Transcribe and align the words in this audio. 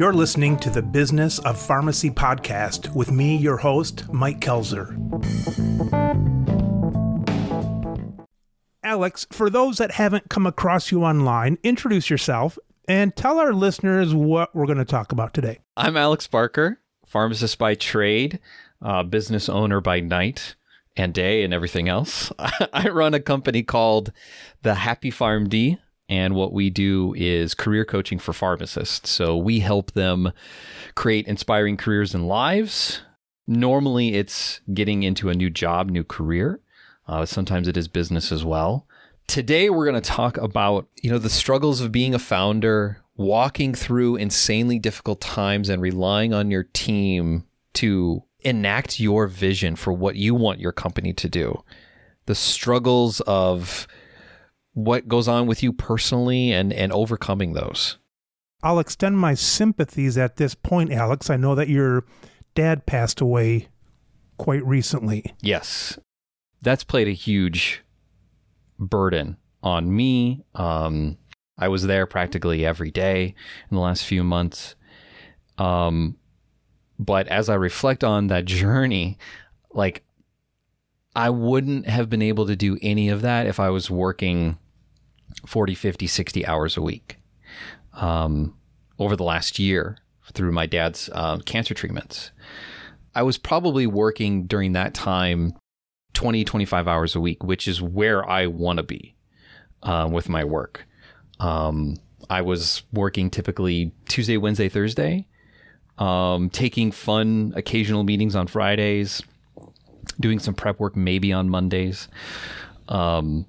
You're 0.00 0.14
listening 0.14 0.56
to 0.60 0.70
the 0.70 0.80
Business 0.80 1.38
of 1.40 1.60
Pharmacy 1.60 2.08
podcast 2.08 2.94
with 2.94 3.10
me, 3.10 3.36
your 3.36 3.58
host, 3.58 4.10
Mike 4.10 4.40
Koelzer. 4.40 4.96
Alex, 8.82 9.26
for 9.30 9.50
those 9.50 9.76
that 9.76 9.90
haven't 9.90 10.30
come 10.30 10.46
across 10.46 10.90
you 10.90 11.04
online, 11.04 11.58
introduce 11.62 12.08
yourself 12.08 12.58
and 12.88 13.14
tell 13.14 13.38
our 13.38 13.52
listeners 13.52 14.14
what 14.14 14.54
we're 14.56 14.64
going 14.64 14.78
to 14.78 14.86
talk 14.86 15.12
about 15.12 15.34
today. 15.34 15.58
I'm 15.76 15.98
Alex 15.98 16.26
Barker, 16.26 16.80
pharmacist 17.04 17.58
by 17.58 17.74
trade, 17.74 18.40
uh, 18.80 19.02
business 19.02 19.50
owner 19.50 19.82
by 19.82 20.00
night 20.00 20.56
and 20.96 21.12
day, 21.12 21.44
and 21.44 21.52
everything 21.52 21.90
else. 21.90 22.32
I 22.72 22.88
run 22.88 23.12
a 23.12 23.20
company 23.20 23.62
called 23.62 24.12
the 24.62 24.76
Happy 24.76 25.10
PharmD 25.10 25.78
and 26.10 26.34
what 26.34 26.52
we 26.52 26.70
do 26.70 27.14
is 27.16 27.54
career 27.54 27.84
coaching 27.84 28.18
for 28.18 28.32
pharmacists. 28.32 29.08
So 29.08 29.36
we 29.36 29.60
help 29.60 29.92
them 29.92 30.32
create 30.96 31.28
inspiring 31.28 31.76
careers 31.76 32.14
and 32.14 32.26
lives. 32.26 33.02
Normally, 33.46 34.14
it's 34.14 34.60
getting 34.74 35.04
into 35.04 35.30
a 35.30 35.34
new 35.34 35.48
job, 35.48 35.88
new 35.88 36.02
career. 36.02 36.60
Uh, 37.06 37.24
sometimes 37.24 37.68
it 37.68 37.76
is 37.76 37.86
business 37.86 38.32
as 38.32 38.44
well. 38.44 38.86
Today, 39.28 39.70
we're 39.70 39.88
going 39.88 40.02
to 40.02 40.10
talk 40.10 40.36
about 40.36 40.88
you 41.00 41.10
know 41.10 41.18
the 41.18 41.30
struggles 41.30 41.80
of 41.80 41.92
being 41.92 42.12
a 42.12 42.18
founder, 42.18 42.98
walking 43.16 43.72
through 43.72 44.16
insanely 44.16 44.80
difficult 44.80 45.20
times, 45.20 45.68
and 45.68 45.80
relying 45.80 46.34
on 46.34 46.50
your 46.50 46.64
team 46.64 47.46
to 47.74 48.24
enact 48.40 48.98
your 48.98 49.28
vision 49.28 49.76
for 49.76 49.92
what 49.92 50.16
you 50.16 50.34
want 50.34 50.58
your 50.58 50.72
company 50.72 51.12
to 51.12 51.28
do. 51.28 51.62
The 52.26 52.34
struggles 52.34 53.20
of 53.22 53.86
what 54.74 55.08
goes 55.08 55.28
on 55.28 55.46
with 55.46 55.62
you 55.62 55.72
personally 55.72 56.52
and 56.52 56.72
and 56.72 56.92
overcoming 56.92 57.52
those. 57.52 57.98
I'll 58.62 58.78
extend 58.78 59.18
my 59.18 59.34
sympathies 59.34 60.18
at 60.18 60.36
this 60.36 60.54
point, 60.54 60.92
Alex. 60.92 61.30
I 61.30 61.36
know 61.36 61.54
that 61.54 61.68
your 61.68 62.04
dad 62.54 62.86
passed 62.86 63.20
away 63.20 63.68
quite 64.36 64.64
recently. 64.64 65.24
Yes. 65.40 65.98
That's 66.62 66.84
played 66.84 67.08
a 67.08 67.12
huge 67.12 67.82
burden 68.78 69.38
on 69.62 69.94
me. 69.94 70.44
Um, 70.54 71.16
I 71.56 71.68
was 71.68 71.84
there 71.86 72.06
practically 72.06 72.66
every 72.66 72.90
day 72.90 73.34
in 73.70 73.74
the 73.74 73.82
last 73.82 74.04
few 74.04 74.22
months. 74.22 74.74
Um, 75.56 76.16
but 76.98 77.28
as 77.28 77.48
I 77.48 77.54
reflect 77.54 78.04
on 78.04 78.26
that 78.26 78.44
journey, 78.44 79.18
like 79.72 80.04
I 81.14 81.30
wouldn't 81.30 81.86
have 81.86 82.08
been 82.08 82.22
able 82.22 82.46
to 82.46 82.56
do 82.56 82.78
any 82.82 83.08
of 83.08 83.22
that 83.22 83.46
if 83.46 83.58
I 83.58 83.70
was 83.70 83.90
working 83.90 84.58
40, 85.46 85.74
50, 85.74 86.06
60 86.06 86.46
hours 86.46 86.76
a 86.76 86.82
week 86.82 87.18
um, 87.94 88.54
over 88.98 89.16
the 89.16 89.24
last 89.24 89.58
year 89.58 89.98
through 90.32 90.52
my 90.52 90.66
dad's 90.66 91.10
uh, 91.12 91.38
cancer 91.38 91.74
treatments. 91.74 92.30
I 93.14 93.22
was 93.22 93.38
probably 93.38 93.86
working 93.86 94.46
during 94.46 94.72
that 94.72 94.94
time 94.94 95.54
20, 96.14 96.44
25 96.44 96.88
hours 96.88 97.14
a 97.14 97.20
week, 97.20 97.42
which 97.42 97.66
is 97.66 97.82
where 97.82 98.28
I 98.28 98.46
want 98.46 98.76
to 98.76 98.82
be 98.82 99.16
uh, 99.82 100.08
with 100.10 100.28
my 100.28 100.44
work. 100.44 100.86
Um, 101.38 101.96
I 102.28 102.42
was 102.42 102.82
working 102.92 103.30
typically 103.30 103.92
Tuesday, 104.08 104.36
Wednesday, 104.36 104.68
Thursday, 104.68 105.26
um, 105.98 106.50
taking 106.50 106.92
fun 106.92 107.52
occasional 107.56 108.04
meetings 108.04 108.36
on 108.36 108.46
Fridays, 108.46 109.22
doing 110.20 110.38
some 110.38 110.54
prep 110.54 110.78
work 110.78 110.96
maybe 110.96 111.32
on 111.32 111.48
Mondays. 111.48 112.08
Um, 112.88 113.46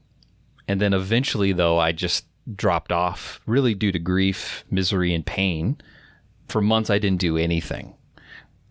and 0.71 0.79
then 0.79 0.93
eventually, 0.93 1.51
though, 1.51 1.79
I 1.79 1.91
just 1.91 2.27
dropped 2.55 2.93
off 2.93 3.41
really 3.45 3.75
due 3.75 3.91
to 3.91 3.99
grief, 3.99 4.63
misery, 4.71 5.13
and 5.13 5.25
pain. 5.25 5.81
For 6.47 6.61
months, 6.61 6.89
I 6.89 6.97
didn't 6.97 7.19
do 7.19 7.35
anything. 7.35 7.93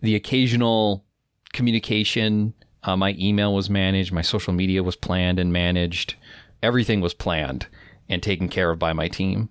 The 0.01 0.15
occasional 0.15 1.05
communication, 1.53 2.55
uh, 2.81 2.97
my 2.97 3.15
email 3.19 3.53
was 3.53 3.69
managed, 3.69 4.11
my 4.11 4.23
social 4.23 4.51
media 4.51 4.81
was 4.81 4.95
planned 4.95 5.37
and 5.37 5.53
managed. 5.53 6.15
Everything 6.63 7.01
was 7.01 7.13
planned 7.13 7.67
and 8.09 8.23
taken 8.23 8.49
care 8.49 8.71
of 8.71 8.79
by 8.79 8.93
my 8.93 9.07
team. 9.07 9.49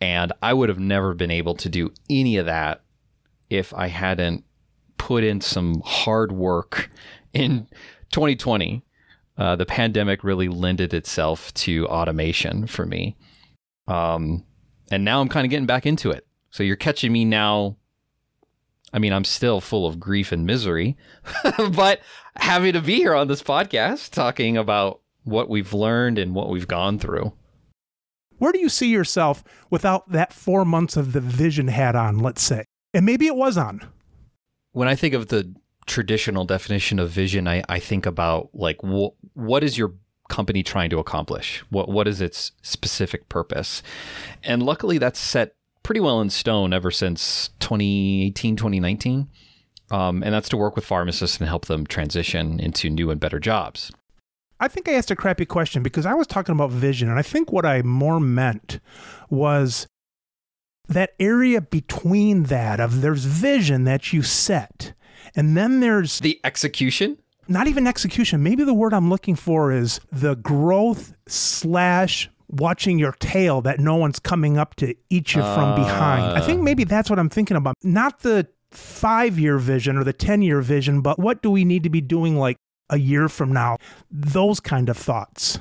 And 0.00 0.32
I 0.40 0.54
would 0.54 0.70
have 0.70 0.78
never 0.78 1.12
been 1.12 1.30
able 1.30 1.54
to 1.56 1.68
do 1.68 1.92
any 2.08 2.38
of 2.38 2.46
that 2.46 2.80
if 3.50 3.74
I 3.74 3.88
hadn't 3.88 4.42
put 4.96 5.22
in 5.22 5.42
some 5.42 5.82
hard 5.84 6.32
work 6.32 6.88
in 7.34 7.68
2020 8.12 8.86
uh, 9.38 9.54
the 9.54 9.66
pandemic 9.66 10.24
really 10.24 10.48
lended 10.48 10.92
itself 10.92 11.54
to 11.54 11.86
automation 11.86 12.66
for 12.66 12.84
me. 12.84 13.16
Um, 13.86 14.44
and 14.90 15.04
now 15.04 15.20
I'm 15.20 15.28
kind 15.28 15.46
of 15.46 15.50
getting 15.50 15.66
back 15.66 15.86
into 15.86 16.10
it. 16.10 16.26
So 16.50 16.62
you're 16.62 16.76
catching 16.76 17.12
me 17.12 17.24
now. 17.24 17.76
I 18.92 18.98
mean, 18.98 19.12
I'm 19.12 19.24
still 19.24 19.60
full 19.60 19.86
of 19.86 20.00
grief 20.00 20.32
and 20.32 20.46
misery, 20.46 20.96
but 21.72 22.00
happy 22.36 22.72
to 22.72 22.80
be 22.80 22.96
here 22.96 23.14
on 23.14 23.28
this 23.28 23.42
podcast 23.42 24.10
talking 24.10 24.56
about 24.56 25.00
what 25.24 25.48
we've 25.48 25.74
learned 25.74 26.18
and 26.18 26.34
what 26.34 26.48
we've 26.48 26.66
gone 26.68 26.98
through. 26.98 27.32
Where 28.38 28.52
do 28.52 28.58
you 28.58 28.68
see 28.68 28.88
yourself 28.88 29.44
without 29.68 30.10
that 30.10 30.32
four 30.32 30.64
months 30.64 30.96
of 30.96 31.12
the 31.12 31.20
vision 31.20 31.68
hat 31.68 31.94
on, 31.94 32.18
let's 32.18 32.42
say? 32.42 32.64
And 32.94 33.04
maybe 33.04 33.26
it 33.26 33.36
was 33.36 33.58
on. 33.58 33.86
When 34.72 34.88
I 34.88 34.94
think 34.94 35.12
of 35.12 35.28
the 35.28 35.54
traditional 35.88 36.44
definition 36.44 36.98
of 36.98 37.10
vision, 37.10 37.48
I, 37.48 37.64
I 37.68 37.78
think 37.78 38.06
about 38.06 38.50
like 38.54 38.80
wh- 38.82 39.14
what 39.36 39.64
is 39.64 39.76
your 39.76 39.94
company 40.28 40.62
trying 40.62 40.90
to 40.90 40.98
accomplish? 40.98 41.64
What 41.70 41.88
what 41.88 42.06
is 42.06 42.20
its 42.20 42.52
specific 42.62 43.28
purpose? 43.28 43.82
And 44.44 44.62
luckily 44.62 44.98
that's 44.98 45.18
set 45.18 45.54
pretty 45.82 46.00
well 46.00 46.20
in 46.20 46.30
stone 46.30 46.72
ever 46.72 46.90
since 46.90 47.48
2018, 47.60 48.56
2019. 48.56 49.28
Um, 49.90 50.22
and 50.22 50.34
that's 50.34 50.50
to 50.50 50.56
work 50.58 50.76
with 50.76 50.84
pharmacists 50.84 51.38
and 51.38 51.48
help 51.48 51.64
them 51.64 51.86
transition 51.86 52.60
into 52.60 52.90
new 52.90 53.10
and 53.10 53.18
better 53.18 53.40
jobs. 53.40 53.90
I 54.60 54.68
think 54.68 54.88
I 54.88 54.92
asked 54.92 55.10
a 55.10 55.16
crappy 55.16 55.46
question 55.46 55.82
because 55.82 56.04
I 56.04 56.14
was 56.14 56.26
talking 56.26 56.52
about 56.54 56.70
vision, 56.70 57.08
and 57.08 57.18
I 57.18 57.22
think 57.22 57.52
what 57.52 57.64
I 57.64 57.80
more 57.82 58.20
meant 58.20 58.80
was 59.30 59.86
that 60.88 61.14
area 61.20 61.60
between 61.60 62.44
that 62.44 62.80
of 62.80 63.00
there's 63.00 63.24
vision 63.24 63.84
that 63.84 64.12
you 64.12 64.22
set 64.22 64.92
and 65.34 65.56
then 65.56 65.80
there's 65.80 66.20
the 66.20 66.40
execution. 66.44 67.18
Not 67.48 67.66
even 67.66 67.86
execution. 67.86 68.42
Maybe 68.42 68.64
the 68.64 68.74
word 68.74 68.92
I'm 68.92 69.08
looking 69.08 69.34
for 69.34 69.72
is 69.72 70.00
the 70.12 70.36
growth 70.36 71.14
slash 71.26 72.28
watching 72.48 72.98
your 72.98 73.12
tail 73.12 73.60
that 73.62 73.80
no 73.80 73.96
one's 73.96 74.18
coming 74.18 74.58
up 74.58 74.74
to 74.76 74.94
eat 75.10 75.34
you 75.34 75.42
uh, 75.42 75.54
from 75.54 75.74
behind. 75.74 76.36
I 76.36 76.40
think 76.40 76.62
maybe 76.62 76.84
that's 76.84 77.08
what 77.08 77.18
I'm 77.18 77.28
thinking 77.28 77.56
about. 77.56 77.74
Not 77.82 78.20
the 78.20 78.48
five 78.70 79.38
year 79.38 79.58
vision 79.58 79.96
or 79.96 80.04
the 80.04 80.12
10 80.12 80.42
year 80.42 80.60
vision, 80.60 81.00
but 81.00 81.18
what 81.18 81.42
do 81.42 81.50
we 81.50 81.64
need 81.64 81.82
to 81.84 81.90
be 81.90 82.00
doing 82.00 82.36
like 82.36 82.56
a 82.90 82.98
year 82.98 83.28
from 83.28 83.52
now? 83.52 83.78
Those 84.10 84.60
kind 84.60 84.88
of 84.88 84.96
thoughts. 84.96 85.58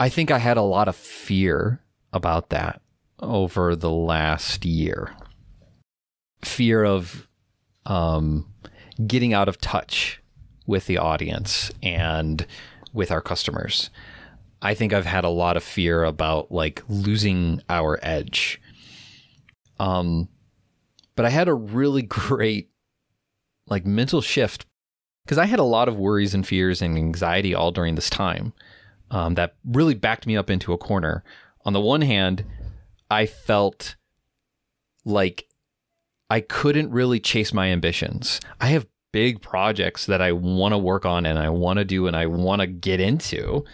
I 0.00 0.08
think 0.08 0.30
I 0.30 0.38
had 0.38 0.56
a 0.56 0.62
lot 0.62 0.88
of 0.88 0.96
fear 0.96 1.82
about 2.12 2.50
that 2.50 2.80
over 3.20 3.74
the 3.74 3.90
last 3.90 4.64
year. 4.64 5.14
Fear 6.44 6.84
of 6.84 7.28
um, 7.84 8.46
getting 9.06 9.32
out 9.32 9.48
of 9.48 9.60
touch 9.60 10.20
with 10.66 10.86
the 10.86 10.98
audience 10.98 11.70
and 11.82 12.46
with 12.92 13.10
our 13.10 13.20
customers. 13.20 13.90
I 14.60 14.74
think 14.74 14.92
I've 14.92 15.06
had 15.06 15.24
a 15.24 15.28
lot 15.28 15.56
of 15.56 15.62
fear 15.62 16.04
about 16.04 16.50
like 16.50 16.82
losing 16.88 17.62
our 17.68 17.98
edge. 18.02 18.60
Um, 19.78 20.28
but 21.14 21.24
I 21.24 21.30
had 21.30 21.48
a 21.48 21.54
really 21.54 22.02
great 22.02 22.70
like 23.68 23.86
mental 23.86 24.20
shift 24.20 24.66
because 25.24 25.38
I 25.38 25.46
had 25.46 25.58
a 25.58 25.64
lot 25.64 25.88
of 25.88 25.96
worries 25.96 26.34
and 26.34 26.46
fears 26.46 26.80
and 26.80 26.96
anxiety 26.96 27.54
all 27.54 27.70
during 27.70 27.94
this 27.94 28.10
time 28.10 28.52
um, 29.10 29.34
that 29.34 29.56
really 29.64 29.94
backed 29.94 30.26
me 30.26 30.36
up 30.36 30.50
into 30.50 30.72
a 30.72 30.78
corner. 30.78 31.22
On 31.64 31.72
the 31.72 31.80
one 31.80 32.00
hand, 32.00 32.44
I 33.10 33.26
felt 33.26 33.96
like 35.04 35.47
I 36.30 36.40
couldn't 36.40 36.90
really 36.90 37.20
chase 37.20 37.52
my 37.52 37.68
ambitions. 37.68 38.40
I 38.60 38.68
have 38.68 38.86
big 39.12 39.40
projects 39.40 40.06
that 40.06 40.20
I 40.20 40.32
want 40.32 40.72
to 40.72 40.78
work 40.78 41.06
on 41.06 41.24
and 41.24 41.38
I 41.38 41.48
want 41.48 41.78
to 41.78 41.84
do 41.84 42.06
and 42.06 42.16
I 42.16 42.26
want 42.26 42.60
to 42.60 42.66
get 42.66 43.00
into. 43.00 43.64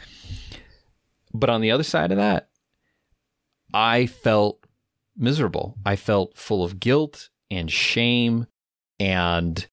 But 1.32 1.50
on 1.50 1.60
the 1.60 1.72
other 1.72 1.82
side 1.82 2.12
of 2.12 2.18
that, 2.18 2.48
I 3.72 4.06
felt 4.06 4.64
miserable. 5.16 5.76
I 5.84 5.96
felt 5.96 6.38
full 6.38 6.62
of 6.62 6.78
guilt 6.78 7.30
and 7.50 7.70
shame 7.70 8.46
and 9.00 9.66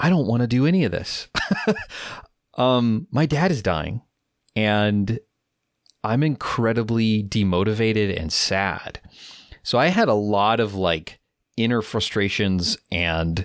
I 0.00 0.10
don't 0.10 0.26
want 0.26 0.42
to 0.42 0.48
do 0.48 0.66
any 0.66 0.84
of 0.84 0.92
this. 0.92 1.28
um 2.54 3.06
my 3.12 3.26
dad 3.26 3.52
is 3.52 3.62
dying 3.62 4.02
and 4.56 5.20
I'm 6.02 6.24
incredibly 6.24 7.22
demotivated 7.22 8.18
and 8.20 8.32
sad. 8.32 9.00
So 9.62 9.78
I 9.78 9.88
had 9.88 10.08
a 10.08 10.14
lot 10.14 10.58
of 10.58 10.74
like 10.74 11.20
inner 11.58 11.82
frustrations 11.82 12.78
and 12.90 13.44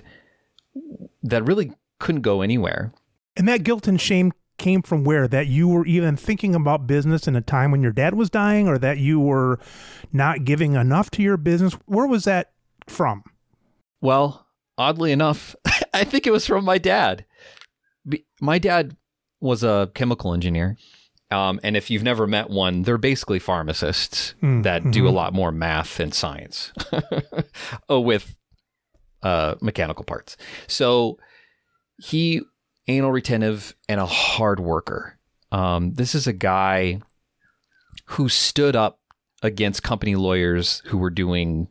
that 1.22 1.44
really 1.44 1.72
couldn't 1.98 2.22
go 2.22 2.42
anywhere. 2.42 2.92
And 3.36 3.48
that 3.48 3.64
guilt 3.64 3.88
and 3.88 4.00
shame 4.00 4.32
came 4.58 4.82
from 4.82 5.04
where? 5.04 5.26
That 5.26 5.46
you 5.46 5.68
were 5.68 5.86
even 5.86 6.16
thinking 6.16 6.54
about 6.54 6.86
business 6.86 7.26
in 7.26 7.36
a 7.36 7.40
time 7.40 7.70
when 7.70 7.82
your 7.82 7.92
dad 7.92 8.14
was 8.14 8.30
dying, 8.30 8.68
or 8.68 8.78
that 8.78 8.98
you 8.98 9.18
were 9.18 9.58
not 10.12 10.44
giving 10.44 10.74
enough 10.74 11.10
to 11.12 11.22
your 11.22 11.36
business? 11.36 11.74
Where 11.86 12.06
was 12.06 12.24
that 12.24 12.52
from? 12.86 13.24
Well, 14.00 14.46
oddly 14.78 15.12
enough, 15.12 15.56
I 15.94 16.04
think 16.04 16.26
it 16.26 16.32
was 16.32 16.46
from 16.46 16.64
my 16.64 16.78
dad. 16.78 17.24
My 18.40 18.58
dad 18.58 18.96
was 19.40 19.64
a 19.64 19.90
chemical 19.94 20.34
engineer. 20.34 20.76
Um, 21.34 21.58
and 21.64 21.76
if 21.76 21.90
you've 21.90 22.04
never 22.04 22.26
met 22.28 22.48
one, 22.48 22.82
they're 22.82 22.96
basically 22.96 23.40
pharmacists 23.40 24.34
mm, 24.40 24.62
that 24.62 24.82
mm-hmm. 24.82 24.92
do 24.92 25.08
a 25.08 25.10
lot 25.10 25.32
more 25.32 25.50
math 25.50 25.98
and 25.98 26.14
science 26.14 26.72
with 27.88 28.38
uh, 29.22 29.56
mechanical 29.60 30.04
parts. 30.04 30.36
So 30.68 31.18
he 31.98 32.42
anal 32.86 33.10
retentive 33.10 33.74
and 33.88 34.00
a 34.00 34.06
hard 34.06 34.60
worker. 34.60 35.18
Um, 35.50 35.94
this 35.94 36.14
is 36.14 36.26
a 36.28 36.32
guy 36.32 37.00
who 38.06 38.28
stood 38.28 38.76
up 38.76 39.00
against 39.42 39.82
company 39.82 40.14
lawyers 40.14 40.82
who 40.86 40.98
were 40.98 41.10
doing 41.10 41.66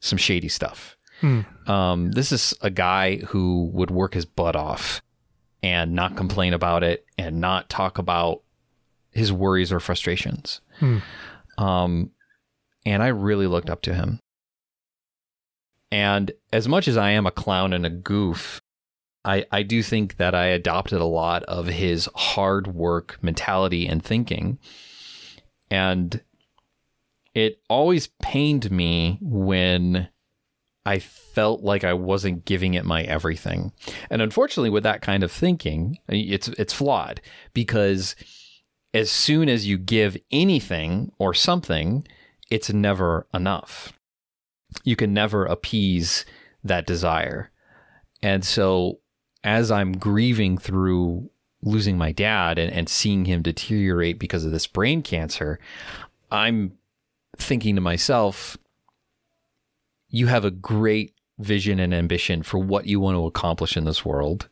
some 0.00 0.18
shady 0.18 0.48
stuff. 0.48 0.96
Hmm. 1.20 1.40
Um, 1.66 2.12
this 2.12 2.30
is 2.30 2.54
a 2.60 2.70
guy 2.70 3.16
who 3.16 3.70
would 3.72 3.90
work 3.90 4.14
his 4.14 4.26
butt 4.26 4.54
off 4.54 5.02
and 5.62 5.92
not 5.92 6.16
complain 6.16 6.52
about 6.54 6.82
it 6.82 7.04
and 7.18 7.40
not 7.40 7.68
talk 7.68 7.98
about 7.98 8.42
his 9.12 9.32
worries 9.32 9.72
or 9.72 9.80
frustrations. 9.80 10.60
Hmm. 10.78 10.98
Um, 11.58 12.10
and 12.84 13.02
I 13.02 13.08
really 13.08 13.46
looked 13.46 13.70
up 13.70 13.82
to 13.82 13.94
him. 13.94 14.18
And 15.90 16.32
as 16.52 16.66
much 16.66 16.88
as 16.88 16.96
I 16.96 17.10
am 17.10 17.26
a 17.26 17.30
clown 17.30 17.72
and 17.72 17.84
a 17.84 17.90
goof, 17.90 18.62
I, 19.24 19.44
I 19.52 19.62
do 19.62 19.82
think 19.82 20.16
that 20.16 20.34
I 20.34 20.46
adopted 20.46 21.00
a 21.00 21.06
lot 21.06 21.42
of 21.44 21.66
his 21.66 22.08
hard 22.14 22.66
work 22.66 23.18
mentality 23.22 23.86
and 23.86 24.02
thinking. 24.02 24.58
And 25.70 26.22
it 27.34 27.60
always 27.68 28.08
pained 28.20 28.70
me 28.70 29.18
when 29.20 30.08
I 30.84 30.98
felt 30.98 31.62
like 31.62 31.84
I 31.84 31.94
wasn't 31.94 32.44
giving 32.44 32.74
it 32.74 32.84
my 32.84 33.02
everything. 33.02 33.72
And 34.10 34.20
unfortunately 34.20 34.70
with 34.70 34.82
that 34.82 35.02
kind 35.02 35.22
of 35.22 35.30
thinking, 35.30 35.98
it's 36.08 36.48
it's 36.48 36.72
flawed 36.72 37.20
because 37.54 38.16
as 38.94 39.10
soon 39.10 39.48
as 39.48 39.66
you 39.66 39.78
give 39.78 40.16
anything 40.30 41.12
or 41.18 41.32
something, 41.34 42.06
it's 42.50 42.72
never 42.72 43.26
enough. 43.32 43.92
You 44.84 44.96
can 44.96 45.14
never 45.14 45.44
appease 45.44 46.24
that 46.64 46.86
desire. 46.86 47.50
And 48.22 48.44
so 48.44 49.00
as 49.44 49.70
I'm 49.70 49.92
grieving 49.92 50.58
through 50.58 51.30
losing 51.62 51.96
my 51.96 52.12
dad 52.12 52.58
and, 52.58 52.72
and 52.72 52.88
seeing 52.88 53.24
him 53.24 53.42
deteriorate 53.42 54.18
because 54.18 54.44
of 54.44 54.52
this 54.52 54.66
brain 54.66 55.02
cancer, 55.02 55.58
I'm 56.30 56.72
thinking 57.36 57.74
to 57.76 57.80
myself, 57.80 58.56
you 60.08 60.26
have 60.26 60.44
a 60.44 60.50
great 60.50 61.14
vision 61.38 61.80
and 61.80 61.94
ambition 61.94 62.42
for 62.42 62.58
what 62.58 62.86
you 62.86 63.00
want 63.00 63.16
to 63.16 63.26
accomplish 63.26 63.76
in 63.76 63.84
this 63.84 64.04
world. 64.04 64.48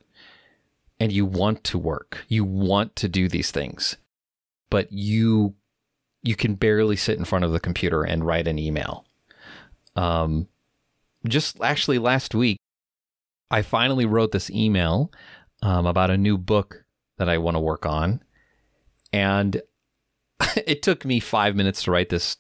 And 0.99 1.11
you 1.13 1.25
want 1.25 1.65
to 1.65 1.79
work. 1.79 2.25
You 2.29 2.45
want 2.45 2.95
to 2.97 3.09
do 3.09 3.27
these 3.27 3.51
things. 3.51 3.97
But 4.71 4.93
you 4.93 5.55
you 6.23 6.37
can 6.37 6.55
barely 6.55 6.97
sit 6.97 7.19
in 7.19 7.25
front 7.25 7.45
of 7.45 7.53
the 7.53 7.61
computer 7.61 8.03
and 8.03 8.25
write 8.25 8.49
an 8.49 8.59
email. 8.59 9.05
Um 9.97 10.49
just 11.29 11.61
actually 11.61 11.99
last 11.99 12.35
week 12.35 12.59
I 13.51 13.63
finally 13.63 14.07
wrote 14.07 14.33
this 14.33 14.51
email 14.51 15.13
um, 15.63 15.87
about 15.87 16.11
a 16.11 16.17
new 16.17 16.39
book 16.39 16.85
that 17.19 17.29
I 17.29 17.39
want 17.39 17.57
to 17.57 17.61
work 17.61 17.85
on, 17.85 18.23
and 19.13 19.61
it 20.67 20.83
took 20.83 21.05
me 21.05 21.21
five 21.21 21.57
minutes 21.57 21.83
to 21.85 21.91
write 21.91 22.11
this 22.11 22.37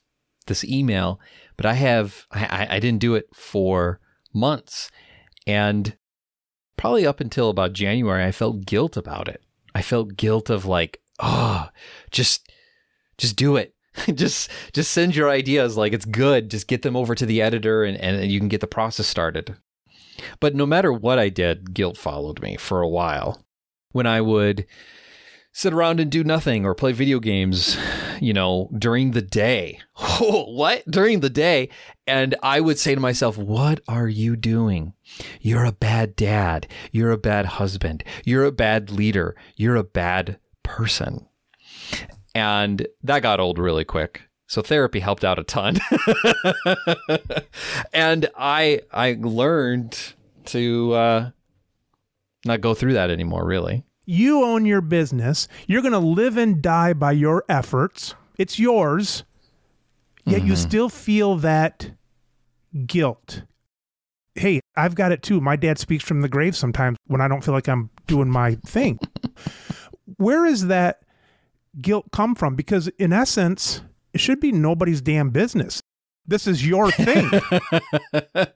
this 0.46 0.64
email. 0.64 1.20
But 1.56 1.66
I 1.66 1.74
have 1.74 2.26
I, 2.30 2.68
I 2.70 2.78
didn't 2.78 3.00
do 3.00 3.14
it 3.14 3.28
for 3.34 4.00
months, 4.32 4.90
and 5.46 5.96
probably 6.76 7.06
up 7.06 7.20
until 7.20 7.50
about 7.50 7.72
January, 7.72 8.24
I 8.24 8.32
felt 8.32 8.64
guilt 8.64 8.96
about 8.96 9.28
it. 9.28 9.42
I 9.74 9.82
felt 9.82 10.16
guilt 10.16 10.48
of 10.48 10.64
like, 10.64 11.00
oh, 11.20 11.68
just 12.10 12.50
just 13.18 13.36
do 13.36 13.56
it. 13.56 13.74
just 14.14 14.50
just 14.72 14.92
send 14.92 15.16
your 15.16 15.28
ideas 15.28 15.76
like 15.76 15.92
it's 15.92 16.04
good. 16.04 16.50
Just 16.50 16.66
get 16.66 16.82
them 16.82 16.96
over 16.96 17.14
to 17.14 17.26
the 17.26 17.42
editor 17.42 17.84
and, 17.84 17.96
and 17.98 18.30
you 18.30 18.38
can 18.38 18.48
get 18.48 18.60
the 18.60 18.66
process 18.66 19.06
started. 19.06 19.56
But 20.38 20.54
no 20.54 20.66
matter 20.66 20.92
what 20.92 21.18
I 21.18 21.28
did, 21.28 21.74
guilt 21.74 21.96
followed 21.96 22.42
me 22.42 22.56
for 22.56 22.80
a 22.80 22.88
while. 22.88 23.44
When 23.92 24.06
I 24.06 24.20
would 24.20 24.66
sit 25.52 25.72
around 25.72 25.98
and 25.98 26.10
do 26.10 26.22
nothing 26.22 26.64
or 26.64 26.74
play 26.74 26.92
video 26.92 27.18
games, 27.18 27.76
you 28.20 28.32
know, 28.32 28.70
during 28.76 29.12
the 29.12 29.22
day. 29.22 29.80
Oh, 30.22 30.52
what? 30.52 30.84
During 30.84 31.20
the 31.20 31.30
day. 31.30 31.70
And 32.06 32.34
I 32.42 32.60
would 32.60 32.78
say 32.78 32.94
to 32.94 33.00
myself, 33.00 33.38
What 33.38 33.80
are 33.88 34.06
you 34.06 34.36
doing? 34.36 34.92
You're 35.40 35.64
a 35.64 35.72
bad 35.72 36.14
dad. 36.14 36.66
You're 36.92 37.10
a 37.10 37.16
bad 37.16 37.46
husband. 37.46 38.04
You're 38.26 38.44
a 38.44 38.52
bad 38.52 38.90
leader. 38.90 39.34
You're 39.56 39.76
a 39.76 39.82
bad 39.82 40.38
person. 40.76 41.26
And 42.34 42.86
that 43.02 43.22
got 43.22 43.40
old 43.40 43.58
really 43.58 43.84
quick. 43.84 44.22
So 44.46 44.62
therapy 44.62 45.00
helped 45.00 45.24
out 45.24 45.38
a 45.38 45.44
ton. 45.44 45.78
and 47.92 48.28
I 48.36 48.80
I 48.92 49.16
learned 49.20 50.14
to 50.46 50.92
uh, 50.92 51.30
not 52.44 52.60
go 52.60 52.74
through 52.74 52.94
that 52.94 53.10
anymore, 53.10 53.44
really. 53.44 53.84
You 54.06 54.44
own 54.44 54.66
your 54.66 54.80
business. 54.80 55.46
You're 55.66 55.82
going 55.82 55.92
to 55.92 55.98
live 55.98 56.36
and 56.36 56.60
die 56.60 56.94
by 56.94 57.12
your 57.12 57.44
efforts. 57.48 58.14
It's 58.38 58.58
yours. 58.58 59.22
Yet 60.24 60.40
mm-hmm. 60.40 60.48
you 60.48 60.56
still 60.56 60.88
feel 60.88 61.36
that 61.36 61.92
guilt. 62.86 63.42
Hey, 64.34 64.60
I've 64.76 64.94
got 64.94 65.12
it 65.12 65.22
too. 65.22 65.40
My 65.40 65.56
dad 65.56 65.78
speaks 65.78 66.02
from 66.02 66.22
the 66.22 66.28
grave 66.28 66.56
sometimes 66.56 66.96
when 67.06 67.20
I 67.20 67.28
don't 67.28 67.44
feel 67.44 67.54
like 67.54 67.68
I'm 67.68 67.90
doing 68.06 68.28
my 68.28 68.56
thing. 68.66 68.98
Where 70.16 70.46
is 70.46 70.66
that 70.68 71.02
guilt 71.80 72.06
come 72.12 72.34
from? 72.34 72.56
Because 72.56 72.88
in 72.98 73.12
essence, 73.12 73.82
it 74.12 74.20
should 74.20 74.40
be 74.40 74.52
nobody's 74.52 75.00
damn 75.00 75.30
business. 75.30 75.80
This 76.26 76.46
is 76.46 76.66
your 76.66 76.90
thing. 76.90 77.28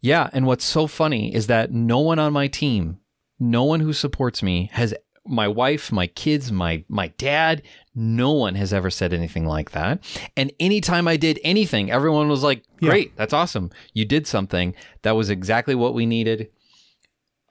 yeah. 0.00 0.30
And 0.32 0.46
what's 0.46 0.64
so 0.64 0.86
funny 0.86 1.34
is 1.34 1.46
that 1.48 1.72
no 1.72 1.98
one 2.00 2.18
on 2.18 2.32
my 2.32 2.46
team, 2.46 3.00
no 3.38 3.64
one 3.64 3.80
who 3.80 3.92
supports 3.92 4.42
me 4.42 4.70
has 4.72 4.94
my 5.26 5.48
wife, 5.48 5.92
my 5.92 6.06
kids, 6.06 6.50
my 6.50 6.84
my 6.88 7.08
dad, 7.18 7.62
no 7.94 8.32
one 8.32 8.54
has 8.54 8.72
ever 8.72 8.90
said 8.90 9.12
anything 9.12 9.46
like 9.46 9.72
that. 9.72 10.02
And 10.36 10.52
anytime 10.58 11.06
I 11.06 11.16
did 11.16 11.38
anything, 11.44 11.90
everyone 11.90 12.28
was 12.28 12.42
like, 12.42 12.64
"Great, 12.78 13.08
yeah. 13.08 13.14
that's 13.16 13.32
awesome. 13.32 13.70
You 13.92 14.04
did 14.04 14.26
something. 14.26 14.74
That 15.02 15.12
was 15.12 15.30
exactly 15.30 15.74
what 15.74 15.94
we 15.94 16.06
needed." 16.06 16.50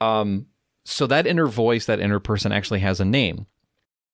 Um 0.02 0.48
so 0.90 1.08
that 1.08 1.28
inner 1.28 1.48
voice, 1.48 1.86
that 1.86 2.00
inner 2.00 2.20
person 2.20 2.52
actually 2.52 2.80
has 2.80 3.00
a 3.00 3.06
name. 3.06 3.46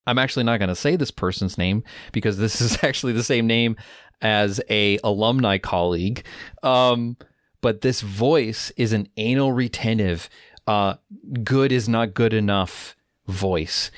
I'm 0.08 0.20
actually 0.20 0.44
not 0.44 0.60
going 0.60 0.70
to 0.70 0.76
say 0.76 0.96
this 0.96 1.12
person's 1.12 1.58
name 1.58 1.84
because 2.12 2.38
this 2.38 2.62
is 2.62 2.84
actually 2.84 3.14
the 3.14 3.24
same 3.24 3.48
name 3.48 3.78
as 4.22 4.62
a 4.70 5.00
alumni 5.04 5.58
colleague. 5.58 6.26
Um, 6.64 7.18
but 7.62 7.82
this 7.82 8.02
voice 8.02 8.72
is 8.78 8.94
an 8.94 9.08
anal 9.18 9.52
retentive, 9.52 10.30
uh, 10.68 10.96
good 11.44 11.72
is 11.72 11.90
not 11.90 12.14
good 12.14 12.34
enough 12.34 12.96
voice. 13.28 13.90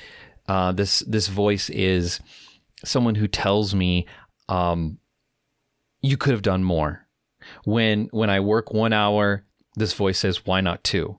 Uh, 0.46 0.72
this 0.72 1.00
this 1.00 1.28
voice 1.28 1.68
is 1.70 2.20
someone 2.84 3.16
who 3.16 3.28
tells 3.28 3.74
me 3.74 4.06
um, 4.48 4.98
you 6.00 6.16
could 6.16 6.32
have 6.32 6.42
done 6.42 6.64
more. 6.64 7.06
When 7.64 8.08
when 8.12 8.30
I 8.30 8.40
work 8.40 8.72
one 8.72 8.92
hour, 8.94 9.44
this 9.74 9.92
voice 9.92 10.18
says 10.18 10.46
why 10.46 10.60
not 10.62 10.84
two. 10.84 11.18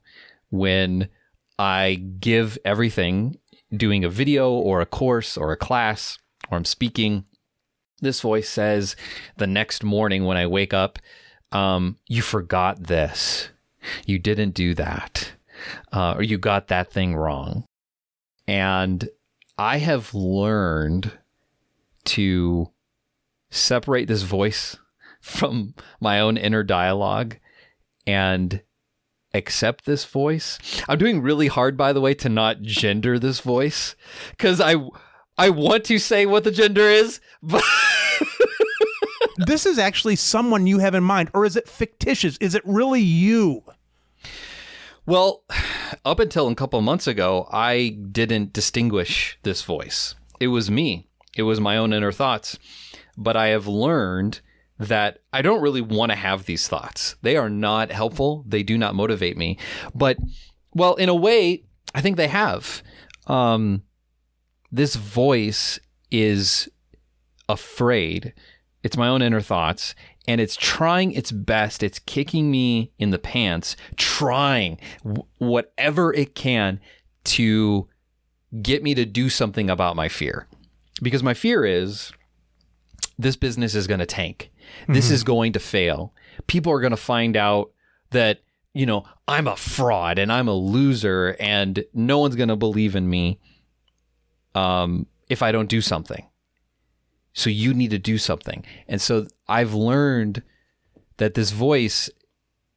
When 0.50 1.10
I 1.60 1.96
give 1.96 2.58
everything 2.66 3.38
doing 3.75 4.04
a 4.04 4.10
video 4.10 4.50
or 4.51 4.82
a 4.82 4.86
course 4.86 5.38
or 5.38 5.51
a 5.51 5.58
class 5.58 6.18
or 6.50 6.58
I'm 6.58 6.66
speaking, 6.66 7.25
this 8.01 8.22
voice 8.22 8.50
says 8.50 8.96
the 9.38 9.48
next 9.48 9.84
morning 9.84 10.25
when 10.25 10.38
I 10.38 10.48
wake 10.48 10.74
up, 10.74 11.00
um, 11.51 11.98
you 12.08 12.22
forgot 12.22 12.84
this. 12.84 13.50
You 14.06 14.20
didn't 14.20 14.51
do 14.51 14.74
that. 14.75 15.34
Uh, 15.92 16.13
or 16.13 16.24
you 16.24 16.38
got 16.38 16.70
that 16.70 16.92
thing 16.92 17.16
wrong. 17.16 17.66
And 18.48 19.10
I 19.58 19.78
have 19.78 20.13
learned 20.13 21.12
to 22.06 22.70
separate 23.51 24.08
this 24.08 24.22
voice 24.22 24.78
from 25.22 25.75
my 26.00 26.20
own 26.20 26.38
inner 26.38 26.63
dialogue 26.63 27.38
and 28.08 28.62
accept 29.33 29.86
this 29.86 30.05
voice. 30.05 30.59
I'm 30.88 30.98
doing 30.98 31.21
really 31.21 31.48
hard, 31.48 31.77
by 31.77 31.93
the 31.93 32.01
way, 32.01 32.13
to 32.15 32.29
not 32.29 32.62
gender 32.62 33.19
this 33.19 33.39
voice 33.39 33.95
because 34.31 34.59
I 34.59 34.75
I 35.38 35.50
want 35.50 35.86
to 35.86 36.00
say 36.00 36.25
what 36.25 36.43
the 36.43 36.51
gender 36.51 36.81
is, 36.81 37.21
but. 37.41 37.63
this 39.38 39.65
is 39.65 39.79
actually 39.79 40.15
someone 40.15 40.67
you 40.67 40.79
have 40.79 40.95
in 40.95 41.03
mind, 41.03 41.31
or 41.33 41.45
is 41.45 41.55
it 41.55 41.69
fictitious? 41.69 42.38
Is 42.41 42.55
it 42.55 42.62
really 42.65 43.01
you? 43.01 43.63
Well, 45.05 45.43
up 46.05 46.19
until 46.19 46.48
a 46.48 46.55
couple 46.55 46.81
months 46.81 47.07
ago, 47.07 47.48
I 47.51 47.98
didn't 48.12 48.53
distinguish 48.53 49.39
this 49.43 49.62
voice. 49.62 50.15
It 50.39 50.48
was 50.48 50.69
me. 50.69 51.07
It 51.36 51.43
was 51.43 51.59
my 51.59 51.77
own 51.77 51.93
inner 51.93 52.12
thoughts. 52.12 52.59
But 53.17 53.36
I 53.36 53.48
have 53.48 53.67
learned 53.67 54.41
that 54.79 55.19
I 55.33 55.41
don't 55.41 55.62
really 55.62 55.81
want 55.81 56.12
to 56.12 56.15
have 56.15 56.45
these 56.45 56.67
thoughts. 56.67 57.17
They 57.21 57.36
are 57.36 57.50
not 57.50 57.91
helpful. 57.91 58.45
They 58.48 58.63
do 58.63 58.77
not 58.77 58.95
motivate 58.95 59.38
me. 59.38 59.57
But, 59.93 60.17
well, 60.74 60.95
in 60.95 61.09
a 61.09 61.15
way, 61.15 61.65
I 61.93 62.01
think 62.01 62.15
they 62.15 62.27
have. 62.27 62.81
Um, 63.27 63.83
this 64.71 64.95
voice 64.95 65.79
is 66.12 66.69
afraid. 67.50 68.33
It's 68.81 68.98
my 68.98 69.09
own 69.09 69.21
inner 69.21 69.41
thoughts. 69.41 69.95
And 70.27 70.39
it's 70.39 70.55
trying 70.55 71.12
its 71.12 71.31
best. 71.31 71.83
It's 71.83 72.00
kicking 72.00 72.50
me 72.50 72.93
in 73.00 73.09
the 73.09 73.19
pants, 73.19 73.75
trying 73.98 74.77
w- 75.03 75.25
whatever 75.39 76.13
it 76.13 76.36
can 76.36 76.79
to 77.25 77.88
get 78.62 78.81
me 78.81 78.95
to 78.95 79.05
do 79.05 79.29
something 79.29 79.69
about 79.69 79.95
my 79.95 80.07
fear. 80.07 80.48
Because 81.01 81.24
my 81.24 81.33
fear 81.33 81.65
is 81.65 82.13
this 83.17 83.36
business 83.36 83.75
is 83.75 83.88
going 83.88 84.00
to 84.00 84.05
tank. 84.05 84.49
This 84.88 85.05
mm-hmm. 85.05 85.13
is 85.13 85.23
going 85.23 85.53
to 85.53 85.59
fail. 85.59 86.13
People 86.47 86.71
are 86.71 86.79
going 86.79 86.91
to 86.91 86.97
find 86.97 87.35
out 87.35 87.71
that, 88.11 88.39
you 88.73 88.85
know, 88.85 89.05
I'm 89.27 89.47
a 89.47 89.55
fraud 89.55 90.19
and 90.19 90.31
I'm 90.31 90.47
a 90.47 90.53
loser 90.53 91.35
and 91.39 91.83
no 91.93 92.19
one's 92.19 92.35
going 92.35 92.49
to 92.49 92.55
believe 92.55 92.95
in 92.95 93.09
me 93.09 93.39
um, 94.55 95.05
if 95.29 95.43
I 95.43 95.51
don't 95.51 95.69
do 95.69 95.81
something. 95.81 96.25
So 97.33 97.49
you 97.49 97.73
need 97.73 97.91
to 97.91 97.99
do 97.99 98.17
something. 98.17 98.65
And 98.88 99.01
so 99.01 99.27
I've 99.47 99.73
learned 99.73 100.43
that 101.17 101.35
this 101.35 101.51
voice 101.51 102.09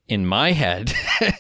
in 0.09 0.27
my 0.27 0.53
head, 0.53 0.93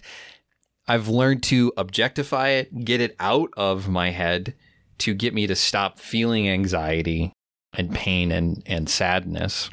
I've 0.88 1.08
learned 1.08 1.42
to 1.44 1.72
objectify 1.76 2.48
it, 2.48 2.84
get 2.84 3.00
it 3.00 3.14
out 3.20 3.50
of 3.56 3.88
my 3.88 4.10
head 4.10 4.54
to 4.98 5.14
get 5.14 5.34
me 5.34 5.46
to 5.46 5.54
stop 5.54 5.98
feeling 5.98 6.48
anxiety 6.48 7.32
and 7.72 7.94
pain 7.94 8.32
and, 8.32 8.62
and 8.66 8.88
sadness 8.88 9.70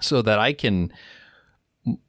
so 0.00 0.22
that 0.22 0.38
I 0.38 0.52
can 0.52 0.92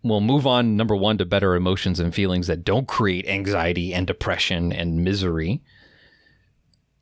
well 0.04 0.22
move 0.22 0.46
on 0.46 0.76
number 0.76 0.96
1 0.96 1.20
to 1.20 1.26
better 1.26 1.56
emotions 1.56 2.00
and 2.00 2.14
feelings 2.14 2.48
that 2.48 2.64
don't 2.64 2.88
create 2.88 3.28
anxiety 3.28 3.94
and 3.94 4.06
depression 4.06 4.72
and 4.72 5.04
misery 5.04 5.62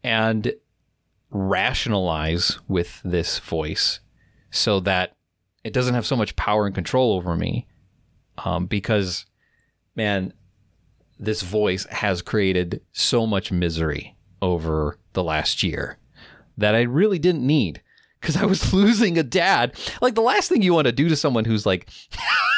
and 0.03 0.53
rationalize 1.31 2.59
with 2.67 3.01
this 3.03 3.39
voice 3.39 3.99
so 4.51 4.79
that 4.79 5.15
it 5.63 5.73
doesn't 5.73 5.95
have 5.95 6.05
so 6.05 6.15
much 6.15 6.35
power 6.35 6.65
and 6.65 6.75
control 6.75 7.13
over 7.13 7.35
me 7.35 7.67
um, 8.37 8.65
because 8.65 9.25
man 9.95 10.33
this 11.19 11.41
voice 11.41 11.85
has 11.87 12.21
created 12.21 12.81
so 12.93 13.27
much 13.27 13.51
misery 13.51 14.15
over 14.41 14.97
the 15.13 15.23
last 15.23 15.63
year 15.63 15.97
that 16.57 16.75
I 16.75 16.81
really 16.81 17.19
didn't 17.19 17.45
need 17.45 17.81
because 18.19 18.37
I 18.37 18.45
was 18.45 18.73
losing 18.73 19.17
a 19.17 19.23
dad. 19.23 19.77
Like 20.01 20.15
the 20.15 20.21
last 20.21 20.49
thing 20.49 20.61
you 20.61 20.73
want 20.73 20.85
to 20.85 20.91
do 20.91 21.09
to 21.09 21.15
someone 21.15 21.45
who's 21.45 21.65
like, 21.65 21.89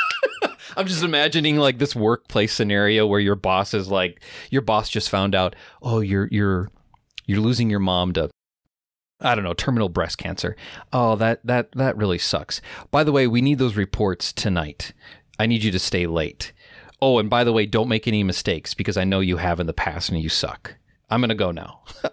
I'm 0.77 0.87
just 0.87 1.03
imagining 1.03 1.57
like 1.57 1.77
this 1.77 1.95
workplace 1.95 2.53
scenario 2.53 3.05
where 3.05 3.19
your 3.19 3.35
boss 3.35 3.73
is 3.73 3.89
like, 3.89 4.21
your 4.49 4.61
boss 4.61 4.89
just 4.89 5.09
found 5.09 5.35
out, 5.35 5.55
oh, 5.81 5.99
you're 5.99 6.27
you're 6.31 6.69
you're 7.25 7.41
losing 7.41 7.69
your 7.69 7.79
mom 7.79 8.13
to 8.13 8.29
I 9.19 9.35
don't 9.35 9.43
know, 9.43 9.53
terminal 9.53 9.89
breast 9.89 10.17
cancer. 10.17 10.55
Oh, 10.91 11.15
that 11.17 11.45
that 11.45 11.71
that 11.73 11.97
really 11.97 12.17
sucks. 12.17 12.61
By 12.89 13.03
the 13.03 13.11
way, 13.11 13.27
we 13.27 13.41
need 13.41 13.59
those 13.59 13.75
reports 13.75 14.33
tonight. 14.33 14.93
I 15.37 15.45
need 15.45 15.63
you 15.63 15.71
to 15.71 15.79
stay 15.79 16.07
late. 16.07 16.53
Oh, 17.01 17.17
and 17.17 17.29
by 17.29 17.43
the 17.43 17.53
way, 17.53 17.65
don't 17.65 17.89
make 17.89 18.07
any 18.07 18.23
mistakes 18.23 18.73
because 18.73 18.95
I 18.95 19.05
know 19.05 19.19
you 19.21 19.37
have 19.37 19.59
in 19.59 19.65
the 19.65 19.73
past 19.73 20.09
and 20.09 20.21
you 20.21 20.29
suck. 20.29 20.75
I'm 21.09 21.19
going 21.19 21.29
to 21.29 21.35
go 21.35 21.51
now. 21.51 21.81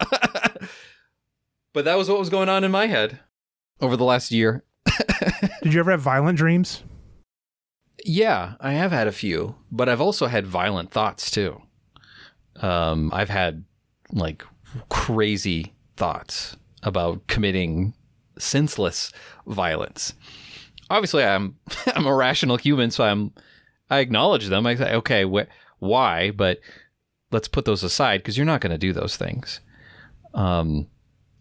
but 1.75 1.85
that 1.85 1.99
was 1.99 2.09
what 2.09 2.19
was 2.19 2.31
going 2.31 2.49
on 2.49 2.65
in 2.65 2.71
my 2.71 2.87
head 2.87 3.21
over 3.81 3.97
the 3.97 4.05
last 4.05 4.31
year. 4.33 4.65
Did 5.63 5.75
you 5.75 5.81
ever 5.81 5.91
have 5.91 6.01
violent 6.01 6.39
dreams? 6.39 6.83
Yeah, 8.05 8.55
I 8.61 8.73
have 8.73 8.93
had 8.93 9.07
a 9.07 9.13
few, 9.13 9.57
but 9.71 9.89
I've 9.89 10.01
also 10.01 10.27
had 10.27 10.47
violent 10.47 10.91
thoughts 10.91 11.31
too. 11.31 11.61
Um, 12.57 13.11
I've 13.13 13.29
had 13.29 13.65
like 14.13 14.45
crazy 14.89 15.75
thoughts 15.97 16.57
about 16.83 17.27
committing 17.27 17.95
senseless 18.39 19.13
violence. 19.47 20.15
Obviously, 20.91 21.25
I'm 21.25 21.57
I'm 21.95 22.07
a 22.07 22.15
rational 22.15 22.57
human, 22.57 22.91
so 22.91 23.05
I'm 23.05 23.33
I 23.91 23.99
acknowledge 23.99 24.47
them. 24.47 24.67
I 24.67 24.77
say, 24.77 24.95
okay, 24.95 25.25
wh- 25.25 25.49
why? 25.79 26.31
But 26.31 26.61
let's 27.31 27.49
put 27.49 27.65
those 27.65 27.83
aside 27.83 28.19
because 28.19 28.37
you're 28.37 28.47
not 28.47 28.61
going 28.61 28.73
to 28.73 28.79
do 28.79 28.93
those 28.93 29.17
things. 29.17 29.61
Um, 30.35 30.87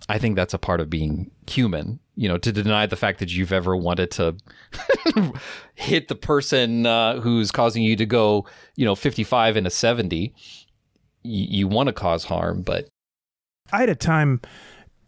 I 0.09 0.17
think 0.17 0.35
that's 0.35 0.53
a 0.53 0.59
part 0.59 0.79
of 0.81 0.89
being 0.89 1.31
human. 1.47 1.99
You 2.19 2.27
know, 2.27 2.37
to 2.39 2.51
deny 2.51 2.87
the 2.87 2.95
fact 2.95 3.19
that 3.19 3.33
you've 3.33 3.53
ever 3.53 3.75
wanted 3.75 4.11
to 4.11 4.35
hit 5.75 6.07
the 6.07 6.15
person 6.15 6.85
uh, 6.85 7.21
who's 7.21 7.51
causing 7.51 7.83
you 7.83 7.95
to 7.95 8.05
go, 8.05 8.45
you 8.75 8.85
know, 8.85 8.95
55 8.95 9.55
and 9.55 9.67
a 9.67 9.69
70. 9.69 10.33
Y- 10.33 10.51
you 11.23 11.67
want 11.67 11.87
to 11.87 11.93
cause 11.93 12.25
harm, 12.25 12.63
but 12.63 12.89
I 13.71 13.79
had 13.81 13.89
a 13.89 13.95
time 13.95 14.41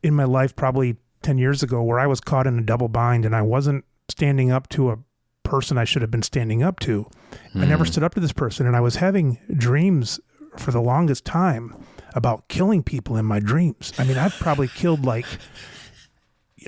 in 0.04 0.14
my 0.14 0.26
life, 0.26 0.56
probably 0.56 0.98
10 1.24 1.38
years 1.38 1.64
ago, 1.64 1.82
where 1.82 2.00
I 2.00 2.08
was 2.08 2.22
caught 2.22 2.48
in 2.48 2.60
a 2.60 2.62
double 2.62 2.88
bind 2.88 3.26
and 3.26 3.36
I 3.36 3.42
wasn't 3.42 3.86
standing 4.10 4.52
up 4.52 4.70
to 4.70 4.92
a 4.92 5.00
person 5.44 5.78
I 5.78 5.84
should 5.84 6.02
have 6.02 6.12
been 6.12 6.24
standing 6.24 6.62
up 6.62 6.80
to. 6.82 7.10
Mm. 7.54 7.64
I 7.64 7.66
never 7.66 7.84
hmm. 7.84 7.92
stood 7.92 8.04
up 8.04 8.14
to 8.16 8.20
this 8.20 8.32
person, 8.32 8.68
and 8.68 8.76
I 8.76 8.82
was 8.82 8.98
having 8.98 9.40
dreams 9.56 10.20
for 10.58 10.72
the 10.72 10.82
longest 10.82 11.26
time 11.26 11.76
about 12.14 12.48
killing 12.48 12.84
people 12.84 13.18
in 13.18 13.26
my 13.26 13.40
dreams. 13.40 13.94
I 13.98 14.04
mean, 14.04 14.18
I've 14.18 14.34
probably 14.34 14.68
killed 14.68 15.06
like, 15.06 15.26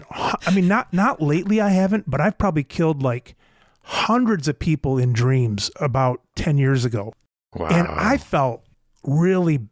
I 0.10 0.51
mean, 0.53 0.67
not 0.67 0.93
not 0.93 1.22
lately. 1.22 1.62
I 1.62 1.70
haven't, 1.70 2.10
but 2.10 2.22
I've 2.22 2.38
probably 2.38 2.63
killed 2.63 3.01
like 3.03 3.36
hundreds 3.84 4.48
of 4.48 4.60
people 4.60 4.98
in 4.98 5.13
dreams 5.13 5.72
about 5.79 6.22
ten 6.36 6.58
years 6.58 6.86
ago, 6.86 7.13
wow. 7.55 7.67
and 7.67 7.88
I 7.88 8.17
felt 8.17 8.63
really 9.03 9.67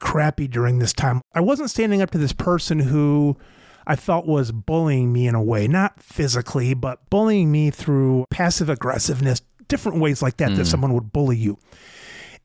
crappy 0.00 0.48
during 0.48 0.78
this 0.78 0.92
time. 0.92 1.22
I 1.34 1.40
wasn't 1.40 1.70
standing 1.70 2.02
up 2.02 2.10
to 2.10 2.18
this 2.18 2.32
person 2.32 2.78
who 2.80 3.36
I 3.86 3.96
felt 3.96 4.26
was 4.26 4.52
bullying 4.52 5.12
me 5.12 5.26
in 5.26 5.34
a 5.34 5.42
way, 5.42 5.66
not 5.68 6.02
physically, 6.02 6.74
but 6.74 7.08
bullying 7.10 7.50
me 7.50 7.70
through 7.70 8.26
passive 8.30 8.68
aggressiveness, 8.68 9.42
different 9.68 10.00
ways 10.00 10.22
like 10.22 10.36
that, 10.38 10.50
mm. 10.50 10.56
that 10.56 10.62
hmm. 10.62 10.68
someone 10.68 10.94
would 10.94 11.12
bully 11.12 11.36
you. 11.36 11.58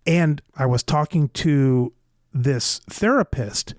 And 0.05 0.41
I 0.55 0.65
was 0.65 0.83
talking 0.83 1.29
to 1.29 1.93
this 2.33 2.79
therapist, 2.89 3.73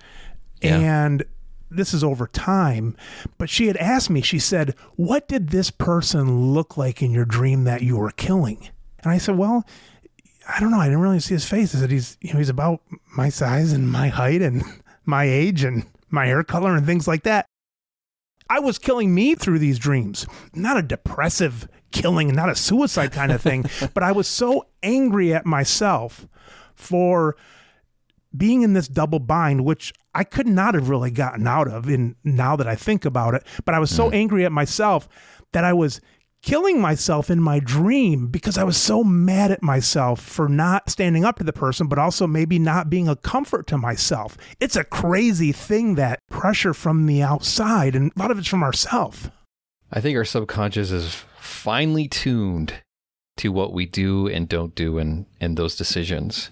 yeah. 0.60 0.78
and 0.78 1.24
this 1.70 1.92
is 1.92 2.02
over 2.02 2.26
time, 2.26 2.96
but 3.37 3.50
she 3.50 3.66
had 3.66 3.76
asked 3.76 4.10
me, 4.10 4.20
she 4.20 4.38
said, 4.38 4.75
What 4.96 5.28
did 5.28 5.48
this 5.48 5.70
person 5.70 6.52
look 6.52 6.76
like 6.76 7.02
in 7.02 7.10
your 7.10 7.25
dream 7.25 7.64
that 7.64 7.82
you 7.82 7.96
were 7.96 8.10
killing? 8.10 8.68
And 9.02 9.12
I 9.12 9.18
said, 9.18 9.37
Well, 9.37 9.66
I 10.48 10.60
don't 10.60 10.70
know. 10.70 10.80
I 10.80 10.87
didn't 10.87 11.00
really 11.00 11.20
see 11.20 11.34
his 11.34 11.48
face. 11.48 11.75
I 11.75 11.78
said 11.78 11.90
he's 11.90 12.16
you 12.20 12.32
know 12.32 12.38
he's 12.38 12.48
about 12.48 12.80
my 13.16 13.28
size 13.28 13.72
and 13.72 13.90
my 13.90 14.08
height 14.08 14.40
and 14.40 14.62
my 15.04 15.25
age 15.25 15.62
and 15.62 15.84
my 16.10 16.26
hair 16.26 16.42
color 16.42 16.75
and 16.75 16.87
things 16.87 17.06
like 17.06 17.25
that. 17.25 17.46
I 18.50 18.60
was 18.60 18.78
killing 18.78 19.14
me 19.14 19.34
through 19.34 19.58
these 19.58 19.78
dreams. 19.78 20.26
Not 20.54 20.78
a 20.78 20.82
depressive 20.82 21.68
killing, 21.92 22.28
not 22.28 22.48
a 22.48 22.54
suicide 22.54 23.12
kind 23.12 23.30
of 23.30 23.42
thing, 23.42 23.66
but 23.94 24.02
I 24.02 24.12
was 24.12 24.26
so 24.26 24.66
angry 24.82 25.34
at 25.34 25.44
myself 25.44 26.26
for 26.75 27.37
being 28.37 28.62
in 28.62 28.75
this 28.75 28.88
double 28.88 29.18
bind, 29.18 29.64
which 29.64 29.92
I 30.14 30.25
could 30.25 30.47
not 30.47 30.75
have 30.75 30.88
really 30.88 31.11
gotten 31.11 31.47
out 31.47 31.68
of 31.68 31.88
in 31.88 32.16
now 32.25 32.56
that 32.56 32.66
I 32.66 32.75
think 32.75 33.04
about 33.04 33.35
it. 33.35 33.44
But 33.64 33.75
I 33.75 33.78
was 33.78 33.94
so 33.94 34.11
mm. 34.11 34.14
angry 34.14 34.44
at 34.44 34.52
myself 34.52 35.08
that 35.52 35.64
I 35.64 35.73
was 35.73 36.00
killing 36.42 36.80
myself 36.80 37.30
in 37.30 37.40
my 37.40 37.58
dream 37.58 38.28
because 38.28 38.58
I 38.58 38.64
was 38.64 38.76
so 38.76 39.02
mad 39.02 39.50
at 39.50 39.62
myself 39.62 40.20
for 40.20 40.49
not 40.49 40.88
standing 40.88 41.25
up 41.25 41.38
to 41.38 41.44
the 41.44 41.52
person, 41.52 41.88
but 41.88 41.99
also 41.99 42.26
maybe 42.26 42.58
not 42.58 42.90
being 42.90 43.08
a 43.08 43.16
comfort 43.16 43.66
to 43.68 43.78
myself. 43.78 44.37
It's 44.61 44.76
a 44.76 44.85
crazy 44.85 45.52
thing 45.52 45.97
that 45.97 46.20
pressure 46.30 46.75
from 46.75 47.06
the 47.06 47.23
outside, 47.23 47.97
and 47.97 48.12
a 48.14 48.18
lot 48.18 48.30
of 48.30 48.38
it's 48.38 48.49
from 48.49 48.62
ourselves. 48.62 49.30
I 49.90 50.00
think 50.00 50.16
our 50.16 50.25
subconscious 50.25 50.90
is 50.90 51.25
finely 51.40 52.08
tuned 52.08 52.75
to 53.38 53.50
what 53.50 53.73
we 53.73 53.87
do 53.87 54.26
and 54.28 54.49
don't 54.49 54.75
do 54.75 54.99
and 54.99 55.26
and 55.40 55.56
those 55.56 55.76
decisions. 55.76 56.50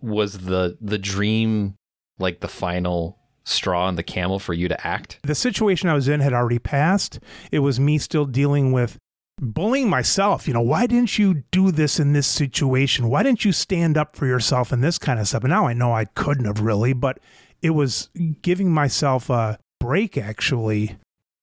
Was 0.00 0.38
the 0.38 0.76
the 0.80 0.98
dream 0.98 1.74
like 2.18 2.40
the 2.40 2.48
final 2.48 3.18
straw 3.44 3.86
on 3.86 3.96
the 3.96 4.02
camel 4.02 4.38
for 4.38 4.54
you 4.54 4.68
to 4.68 4.86
act? 4.86 5.18
The 5.22 5.34
situation 5.34 5.88
I 5.88 5.94
was 5.94 6.08
in 6.08 6.20
had 6.20 6.32
already 6.32 6.58
passed. 6.58 7.18
It 7.50 7.60
was 7.60 7.80
me 7.80 7.98
still 7.98 8.24
dealing 8.24 8.72
with 8.72 8.98
bullying 9.40 9.88
myself. 9.88 10.46
You 10.46 10.54
know, 10.54 10.60
why 10.60 10.86
didn't 10.86 11.18
you 11.18 11.44
do 11.50 11.70
this 11.70 11.98
in 11.98 12.12
this 12.12 12.26
situation? 12.26 13.08
Why 13.08 13.22
didn't 13.22 13.44
you 13.44 13.52
stand 13.52 13.96
up 13.96 14.16
for 14.16 14.26
yourself 14.26 14.72
and 14.72 14.82
this 14.82 14.98
kind 14.98 15.18
of 15.18 15.28
stuff? 15.28 15.44
And 15.44 15.50
now 15.50 15.66
I 15.66 15.72
know 15.72 15.92
I 15.92 16.04
couldn't 16.04 16.44
have 16.44 16.60
really, 16.60 16.92
but 16.92 17.18
it 17.62 17.70
was 17.70 18.10
giving 18.42 18.70
myself 18.70 19.30
a 19.30 19.58
break 19.80 20.18
actually. 20.18 20.96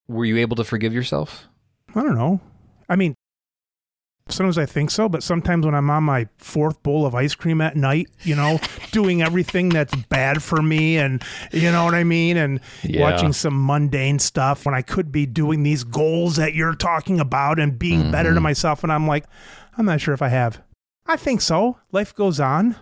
Were 0.07 0.25
you 0.25 0.37
able 0.37 0.55
to 0.57 0.63
forgive 0.63 0.93
yourself? 0.93 1.47
I 1.95 2.01
don't 2.03 2.15
know. 2.15 2.41
I 2.87 2.95
mean, 2.95 3.14
Sometimes 4.27 4.57
I 4.57 4.65
think 4.65 4.89
so, 4.89 5.07
but 5.07 5.21
sometimes 5.21 5.67
when 5.67 5.75
I'm 5.75 5.87
on 5.91 6.03
my 6.03 6.27
fourth 6.39 6.81
bowl 6.81 7.05
of 7.05 7.13
ice 7.13 7.35
cream 7.35 7.61
at 7.61 7.75
night, 7.75 8.09
you 8.23 8.35
know, 8.35 8.59
doing 8.91 9.21
everything 9.21 9.69
that's 9.69 9.95
bad 10.09 10.41
for 10.41 10.63
me 10.63 10.97
and 10.97 11.23
you 11.53 11.71
know 11.71 11.85
what 11.85 11.93
I 11.93 12.03
mean 12.03 12.35
and 12.35 12.59
Yeah. 12.83 13.01
watching 13.01 13.33
some 13.33 13.63
mundane 13.63 14.17
stuff 14.17 14.65
when 14.65 14.73
I 14.73 14.81
could 14.81 15.11
be 15.11 15.27
doing 15.27 15.61
these 15.61 15.83
goals 15.83 16.37
that 16.37 16.55
you're 16.55 16.73
talking 16.73 17.19
about 17.19 17.59
and 17.59 17.77
being 17.77 18.09
better 18.11 18.33
to 18.33 18.39
myself 18.41 18.81
and 18.83 18.91
I'm 18.91 19.05
like, 19.05 19.25
I'm 19.77 19.85
not 19.85 20.01
sure 20.01 20.15
if 20.15 20.23
I 20.23 20.29
have. 20.29 20.59
I 21.05 21.17
think 21.17 21.41
so. 21.41 21.77
Life 21.91 22.15
goes 22.15 22.39
on. 22.39 22.75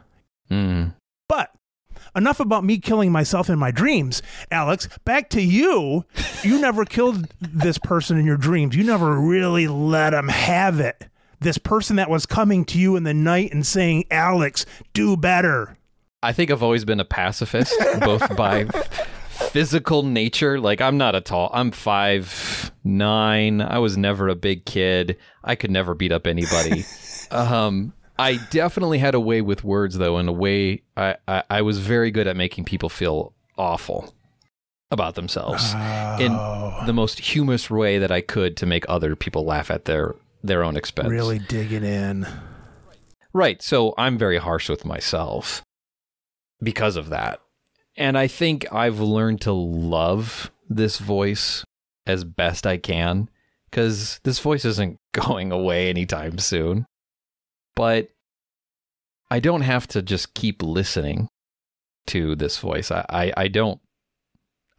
Mm. 0.49 0.93
But 1.27 1.51
enough 2.15 2.39
about 2.39 2.63
me 2.63 2.77
killing 2.77 3.11
myself 3.11 3.49
in 3.49 3.59
my 3.59 3.69
dreams. 3.71 4.21
Alex, 4.49 4.87
back 5.03 5.29
to 5.31 5.41
you. 5.41 6.05
You 6.41 6.61
never 6.61 6.85
killed 6.85 7.27
this 7.41 7.77
person 7.77 8.17
in 8.17 8.25
your 8.25 8.37
dreams. 8.37 8.77
You 8.77 8.85
never 8.85 9.19
really 9.19 9.67
let 9.67 10.11
them 10.11 10.29
have 10.29 10.79
it. 10.79 11.09
This 11.43 11.57
person 11.57 11.97
that 11.97 12.09
was 12.09 12.25
coming 12.25 12.63
to 12.65 12.79
you 12.79 12.95
in 12.95 13.03
the 13.03 13.13
night 13.13 13.51
and 13.51 13.65
saying, 13.65 14.05
Alex, 14.09 14.65
do 14.93 15.17
better. 15.17 15.77
I 16.23 16.31
think 16.31 16.49
I've 16.49 16.63
always 16.63 16.85
been 16.85 17.01
a 17.01 17.05
pacifist, 17.05 17.75
both 17.99 18.33
by 18.37 18.63
physical 19.51 20.03
nature. 20.03 20.57
Like 20.57 20.79
I'm 20.79 20.97
not 20.97 21.15
a 21.15 21.21
tall. 21.21 21.49
I'm 21.53 21.71
five 21.71 22.71
nine. 22.85 23.59
I 23.59 23.79
was 23.79 23.97
never 23.97 24.29
a 24.29 24.35
big 24.35 24.63
kid. 24.63 25.17
I 25.43 25.55
could 25.55 25.69
never 25.69 25.93
beat 25.93 26.13
up 26.13 26.27
anybody. 26.27 26.85
um, 27.31 27.91
I 28.17 28.37
definitely 28.49 28.99
had 28.99 29.13
a 29.13 29.19
way 29.19 29.41
with 29.41 29.65
words, 29.65 29.97
though. 29.97 30.19
In 30.19 30.29
a 30.29 30.33
way, 30.33 30.83
I, 30.95 31.17
I 31.27 31.43
I 31.49 31.61
was 31.61 31.79
very 31.79 32.09
good 32.09 32.25
at 32.25 32.37
making 32.37 32.63
people 32.63 32.87
feel 32.87 33.33
awful 33.57 34.13
about 34.91 35.15
themselves 35.15 35.73
in 36.19 36.31
the 36.85 36.93
most 36.93 37.19
humorous 37.19 37.69
way 37.69 37.97
that 37.97 38.11
I 38.11 38.21
could 38.21 38.55
to 38.57 38.65
make 38.65 38.85
other 38.87 39.15
people 39.15 39.43
laugh 39.43 39.71
at 39.71 39.85
their 39.85 40.15
their 40.43 40.63
own 40.63 40.77
expense. 40.77 41.09
Really 41.09 41.39
digging 41.39 41.83
in. 41.83 42.27
Right. 43.33 43.61
So 43.61 43.93
I'm 43.97 44.17
very 44.17 44.37
harsh 44.37 44.69
with 44.69 44.85
myself 44.85 45.63
because 46.61 46.95
of 46.95 47.09
that. 47.09 47.39
And 47.95 48.17
I 48.17 48.27
think 48.27 48.71
I've 48.71 48.99
learned 48.99 49.41
to 49.41 49.53
love 49.53 50.51
this 50.69 50.97
voice 50.97 51.63
as 52.05 52.23
best 52.23 52.67
I 52.67 52.77
can 52.77 53.29
because 53.69 54.19
this 54.23 54.39
voice 54.39 54.65
isn't 54.65 54.99
going 55.13 55.51
away 55.51 55.89
anytime 55.89 56.37
soon. 56.37 56.85
But 57.75 58.09
I 59.31 59.39
don't 59.39 59.61
have 59.61 59.87
to 59.87 60.01
just 60.01 60.35
keep 60.35 60.61
listening 60.61 61.27
to 62.07 62.35
this 62.35 62.59
voice. 62.59 62.91
I, 62.91 63.05
I, 63.09 63.33
I 63.35 63.47
don't 63.47 63.79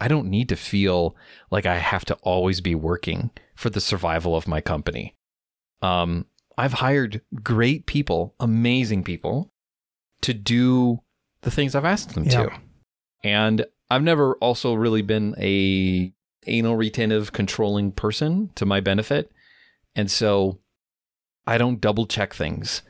I 0.00 0.09
don't 0.09 0.28
need 0.28 0.49
to 0.50 0.56
feel 0.56 1.16
like 1.50 1.66
I 1.66 1.76
have 1.78 2.04
to 2.06 2.14
always 2.16 2.61
be 2.61 2.75
working 2.75 3.30
for 3.54 3.71
the 3.71 3.80
survival 3.80 4.37
of 4.37 4.49
my 4.49 4.61
company. 4.61 5.14
Um, 5.82 6.26
I've 6.56 6.74
hired 6.74 7.20
great 7.42 7.86
people, 7.86 8.34
amazing 8.40 9.04
people, 9.04 9.50
to 10.22 10.32
do 10.34 11.00
the 11.42 11.50
things 11.50 11.74
I've 11.74 11.84
asked 11.84 12.14
them 12.14 12.24
Yeah. 12.24 12.30
to. 12.44 12.52
And 13.22 13.66
I've 13.90 14.02
never 14.02 14.34
also 14.36 14.74
really 14.74 15.02
been 15.02 15.34
a 15.38 16.12
anal 16.46 16.76
retentive 16.76 17.32
controlling 17.32 17.90
person 17.92 18.50
to 18.54 18.66
my 18.66 18.80
benefit. 18.80 19.32
And 19.96 20.10
so 20.10 20.58
I 21.46 21.58
don't 21.58 21.80
double 21.80 22.06
check 22.06 22.34
things. 22.34 22.82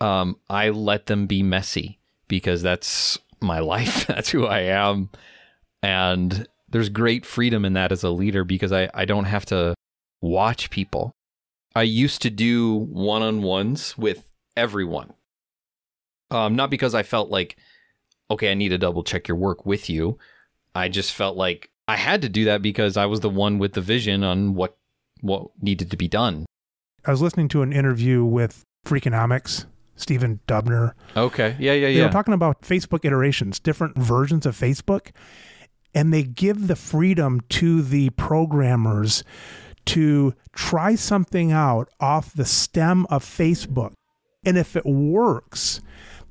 Um, 0.00 0.36
I 0.50 0.70
let 0.70 1.06
them 1.06 1.26
be 1.26 1.42
messy 1.42 1.98
because 2.28 2.62
that's 2.62 3.18
my 3.40 3.58
life. 3.60 4.06
that's 4.08 4.28
who 4.28 4.46
I 4.46 4.60
am. 4.60 5.10
And 5.82 6.46
there's 6.68 6.88
great 6.88 7.24
freedom 7.24 7.64
in 7.64 7.74
that 7.74 7.92
as 7.92 8.02
a 8.02 8.10
leader 8.10 8.44
because 8.44 8.72
I, 8.72 8.90
I 8.92 9.04
don't 9.04 9.24
have 9.24 9.46
to 9.46 9.74
watch 10.20 10.70
people. 10.70 11.12
I 11.76 11.82
used 11.82 12.22
to 12.22 12.30
do 12.30 12.72
one 12.74 13.20
on 13.20 13.42
ones 13.42 13.98
with 13.98 14.24
everyone. 14.56 15.12
Um, 16.30 16.56
not 16.56 16.70
because 16.70 16.94
I 16.94 17.02
felt 17.02 17.28
like, 17.28 17.58
okay, 18.30 18.50
I 18.50 18.54
need 18.54 18.70
to 18.70 18.78
double 18.78 19.04
check 19.04 19.28
your 19.28 19.36
work 19.36 19.66
with 19.66 19.90
you. 19.90 20.18
I 20.74 20.88
just 20.88 21.12
felt 21.12 21.36
like 21.36 21.70
I 21.86 21.96
had 21.96 22.22
to 22.22 22.30
do 22.30 22.46
that 22.46 22.62
because 22.62 22.96
I 22.96 23.04
was 23.04 23.20
the 23.20 23.28
one 23.28 23.58
with 23.58 23.74
the 23.74 23.82
vision 23.82 24.24
on 24.24 24.54
what 24.54 24.78
what 25.20 25.48
needed 25.60 25.90
to 25.90 25.98
be 25.98 26.08
done. 26.08 26.46
I 27.04 27.10
was 27.10 27.20
listening 27.20 27.48
to 27.48 27.60
an 27.60 27.74
interview 27.74 28.24
with 28.24 28.64
Freakonomics, 28.86 29.66
Stephen 29.96 30.40
Dubner, 30.48 30.94
Okay. 31.14 31.56
Yeah, 31.58 31.74
yeah, 31.74 31.88
yeah. 31.88 31.98
they 31.98 32.06
were 32.06 32.10
talking 32.10 32.34
about 32.34 32.62
Facebook 32.62 33.04
iterations, 33.04 33.60
different 33.60 33.98
versions 33.98 34.46
of 34.46 34.56
Facebook, 34.56 35.10
and 35.94 36.10
they 36.10 36.22
give 36.22 36.68
the 36.68 36.76
freedom 36.76 37.42
to 37.50 37.82
the 37.82 38.08
programmers 38.10 39.24
to 39.86 40.34
try 40.52 40.94
something 40.94 41.52
out 41.52 41.88
off 42.00 42.32
the 42.32 42.44
stem 42.44 43.06
of 43.08 43.24
Facebook. 43.24 43.92
And 44.44 44.56
if 44.56 44.76
it 44.76 44.86
works, 44.86 45.80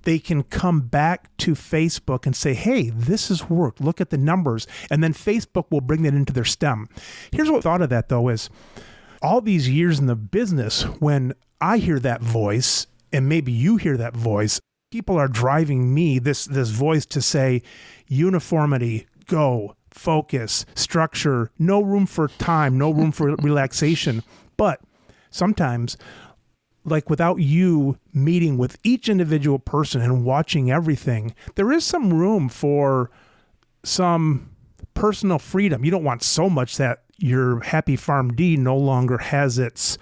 they 0.03 0.19
can 0.19 0.43
come 0.43 0.81
back 0.81 1.35
to 1.37 1.53
Facebook 1.53 2.25
and 2.25 2.35
say, 2.35 2.53
hey, 2.53 2.89
this 2.89 3.29
has 3.29 3.49
worked. 3.49 3.81
Look 3.81 3.99
at 3.99 4.11
the 4.11 4.17
numbers. 4.17 4.67
And 4.89 5.03
then 5.03 5.13
Facebook 5.13 5.65
will 5.69 5.81
bring 5.81 6.03
that 6.03 6.13
into 6.13 6.31
their 6.31 6.45
stem. 6.45 6.87
Here's 7.31 7.49
what 7.49 7.57
I 7.57 7.61
thought 7.61 7.81
of 7.81 7.89
that 7.89 8.09
though 8.09 8.29
is 8.29 8.49
all 9.21 9.41
these 9.41 9.67
years 9.67 9.99
in 9.99 10.05
the 10.05 10.15
business, 10.15 10.83
when 10.83 11.33
I 11.59 11.77
hear 11.77 11.99
that 11.99 12.21
voice, 12.21 12.87
and 13.11 13.27
maybe 13.27 13.51
you 13.51 13.77
hear 13.77 13.97
that 13.97 14.15
voice, 14.15 14.59
people 14.91 15.17
are 15.17 15.27
driving 15.27 15.93
me 15.93 16.19
this 16.19 16.45
this 16.45 16.69
voice 16.69 17.05
to 17.07 17.21
say 17.21 17.63
uniformity, 18.07 19.07
go, 19.25 19.75
focus, 19.95 20.65
structure, 20.75 21.49
no 21.57 21.81
room 21.81 22.05
for 22.05 22.27
time, 22.27 22.77
no 22.77 22.91
room 22.91 23.11
for 23.11 23.35
relaxation. 23.37 24.21
But 24.57 24.81
sometimes 25.31 25.97
like 26.83 27.09
without 27.09 27.37
you 27.37 27.97
meeting 28.13 28.57
with 28.57 28.77
each 28.83 29.09
individual 29.09 29.57
person 29.57 30.01
and 30.01 30.23
watching 30.23 30.69
everything, 30.69 31.33
there 31.55 31.71
is 31.71 31.83
some 31.83 32.13
room 32.13 32.47
for 32.49 33.09
some 33.83 34.51
personal 34.93 35.39
freedom. 35.39 35.83
You 35.83 35.91
don't 35.91 36.03
want 36.03 36.23
so 36.23 36.49
much 36.49 36.77
that 36.77 37.03
your 37.17 37.61
Happy 37.61 37.97
PharmD 37.97 38.57
no 38.57 38.77
longer 38.77 39.17
has 39.17 39.57
its 39.57 39.97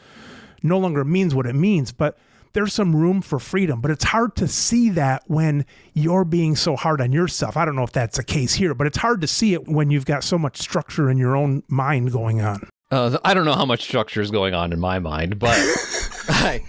no 0.62 0.80
longer 0.80 1.04
means 1.04 1.36
what 1.36 1.46
it 1.46 1.56
means, 1.56 1.92
but 1.92 2.18
there's 2.54 2.74
some 2.74 2.96
room 2.96 3.22
for 3.22 3.40
freedom, 3.40 3.82
but 3.82 3.92
it's 3.92 4.04
hard 4.04 4.36
to 4.36 4.48
see 4.48 4.90
that 4.92 5.24
when 5.28 5.66
you're 5.94 6.24
being 6.24 6.56
so 6.56 6.76
hard 6.76 7.02
on 7.02 7.12
yourself. 7.12 7.58
I 7.58 7.66
don't 7.66 7.76
know 7.76 7.84
if 7.84 7.92
that's 7.92 8.18
the 8.18 8.24
case 8.24 8.54
here, 8.54 8.74
but 8.74 8.88
it's 8.88 8.98
hard 8.98 9.22
to 9.22 9.28
see 9.28 9.54
it 9.54 9.68
when 9.68 9.90
you've 9.90 10.06
got 10.06 10.24
so 10.24 10.38
much 10.38 10.58
structure 10.58 11.10
in 11.10 11.18
your 11.18 11.36
own 11.36 11.64
mind 11.68 12.12
going 12.12 12.42
on. 12.42 12.70
Uh, 12.92 13.18
I 13.26 13.34
don't 13.34 13.46
know 13.46 13.54
how 13.54 13.66
much 13.66 13.84
structure 13.84 14.22
is 14.22 14.30
going 14.30 14.54
on 14.54 14.72
in 14.72 14.80
my 14.80 15.00
mind, 15.00 15.40
but 15.40 15.58
I, 16.30 16.64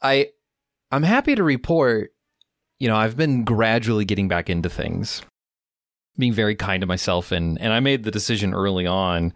I, 0.00 0.28
I'm 0.92 1.02
happy 1.02 1.34
to 1.34 1.42
report. 1.42 2.12
You 2.78 2.88
know, 2.88 2.96
I've 2.96 3.16
been 3.16 3.42
gradually 3.42 4.04
getting 4.04 4.28
back 4.28 4.48
into 4.48 4.68
things, 4.68 5.22
being 6.16 6.32
very 6.32 6.54
kind 6.54 6.82
to 6.82 6.86
myself, 6.86 7.32
and 7.32 7.60
and 7.60 7.72
I 7.72 7.80
made 7.80 8.04
the 8.04 8.10
decision 8.12 8.54
early 8.54 8.86
on. 8.86 9.32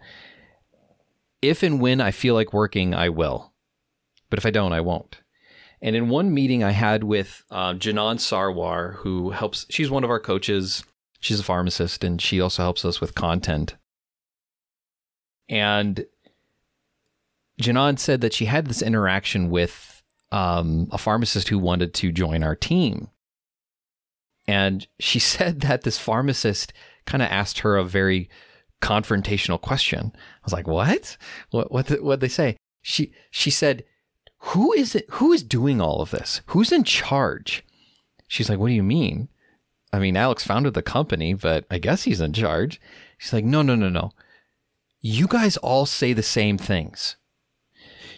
If 1.41 1.63
and 1.63 1.81
when 1.81 1.99
I 1.99 2.11
feel 2.11 2.35
like 2.35 2.53
working, 2.53 2.93
I 2.93 3.09
will, 3.09 3.51
but 4.29 4.39
if 4.39 4.45
I 4.45 4.51
don't, 4.51 4.73
I 4.73 4.79
won't. 4.79 5.21
And 5.81 5.95
in 5.95 6.09
one 6.09 6.33
meeting 6.33 6.63
I 6.63 6.71
had 6.71 7.03
with 7.03 7.43
uh, 7.49 7.73
Janan 7.73 8.17
Sarwar, 8.17 8.95
who 8.97 9.31
helps, 9.31 9.65
she's 9.69 9.89
one 9.89 10.03
of 10.03 10.09
our 10.09 10.19
coaches. 10.19 10.83
She's 11.19 11.39
a 11.39 11.43
pharmacist, 11.43 12.03
and 12.03 12.21
she 12.21 12.39
also 12.39 12.61
helps 12.63 12.85
us 12.85 13.01
with 13.01 13.15
content. 13.15 13.75
And 15.49 16.05
Janan 17.61 17.97
said 17.99 18.21
that 18.21 18.33
she 18.33 18.45
had 18.45 18.67
this 18.67 18.81
interaction 18.81 19.49
with 19.49 20.03
um, 20.31 20.87
a 20.91 20.97
pharmacist 20.97 21.49
who 21.49 21.59
wanted 21.59 21.93
to 21.95 22.11
join 22.11 22.43
our 22.43 22.55
team. 22.55 23.09
And 24.47 24.87
she 24.99 25.19
said 25.33 25.61
that 25.61 25.81
this 25.81 25.97
pharmacist 25.97 26.73
kind 27.05 27.23
of 27.23 27.29
asked 27.29 27.59
her 27.59 27.77
a 27.77 27.83
very 27.83 28.29
confrontational 28.81 29.61
question. 29.61 30.11
I 30.15 30.39
was 30.43 30.53
like, 30.53 30.67
"What? 30.67 31.17
What? 31.49 31.71
What? 31.71 32.03
What 32.03 32.19
they 32.19 32.27
say?" 32.27 32.57
She 32.81 33.13
she 33.29 33.51
said, 33.51 33.83
"Who 34.49 34.73
is 34.73 34.95
it? 34.95 35.05
Who 35.11 35.31
is 35.33 35.43
doing 35.43 35.81
all 35.81 36.01
of 36.01 36.11
this? 36.11 36.41
Who's 36.47 36.71
in 36.71 36.83
charge?" 36.83 37.63
She's 38.27 38.49
like, 38.49 38.59
"What 38.59 38.67
do 38.67 38.73
you 38.73 38.83
mean?" 38.83 39.29
I 39.93 39.99
mean, 39.99 40.15
Alex 40.15 40.43
founded 40.45 40.73
the 40.73 40.81
company, 40.81 41.33
but 41.33 41.65
I 41.69 41.77
guess 41.77 42.03
he's 42.03 42.21
in 42.21 42.33
charge. 42.33 42.79
She's 43.17 43.33
like, 43.33 43.45
"No, 43.45 43.61
no, 43.61 43.75
no, 43.75 43.89
no. 43.89 44.11
You 45.01 45.27
guys 45.27 45.57
all 45.57 45.85
say 45.85 46.13
the 46.13 46.23
same 46.23 46.57
things. 46.57 47.17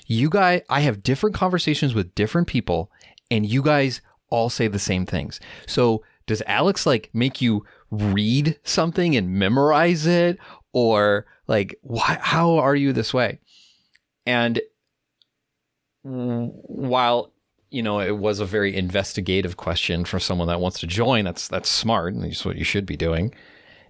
You 0.05 0.29
guys, 0.29 0.61
I 0.69 0.81
have 0.81 1.01
different 1.01 1.35
conversations 1.35 1.93
with 1.93 2.13
different 2.13 2.47
people, 2.47 2.91
and 3.31 3.45
you 3.45 3.61
guys 3.61 4.01
all 4.29 4.49
say 4.49 4.67
the 4.67 4.79
same 4.79 5.05
things. 5.05 5.39
So 5.65 6.03
does 6.25 6.43
Alex 6.45 6.85
like 6.85 7.09
make 7.13 7.41
you 7.41 7.65
read 7.89 8.59
something 8.63 9.15
and 9.15 9.29
memorize 9.29 10.05
it, 10.05 10.37
or 10.73 11.25
like 11.47 11.75
why? 11.81 12.17
How 12.21 12.57
are 12.57 12.75
you 12.75 12.93
this 12.93 13.13
way? 13.13 13.39
And 14.25 14.61
while 16.03 17.31
you 17.69 17.81
know 17.81 17.99
it 17.99 18.17
was 18.17 18.39
a 18.39 18.45
very 18.45 18.75
investigative 18.75 19.57
question 19.57 20.05
for 20.05 20.19
someone 20.19 20.47
that 20.47 20.59
wants 20.59 20.79
to 20.79 20.87
join, 20.87 21.25
that's 21.25 21.47
that's 21.47 21.69
smart 21.69 22.13
and 22.13 22.23
that's 22.23 22.45
what 22.45 22.57
you 22.57 22.63
should 22.63 22.85
be 22.85 22.97
doing. 22.97 23.33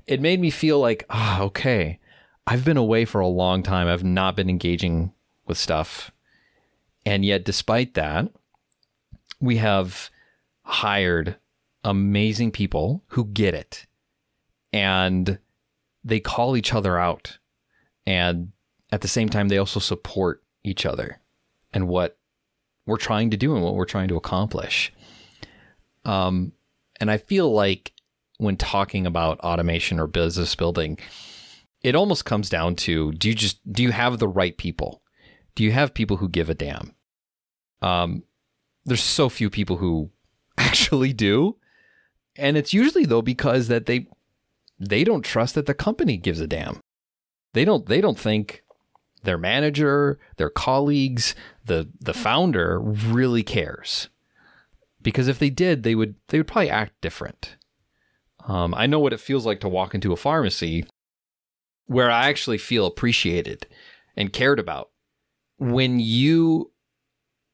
It 0.06 0.22
made 0.22 0.40
me 0.40 0.50
feel 0.50 0.80
like, 0.80 1.06
ah, 1.10 1.42
okay, 1.42 2.00
I've 2.46 2.66
been 2.66 2.78
away 2.78 3.06
for 3.06 3.22
a 3.22 3.28
long 3.28 3.64
time. 3.64 3.88
I've 3.88 4.04
not 4.04 4.36
been 4.36 4.50
engaging 4.50 5.14
with 5.48 5.58
stuff. 5.58 6.12
And 7.06 7.26
yet, 7.26 7.44
despite 7.44 7.96
that, 7.96 8.30
we 9.40 9.58
have 9.58 10.10
hired 10.64 11.38
amazing 11.84 12.52
people 12.52 13.04
who 13.08 13.26
get 13.26 13.54
it 13.54 13.86
and 14.72 15.38
they 16.04 16.20
call 16.20 16.56
each 16.56 16.74
other 16.74 16.98
out. 16.98 17.40
And 18.06 18.52
at 18.92 19.02
the 19.02 19.08
same 19.08 19.30
time, 19.30 19.48
they 19.50 19.58
also 19.58 19.80
support 19.80 20.44
each 20.64 20.86
other 20.86 21.20
and 21.74 21.88
what 21.88 22.18
we're 22.86 22.98
trying 22.98 23.30
to 23.32 23.38
do 23.38 23.56
and 23.56 23.64
what 23.64 23.76
we're 23.76 23.86
trying 23.86 24.10
to 24.10 24.18
accomplish. 24.18 24.92
Um, 26.06 26.52
and 27.00 27.10
I 27.10 27.18
feel 27.18 27.52
like 27.52 27.94
when 28.38 28.58
talking 28.58 29.06
about 29.06 29.40
automation 29.40 30.00
or 30.00 30.08
business 30.08 30.56
building, 30.56 31.00
it 31.82 31.96
almost 31.96 32.26
comes 32.26 32.50
down 32.50 32.76
to 32.76 33.12
do 33.14 33.30
you 33.30 33.36
just 33.36 33.60
do 33.72 33.84
you 33.84 33.92
have 33.92 34.20
the 34.20 34.28
right 34.28 34.58
people? 34.58 35.02
Do 35.56 35.64
you 35.64 35.72
have 35.72 35.94
people 35.94 36.18
who 36.18 36.30
give 36.30 36.50
a 36.50 36.54
damn? 36.54 36.96
Um, 37.82 38.24
there's 38.86 39.04
so 39.04 39.30
few 39.30 39.50
people 39.50 39.78
who 39.78 40.12
actually 40.58 41.14
do, 41.14 41.58
and 42.36 42.58
it's 42.58 42.74
usually 42.74 43.06
though 43.06 43.22
because 43.22 43.68
that 43.68 43.86
they 43.86 44.08
they 44.80 45.04
don't 45.04 45.24
trust 45.24 45.56
that 45.56 45.66
the 45.66 45.74
company 45.74 46.18
gives 46.18 46.40
a 46.40 46.48
damn. 46.48 46.80
They 47.54 47.66
don't 47.66 47.86
they 47.86 48.02
don't 48.02 48.20
think 48.20 48.63
their 49.24 49.38
manager, 49.38 50.20
their 50.38 50.50
colleagues, 50.50 51.36
the 51.66 51.90
the 52.00 52.14
founder 52.14 52.80
really 52.80 53.44
cares. 53.44 54.10
Because 55.02 55.28
if 55.28 55.40
they 55.40 55.50
did, 55.50 55.84
they 55.84 55.96
would 55.96 56.16
they 56.28 56.38
would 56.38 56.48
probably 56.48 56.70
act 56.70 56.94
different. 57.02 57.58
Um, 58.46 58.74
I 58.74 58.88
know 58.88 59.00
what 59.00 59.14
it 59.14 59.20
feels 59.20 59.46
like 59.46 59.62
to 59.62 59.70
walk 59.70 59.96
into 59.96 60.14
a 60.14 60.18
pharmacy 60.18 60.86
where 61.86 62.12
I 62.12 62.28
actually 62.30 62.58
feel 62.58 62.86
appreciated 62.86 63.68
and 64.16 64.34
cared 64.34 64.60
about. 64.60 64.90
When 65.58 66.00
you 66.00 66.72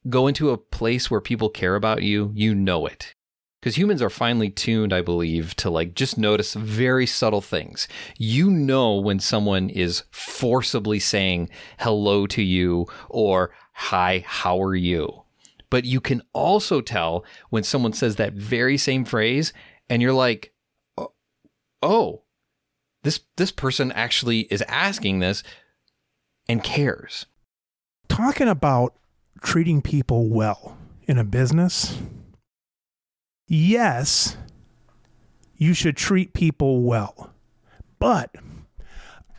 go 0.08 0.26
into 0.26 0.50
a 0.50 0.58
place 0.58 1.10
where 1.10 1.20
people 1.20 1.48
care 1.48 1.76
about 1.76 2.02
you, 2.02 2.32
you 2.34 2.54
know 2.54 2.86
it. 2.86 3.14
Because 3.60 3.76
humans 3.76 4.00
are 4.00 4.10
finely 4.10 4.48
tuned, 4.48 4.92
I 4.92 5.02
believe, 5.02 5.54
to 5.56 5.68
like 5.68 5.94
just 5.94 6.16
notice 6.16 6.54
very 6.54 7.06
subtle 7.06 7.42
things. 7.42 7.88
You 8.16 8.50
know 8.50 8.96
when 8.96 9.20
someone 9.20 9.68
is 9.68 10.04
forcibly 10.10 10.98
saying 10.98 11.50
hello 11.78 12.26
to 12.28 12.42
you 12.42 12.86
or 13.10 13.52
hi, 13.74 14.24
how 14.26 14.62
are 14.62 14.74
you? 14.74 15.24
But 15.68 15.84
you 15.84 16.00
can 16.00 16.22
also 16.32 16.80
tell 16.80 17.24
when 17.50 17.62
someone 17.62 17.92
says 17.92 18.16
that 18.16 18.32
very 18.32 18.78
same 18.78 19.04
phrase 19.04 19.52
and 19.90 20.00
you're 20.00 20.12
like, 20.12 20.54
oh, 20.96 21.12
oh 21.82 22.22
this 23.02 23.20
this 23.36 23.50
person 23.50 23.92
actually 23.92 24.40
is 24.40 24.62
asking 24.62 25.20
this 25.20 25.42
and 26.48 26.62
cares. 26.62 27.26
Talking 28.08 28.48
about 28.48 28.94
treating 29.42 29.80
people 29.80 30.28
well 30.28 30.76
in 31.06 31.18
a 31.18 31.24
business, 31.24 31.98
yes, 33.50 34.36
you 35.56 35.74
should 35.74 35.96
treat 35.96 36.32
people 36.32 36.82
well. 36.82 37.34
But 37.98 38.34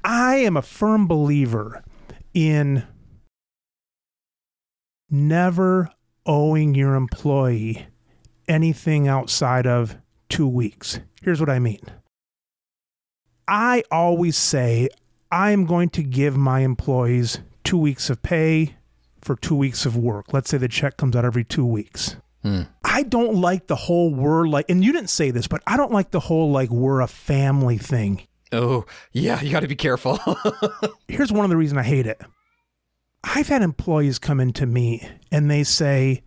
I 0.04 0.36
am 0.36 0.58
a 0.58 0.62
firm 0.62 1.08
believer 1.08 1.84
in 2.34 2.84
never 5.10 5.89
owing 6.26 6.76
your 6.76 6.95
employee 6.95 7.88
anything 8.47 9.08
outside 9.08 9.65
of 9.65 9.97
two 10.30 10.47
weeks. 10.47 11.00
Here's 11.21 11.39
what 11.39 11.50
I 11.50 11.60
mean 11.60 11.82
I 13.47 13.84
always 13.89 14.38
say 14.38 14.89
I 15.32 15.52
am 15.52 15.65
going 15.65 15.89
to 15.91 16.04
give 16.04 16.36
my 16.36 16.60
employees 16.60 17.39
two 17.63 17.78
weeks 17.78 18.10
of 18.10 18.21
pay 18.21 18.76
for 19.21 19.36
two 19.36 19.56
weeks 19.56 19.86
of 19.86 19.95
work. 19.95 20.34
Let's 20.34 20.50
say 20.50 20.58
the 20.58 20.67
check 20.67 20.97
comes 20.97 21.15
out 21.15 21.26
every 21.26 21.43
two 21.43 21.65
weeks. 21.65 22.17
Hmm. 22.43 22.62
I 22.84 23.04
don't 23.04 23.36
like 23.36 23.67
the 23.67 23.75
whole 23.75 24.13
we're 24.13 24.47
like, 24.47 24.69
and 24.69 24.84
you 24.84 24.91
didn't 24.91 25.10
say 25.10 25.32
this, 25.32 25.47
but 25.47 25.62
I 25.67 25.77
don't 25.77 25.91
like 25.91 26.12
the 26.12 26.19
whole 26.19 26.51
like 26.51 26.69
we're 26.69 27.01
a 27.01 27.08
family 27.08 27.77
thing. 27.77 28.27
Oh, 28.51 28.86
yeah, 29.12 29.41
you 29.41 29.51
got 29.51 29.62
to 29.62 29.67
be 29.67 29.75
careful. 29.75 30.19
Here's 31.08 31.32
one 31.32 31.45
of 31.45 31.49
the 31.49 31.58
reasons 31.58 31.80
I 31.80 31.84
hate 31.84 32.08
it. 32.08 32.21
I've 33.23 33.47
had 33.47 33.62
employees 33.62 34.19
come 34.19 34.39
into 34.39 34.65
me 34.65 35.08
and 35.32 35.49
they 35.49 35.63
say, 35.63 36.23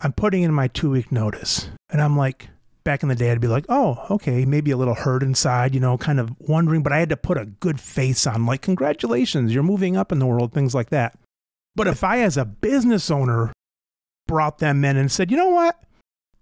I'm 0.00 0.12
putting 0.12 0.42
in 0.42 0.52
my 0.52 0.68
two 0.68 0.90
week 0.90 1.10
notice. 1.10 1.70
And 1.88 2.02
I'm 2.02 2.16
like, 2.16 2.48
back 2.84 3.02
in 3.02 3.08
the 3.08 3.14
day, 3.14 3.30
I'd 3.30 3.40
be 3.40 3.48
like, 3.48 3.66
oh, 3.68 4.04
okay, 4.10 4.44
maybe 4.44 4.70
a 4.70 4.76
little 4.76 4.94
hurt 4.94 5.22
inside, 5.22 5.74
you 5.74 5.80
know, 5.80 5.96
kind 5.96 6.20
of 6.20 6.32
wondering, 6.40 6.82
but 6.82 6.92
I 6.92 6.98
had 6.98 7.08
to 7.08 7.16
put 7.16 7.38
a 7.38 7.46
good 7.46 7.80
face 7.80 8.26
on, 8.26 8.46
like, 8.46 8.62
congratulations, 8.62 9.52
you're 9.52 9.62
moving 9.62 9.96
up 9.96 10.12
in 10.12 10.18
the 10.18 10.26
world, 10.26 10.52
things 10.52 10.74
like 10.74 10.90
that. 10.90 11.18
But 11.74 11.88
if 11.88 12.04
I, 12.04 12.20
as 12.20 12.36
a 12.36 12.44
business 12.44 13.10
owner, 13.10 13.52
brought 14.26 14.58
them 14.58 14.84
in 14.84 14.96
and 14.96 15.10
said, 15.10 15.30
you 15.30 15.36
know 15.36 15.48
what? 15.48 15.80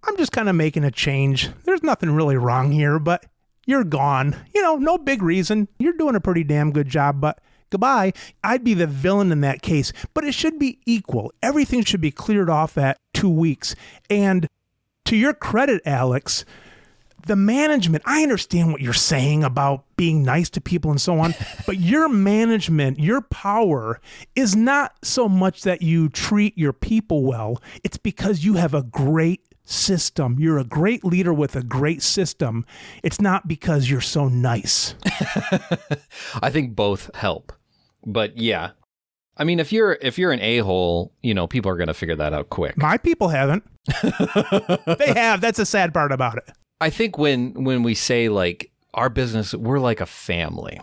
I'm 0.06 0.16
just 0.16 0.32
kind 0.32 0.48
of 0.48 0.54
making 0.54 0.84
a 0.84 0.90
change. 0.90 1.50
There's 1.64 1.82
nothing 1.82 2.10
really 2.10 2.36
wrong 2.36 2.70
here, 2.70 2.98
but 2.98 3.24
you're 3.66 3.84
gone. 3.84 4.36
You 4.54 4.62
know, 4.62 4.76
no 4.76 4.98
big 4.98 5.22
reason. 5.22 5.68
You're 5.78 5.94
doing 5.94 6.14
a 6.14 6.20
pretty 6.20 6.44
damn 6.44 6.72
good 6.72 6.88
job, 6.88 7.20
but 7.20 7.40
goodbye. 7.70 8.12
I'd 8.42 8.64
be 8.64 8.74
the 8.74 8.86
villain 8.86 9.32
in 9.32 9.40
that 9.40 9.62
case, 9.62 9.92
but 10.12 10.24
it 10.24 10.34
should 10.34 10.58
be 10.58 10.78
equal. 10.84 11.32
Everything 11.42 11.84
should 11.84 12.00
be 12.00 12.10
cleared 12.10 12.50
off 12.50 12.76
at 12.76 12.98
two 13.14 13.30
weeks. 13.30 13.74
And 14.10 14.46
to 15.06 15.16
your 15.16 15.32
credit, 15.32 15.80
Alex, 15.86 16.44
the 17.26 17.36
management, 17.36 18.02
I 18.06 18.22
understand 18.22 18.72
what 18.72 18.80
you're 18.80 18.92
saying 18.92 19.44
about 19.44 19.84
being 19.96 20.22
nice 20.22 20.50
to 20.50 20.60
people 20.60 20.90
and 20.90 21.00
so 21.00 21.18
on, 21.18 21.34
but 21.66 21.78
your 21.78 22.08
management, 22.08 22.98
your 22.98 23.20
power 23.20 24.00
is 24.34 24.54
not 24.54 24.94
so 25.02 25.28
much 25.28 25.62
that 25.62 25.82
you 25.82 26.08
treat 26.08 26.56
your 26.56 26.72
people 26.72 27.24
well, 27.24 27.62
it's 27.82 27.96
because 27.96 28.44
you 28.44 28.54
have 28.54 28.74
a 28.74 28.82
great 28.82 29.40
system. 29.64 30.36
You're 30.38 30.58
a 30.58 30.64
great 30.64 31.04
leader 31.04 31.32
with 31.32 31.56
a 31.56 31.62
great 31.62 32.02
system. 32.02 32.66
It's 33.02 33.20
not 33.20 33.48
because 33.48 33.88
you're 33.88 34.00
so 34.00 34.28
nice. 34.28 34.94
I 36.42 36.50
think 36.50 36.76
both 36.76 37.10
help. 37.14 37.52
But 38.04 38.36
yeah. 38.36 38.72
I 39.36 39.44
mean 39.44 39.58
if 39.58 39.72
you're 39.72 39.98
if 40.00 40.18
you're 40.18 40.32
an 40.32 40.40
a-hole, 40.40 41.12
you 41.22 41.34
know, 41.34 41.46
people 41.46 41.70
are 41.70 41.76
going 41.76 41.88
to 41.88 41.94
figure 41.94 42.16
that 42.16 42.32
out 42.32 42.50
quick. 42.50 42.76
My 42.76 42.98
people 42.98 43.28
haven't. 43.28 43.64
they 44.02 45.12
have. 45.14 45.40
That's 45.40 45.58
the 45.58 45.66
sad 45.66 45.92
part 45.92 46.12
about 46.12 46.38
it. 46.38 46.50
I 46.80 46.90
think 46.90 47.18
when 47.18 47.64
when 47.64 47.82
we 47.82 47.94
say 47.94 48.28
like 48.28 48.70
our 48.92 49.08
business, 49.08 49.54
we're 49.54 49.78
like 49.78 50.00
a 50.00 50.06
family. 50.06 50.80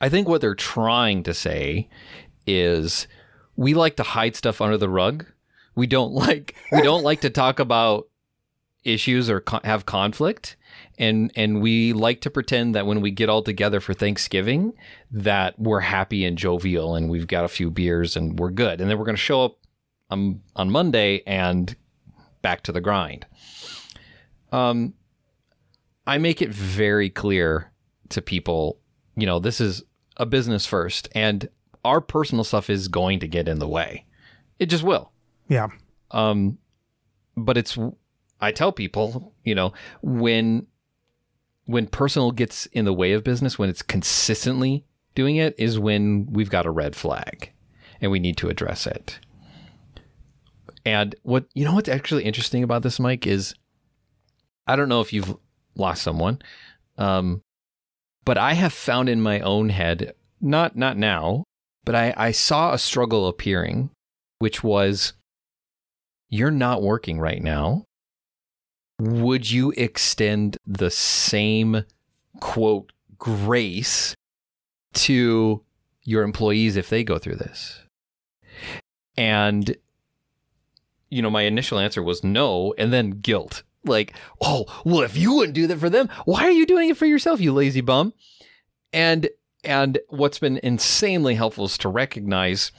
I 0.00 0.08
think 0.08 0.28
what 0.28 0.40
they're 0.40 0.54
trying 0.54 1.22
to 1.24 1.34
say 1.34 1.88
is 2.46 3.06
we 3.56 3.74
like 3.74 3.96
to 3.96 4.02
hide 4.02 4.36
stuff 4.36 4.60
under 4.60 4.78
the 4.78 4.88
rug. 4.88 5.26
We 5.74 5.86
don't 5.86 6.12
like 6.26 6.54
we 6.72 6.82
don't 6.82 7.02
like 7.02 7.20
to 7.22 7.30
talk 7.30 7.58
about 7.58 8.08
issues 8.84 9.28
or 9.28 9.40
co- 9.40 9.60
have 9.62 9.84
conflict 9.84 10.56
and 10.98 11.30
and 11.36 11.60
we 11.60 11.92
like 11.92 12.22
to 12.22 12.30
pretend 12.30 12.74
that 12.74 12.86
when 12.86 13.00
we 13.00 13.10
get 13.10 13.28
all 13.28 13.42
together 13.42 13.80
for 13.80 13.92
Thanksgiving 13.92 14.72
that 15.10 15.58
we're 15.58 15.80
happy 15.80 16.24
and 16.24 16.38
jovial 16.38 16.94
and 16.94 17.10
we've 17.10 17.26
got 17.26 17.44
a 17.44 17.48
few 17.48 17.70
beers 17.70 18.16
and 18.16 18.38
we're 18.38 18.50
good 18.50 18.80
and 18.80 18.88
then 18.88 18.98
we're 18.98 19.04
going 19.04 19.16
to 19.16 19.20
show 19.20 19.44
up 19.44 19.58
on 20.10 20.40
on 20.56 20.70
Monday 20.70 21.22
and 21.26 21.76
back 22.42 22.62
to 22.62 22.72
the 22.72 22.80
grind. 22.80 23.26
Um, 24.52 24.94
I 26.06 26.18
make 26.18 26.42
it 26.42 26.50
very 26.50 27.10
clear 27.10 27.70
to 28.10 28.22
people, 28.22 28.78
you 29.16 29.26
know, 29.26 29.38
this 29.38 29.60
is 29.60 29.82
a 30.16 30.26
business 30.26 30.66
first, 30.66 31.08
and 31.14 31.48
our 31.84 32.00
personal 32.00 32.44
stuff 32.44 32.68
is 32.68 32.88
going 32.88 33.20
to 33.20 33.28
get 33.28 33.48
in 33.48 33.58
the 33.58 33.68
way. 33.68 34.06
It 34.58 34.66
just 34.66 34.82
will. 34.82 35.12
Yeah. 35.48 35.68
Um, 36.10 36.58
but 37.36 37.56
it's 37.56 37.78
I 38.40 38.52
tell 38.52 38.72
people, 38.72 39.32
you 39.44 39.54
know, 39.54 39.72
when 40.02 40.66
when 41.66 41.86
personal 41.86 42.32
gets 42.32 42.66
in 42.66 42.84
the 42.84 42.92
way 42.92 43.12
of 43.12 43.22
business, 43.22 43.58
when 43.58 43.68
it's 43.70 43.82
consistently 43.82 44.84
doing 45.14 45.36
it, 45.36 45.54
is 45.58 45.78
when 45.78 46.26
we've 46.32 46.50
got 46.50 46.66
a 46.66 46.70
red 46.70 46.96
flag, 46.96 47.52
and 48.00 48.10
we 48.10 48.18
need 48.18 48.36
to 48.38 48.48
address 48.48 48.86
it. 48.86 49.20
And 50.84 51.14
what 51.22 51.46
you 51.54 51.64
know 51.64 51.74
what's 51.74 51.88
actually 51.88 52.24
interesting 52.24 52.62
about 52.62 52.82
this, 52.82 52.98
Mike, 52.98 53.26
is 53.26 53.54
I 54.70 54.76
don't 54.76 54.88
know 54.88 55.00
if 55.00 55.12
you've 55.12 55.36
lost 55.74 56.02
someone, 56.02 56.40
um, 56.96 57.42
but 58.24 58.38
I 58.38 58.52
have 58.54 58.72
found 58.72 59.08
in 59.08 59.20
my 59.20 59.40
own 59.40 59.70
head, 59.70 60.14
not 60.40 60.76
not 60.76 60.96
now, 60.96 61.42
but 61.84 61.96
I, 61.96 62.14
I 62.16 62.30
saw 62.30 62.72
a 62.72 62.78
struggle 62.78 63.26
appearing, 63.26 63.90
which 64.38 64.62
was 64.62 65.14
you're 66.28 66.52
not 66.52 66.82
working 66.82 67.18
right 67.18 67.42
now. 67.42 67.84
Would 69.00 69.50
you 69.50 69.72
extend 69.76 70.56
the 70.64 70.90
same 70.90 71.84
quote 72.38 72.92
grace 73.18 74.14
to 74.92 75.64
your 76.04 76.22
employees 76.22 76.76
if 76.76 76.90
they 76.90 77.02
go 77.02 77.18
through 77.18 77.36
this? 77.36 77.80
And 79.16 79.76
you 81.08 81.22
know, 81.22 81.30
my 81.30 81.42
initial 81.42 81.80
answer 81.80 82.04
was 82.04 82.22
no, 82.22 82.72
and 82.78 82.92
then 82.92 83.10
guilt. 83.10 83.64
Like, 83.84 84.14
oh, 84.40 84.66
well, 84.84 85.02
if 85.02 85.16
you 85.16 85.34
wouldn't 85.34 85.54
do 85.54 85.66
that 85.66 85.78
for 85.78 85.90
them, 85.90 86.08
why 86.24 86.44
are 86.44 86.50
you 86.50 86.66
doing 86.66 86.90
it 86.90 86.96
for 86.96 87.06
yourself, 87.06 87.40
you 87.40 87.52
lazy 87.52 87.80
bum? 87.80 88.12
And 88.92 89.28
and 89.62 89.98
what's 90.08 90.38
been 90.38 90.58
insanely 90.62 91.34
helpful 91.34 91.66
is 91.66 91.76
to 91.78 91.88
recognize 91.88 92.72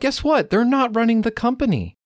guess 0.00 0.24
what? 0.24 0.50
They're 0.50 0.64
not 0.64 0.96
running 0.96 1.22
the 1.22 1.30
company. 1.30 1.96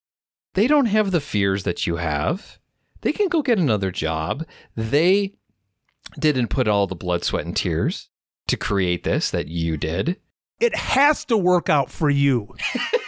They 0.55 0.67
don't 0.67 0.87
have 0.87 1.11
the 1.11 1.21
fears 1.21 1.63
that 1.65 1.87
you 1.87 1.97
have. 1.97 2.59
They 3.01 3.13
can 3.13 3.29
go 3.29 3.41
get 3.41 3.59
another 3.59 3.91
job. 3.91 4.45
They 4.75 5.35
didn't 6.19 6.49
put 6.49 6.69
all 6.69 6.87
the 6.87 6.95
blood, 6.95 7.25
sweat, 7.25 7.47
and 7.47 7.57
tears 7.57 8.09
to 8.49 8.57
create 8.57 9.05
this 9.05 9.31
that 9.31 9.49
you 9.49 9.77
did. 9.77 10.17
It 10.61 10.75
has 10.75 11.25
to 11.27 11.37
work 11.37 11.69
out 11.69 11.91
for 11.91 12.11
you. 12.11 12.55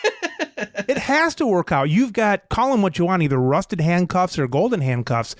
it 0.88 0.98
has 0.98 1.34
to 1.36 1.46
work 1.46 1.72
out. 1.72 1.90
You've 1.90 2.12
got, 2.12 2.48
call 2.48 2.70
them 2.72 2.82
what 2.82 2.98
you 2.98 3.04
want, 3.04 3.22
either 3.22 3.38
rusted 3.38 3.80
handcuffs 3.80 4.38
or 4.38 4.46
golden 4.48 4.80
handcuffs. 4.80 5.36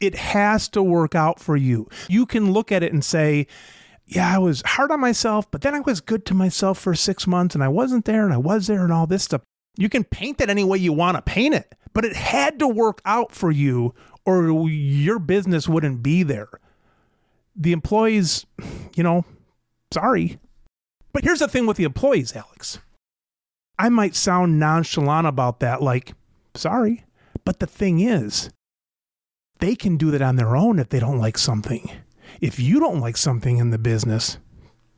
It 0.00 0.14
has 0.14 0.68
to 0.70 0.82
work 0.82 1.14
out 1.14 1.40
for 1.40 1.56
you. 1.56 1.88
You 2.08 2.26
can 2.26 2.52
look 2.52 2.72
at 2.72 2.82
it 2.82 2.92
and 2.92 3.04
say, 3.04 3.46
yeah, 4.06 4.34
I 4.34 4.38
was 4.38 4.62
hard 4.64 4.90
on 4.90 5.00
myself, 5.00 5.50
but 5.50 5.62
then 5.62 5.74
I 5.74 5.80
was 5.80 6.00
good 6.00 6.26
to 6.26 6.34
myself 6.34 6.78
for 6.78 6.94
six 6.94 7.26
months 7.26 7.54
and 7.54 7.62
I 7.62 7.68
wasn't 7.68 8.04
there 8.04 8.24
and 8.24 8.32
I 8.32 8.38
was 8.38 8.66
there 8.66 8.82
and 8.82 8.92
all 8.92 9.06
this 9.06 9.24
stuff. 9.24 9.42
You 9.76 9.88
can 9.88 10.04
paint 10.04 10.40
it 10.40 10.50
any 10.50 10.64
way 10.64 10.78
you 10.78 10.92
want 10.92 11.16
to 11.16 11.22
paint 11.22 11.54
it, 11.54 11.74
but 11.92 12.04
it 12.04 12.14
had 12.14 12.58
to 12.58 12.68
work 12.68 13.00
out 13.04 13.32
for 13.32 13.50
you 13.50 13.94
or 14.24 14.68
your 14.68 15.18
business 15.18 15.68
wouldn't 15.68 16.02
be 16.02 16.22
there. 16.22 16.48
The 17.56 17.72
employees, 17.72 18.46
you 18.94 19.02
know, 19.02 19.24
sorry. 19.92 20.38
But 21.12 21.24
here's 21.24 21.40
the 21.40 21.48
thing 21.48 21.66
with 21.66 21.76
the 21.76 21.84
employees, 21.84 22.34
Alex. 22.34 22.78
I 23.78 23.88
might 23.88 24.14
sound 24.14 24.58
nonchalant 24.58 25.26
about 25.26 25.60
that, 25.60 25.82
like, 25.82 26.14
sorry. 26.54 27.04
But 27.44 27.58
the 27.58 27.66
thing 27.66 28.00
is, 28.00 28.50
they 29.58 29.74
can 29.74 29.96
do 29.96 30.10
that 30.10 30.22
on 30.22 30.36
their 30.36 30.56
own 30.56 30.78
if 30.78 30.88
they 30.88 31.00
don't 31.00 31.18
like 31.18 31.38
something. 31.38 31.90
If 32.40 32.58
you 32.58 32.80
don't 32.80 33.00
like 33.00 33.16
something 33.16 33.58
in 33.58 33.70
the 33.70 33.78
business, 33.78 34.38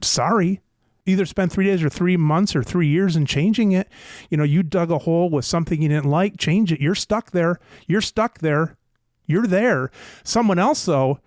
sorry. 0.03 0.61
Either 1.07 1.27
spend 1.27 1.53
three 1.53 1.67
days 1.67 1.83
or 1.83 1.91
three 1.91 2.17
months 2.17 2.57
or 2.57 2.63
three 2.63 2.87
years 2.89 3.15
in 3.15 3.27
changing 3.27 3.73
it. 3.73 3.89
You 4.31 4.39
know, 4.39 4.45
you 4.45 4.63
dug 4.63 4.91
a 4.91 4.99
hole 4.99 5.29
with 5.29 5.45
something 5.45 5.83
you 5.83 5.89
didn't 5.89 6.11
like, 6.11 6.39
change 6.39 6.73
it. 6.73 6.81
You're 6.81 6.95
stuck 6.95 7.33
there. 7.33 7.61
You're 7.87 8.01
stuck 8.01 8.39
there. 8.39 8.77
You're 9.27 9.47
there. 9.47 9.91
Someone 10.23 10.59
else, 10.59 10.87
though, 10.87 11.21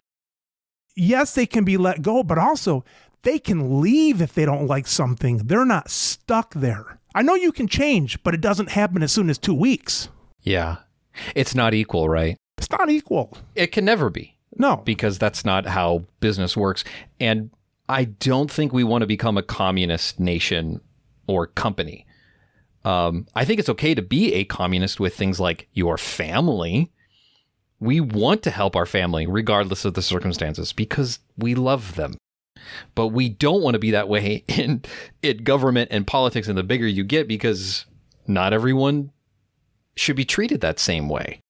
yes, 0.96 1.36
they 1.36 1.46
can 1.46 1.64
be 1.64 1.78
let 1.78 2.02
go, 2.02 2.24
but 2.24 2.40
also 2.40 2.84
they 3.22 3.38
can 3.38 3.82
leave 3.82 4.22
if 4.22 4.34
they 4.34 4.46
don't 4.46 4.68
like 4.68 4.88
something. 4.88 5.38
They're 5.38 5.66
not 5.66 5.90
stuck 5.90 6.54
there. 6.56 6.97
I 7.16 7.22
know 7.22 7.36
you 7.36 7.52
can 7.52 7.68
change, 7.68 8.22
but 8.24 8.34
it 8.34 8.42
doesn't 8.42 8.72
happen 8.72 9.02
as 9.04 9.12
soon 9.12 9.30
as 9.30 9.38
two 9.38 9.54
weeks. 9.54 10.10
Yeah. 10.42 10.78
It's 11.36 11.56
not 11.56 11.74
equal, 11.74 12.10
right? 12.10 12.38
It's 12.58 12.70
not 12.70 12.90
equal. 12.90 13.38
It 13.56 13.72
can 13.72 13.86
never 13.86 14.10
be. 14.10 14.38
No. 14.56 14.78
Because 14.78 15.18
that's 15.18 15.46
not 15.46 15.66
how 15.66 16.06
business 16.20 16.56
works. 16.58 16.84
And 17.20 17.52
I 17.90 18.06
don't 18.06 18.52
think 18.52 18.74
we 18.74 18.84
want 18.84 19.02
to 19.02 19.08
become 19.08 19.38
a 19.38 19.44
communist 19.44 20.20
nation 20.20 20.82
or 21.28 21.48
company. 21.48 22.06
Um, 22.84 23.28
I 23.36 23.46
think 23.46 23.60
it's 23.60 23.70
okay 23.70 23.94
to 23.96 24.02
be 24.02 24.34
a 24.34 24.46
communist 24.46 25.00
with 25.00 25.16
things 25.16 25.40
like 25.40 25.68
your 25.74 25.98
family. 25.98 26.92
We 27.80 28.00
want 28.00 28.44
to 28.44 28.50
help 28.50 28.76
our 28.76 28.86
family 28.86 29.28
regardless 29.28 29.86
of 29.86 29.94
the 29.94 30.02
circumstances 30.02 30.74
because 30.74 31.20
we 31.38 31.54
love 31.54 31.96
them. 31.96 32.16
But 32.96 33.08
we 33.08 33.30
don't 33.30 33.62
want 33.62 33.76
to 33.76 33.80
be 33.80 33.92
that 33.92 34.10
way 34.10 34.44
in, 34.48 34.84
in 35.22 35.44
government 35.44 35.90
and 35.92 36.06
politics 36.06 36.48
and 36.48 36.58
the 36.58 36.64
bigger 36.64 36.88
you 36.88 37.04
get 37.04 37.28
because 37.28 37.86
not 38.28 38.54
everyone 38.54 39.12
should 39.96 40.16
be 40.16 40.26
treated 40.26 40.62
that 40.62 40.80
same 40.80 41.10
way 41.10 41.42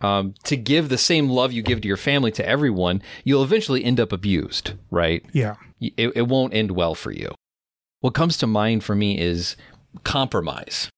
um, 0.00 0.34
to 0.44 0.56
give 0.56 0.88
the 0.88 0.98
same 0.98 1.28
love 1.28 1.52
you 1.52 1.62
give 1.62 1.80
to 1.80 1.88
your 1.88 1.96
family 1.96 2.30
to 2.32 2.46
everyone, 2.46 3.02
you'll 3.24 3.42
eventually 3.42 3.84
end 3.84 3.98
up 3.98 4.12
abused, 4.12 4.72
right? 4.90 5.24
Yeah. 5.32 5.56
It, 5.80 6.12
it 6.14 6.28
won't 6.28 6.54
end 6.54 6.72
well 6.72 6.94
for 6.94 7.10
you. 7.10 7.30
What 8.00 8.14
comes 8.14 8.36
to 8.38 8.46
mind 8.46 8.84
for 8.84 8.94
me 8.94 9.18
is 9.18 9.56
compromise. 10.04 10.90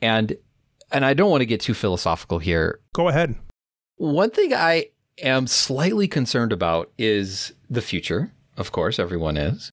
And 0.00 0.36
and 0.90 1.04
I 1.04 1.14
don't 1.14 1.30
want 1.30 1.40
to 1.40 1.46
get 1.46 1.60
too 1.60 1.74
philosophical 1.74 2.38
here. 2.38 2.80
Go 2.92 3.08
ahead. 3.08 3.34
One 3.96 4.30
thing 4.30 4.52
I 4.52 4.88
am 5.22 5.46
slightly 5.46 6.06
concerned 6.06 6.52
about 6.52 6.92
is 6.98 7.52
the 7.74 7.82
future. 7.82 8.32
Of 8.56 8.72
course, 8.72 8.98
everyone 8.98 9.36
is. 9.36 9.70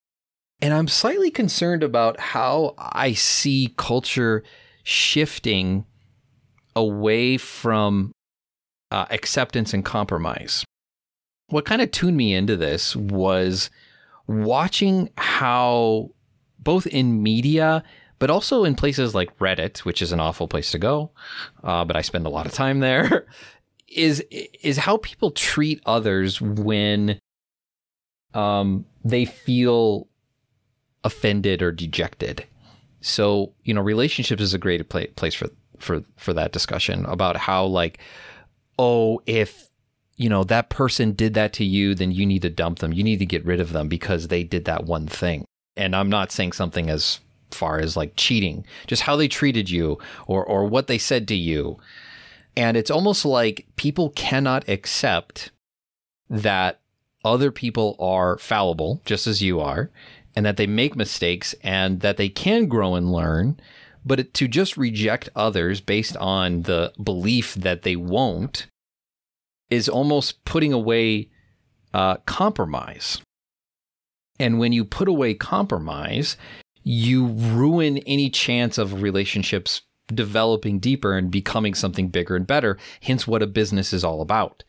And 0.62 0.74
I'm 0.74 0.88
slightly 0.88 1.32
concerned 1.32 1.84
about 1.84 2.20
how 2.20 2.76
I 2.78 3.14
see 3.14 3.74
culture 3.78 4.44
shifting 4.84 5.86
away 6.76 7.38
from 7.38 8.12
uh, 8.92 9.06
acceptance 9.10 9.74
and 9.74 9.84
compromise. 9.84 10.64
What 11.48 11.66
kind 11.66 11.82
of 11.82 11.92
tuned 11.92 12.18
me 12.18 12.34
into 12.34 12.56
this 12.56 12.96
was 12.96 13.70
watching 14.28 15.10
how, 15.18 16.12
both 16.60 16.88
in 16.88 17.22
media, 17.24 17.84
but 18.20 18.30
also 18.30 18.64
in 18.64 18.76
places 18.76 19.16
like 19.16 19.38
Reddit, 19.40 19.80
which 19.80 20.02
is 20.02 20.12
an 20.12 20.20
awful 20.20 20.48
place 20.48 20.72
to 20.72 20.80
go, 20.80 21.12
uh, 21.64 21.84
but 21.84 21.96
I 21.96 22.02
spend 22.02 22.26
a 22.26 22.30
lot 22.30 22.46
of 22.46 22.54
time 22.54 22.80
there, 22.80 23.26
is 23.88 24.24
is 24.30 24.78
how 24.78 24.98
people 24.98 25.32
treat 25.32 25.82
others 25.86 26.40
when 26.40 27.20
um, 28.34 28.86
they 29.04 29.26
feel 29.26 30.08
offended 31.04 31.62
or 31.62 31.72
dejected. 31.72 32.46
So 33.02 33.54
you 33.64 33.74
know, 33.74 33.82
relationships 33.82 34.42
is 34.42 34.54
a 34.54 34.60
great 34.60 34.88
place 34.90 35.34
for 35.34 35.50
for 35.80 36.02
for 36.18 36.34
that 36.34 36.52
discussion 36.52 37.06
about 37.06 37.36
how 37.36 37.66
like 37.66 38.00
oh 38.78 39.22
if 39.26 39.68
you 40.18 40.30
know 40.30 40.44
that 40.44 40.70
person 40.70 41.14
did 41.14 41.34
that 41.34 41.54
to 41.54 41.66
you 41.66 41.96
then 41.96 42.12
you 42.12 42.26
need 42.26 42.44
to 42.44 42.50
dump 42.50 42.80
them. 42.80 42.94
You 42.94 43.04
need 43.04 43.20
to 43.20 43.26
get 43.26 43.46
rid 43.46 43.60
of 43.60 43.74
them 43.74 43.88
because 43.88 44.28
they 44.28 44.44
did 44.44 44.66
that 44.66 44.86
one 44.86 45.08
thing. 45.08 45.46
And 45.78 45.96
i'm 45.96 46.10
not 46.10 46.32
saying 46.32 46.52
something 46.52 46.90
as 46.90 47.20
far 47.50 47.80
as 47.80 47.98
like 47.98 48.14
cheating 48.16 48.66
just 48.88 49.02
how 49.02 49.16
they 49.16 49.28
treated 49.28 49.70
you 49.70 49.98
or 50.28 50.46
or 50.46 50.66
what 50.66 50.88
they 50.88 50.98
said 50.98 51.28
to 51.30 51.36
you. 51.36 51.78
And 52.56 52.76
it's 52.76 52.92
almost 52.92 53.24
like 53.24 53.66
people 53.78 54.10
cannot 54.12 54.68
accept 54.68 55.52
that 56.30 56.81
other 57.24 57.52
people 57.52 57.96
are 58.00 58.38
fallible 58.38 59.02
just 59.06 59.28
as 59.28 59.42
you 59.42 59.60
are 59.60 59.90
and 60.36 60.46
that 60.46 60.58
they 60.58 60.68
make 60.68 60.96
mistakes 60.96 61.54
and 61.64 62.00
that 62.02 62.18
they 62.18 62.30
can 62.30 62.68
grow 62.68 62.96
and 62.96 63.12
learn 63.12 63.60
but 64.06 64.34
to 64.34 64.48
just 64.48 64.78
reject 64.78 65.30
others 65.36 65.82
based 65.82 66.18
on 66.18 66.64
the 66.64 66.92
belief 67.02 67.54
that 67.56 67.84
they 67.84 67.96
won't 67.96 68.68
is 69.70 69.88
almost 69.88 70.44
putting 70.44 70.74
away 70.74 71.30
uh, 71.94 72.18
compromise. 72.26 73.22
And 74.40 74.60
when 74.60 74.74
you 74.74 74.84
put 74.84 75.08
away 75.08 75.34
compromise, 75.34 76.36
you 76.84 77.28
ruin 77.28 78.00
any 78.00 78.30
chance 78.30 78.78
of 78.78 79.02
relationships 79.02 79.84
developing 80.08 80.80
deeper 80.80 81.18
and 81.18 81.32
becoming 81.32 81.74
something 81.74 82.10
bigger 82.10 82.36
and 82.36 82.48
better. 82.48 82.78
Hence, 83.02 83.28
what 83.28 83.44
a 83.44 83.48
business 83.48 83.94
is 83.94 84.04
all 84.04 84.22
about. 84.22 84.64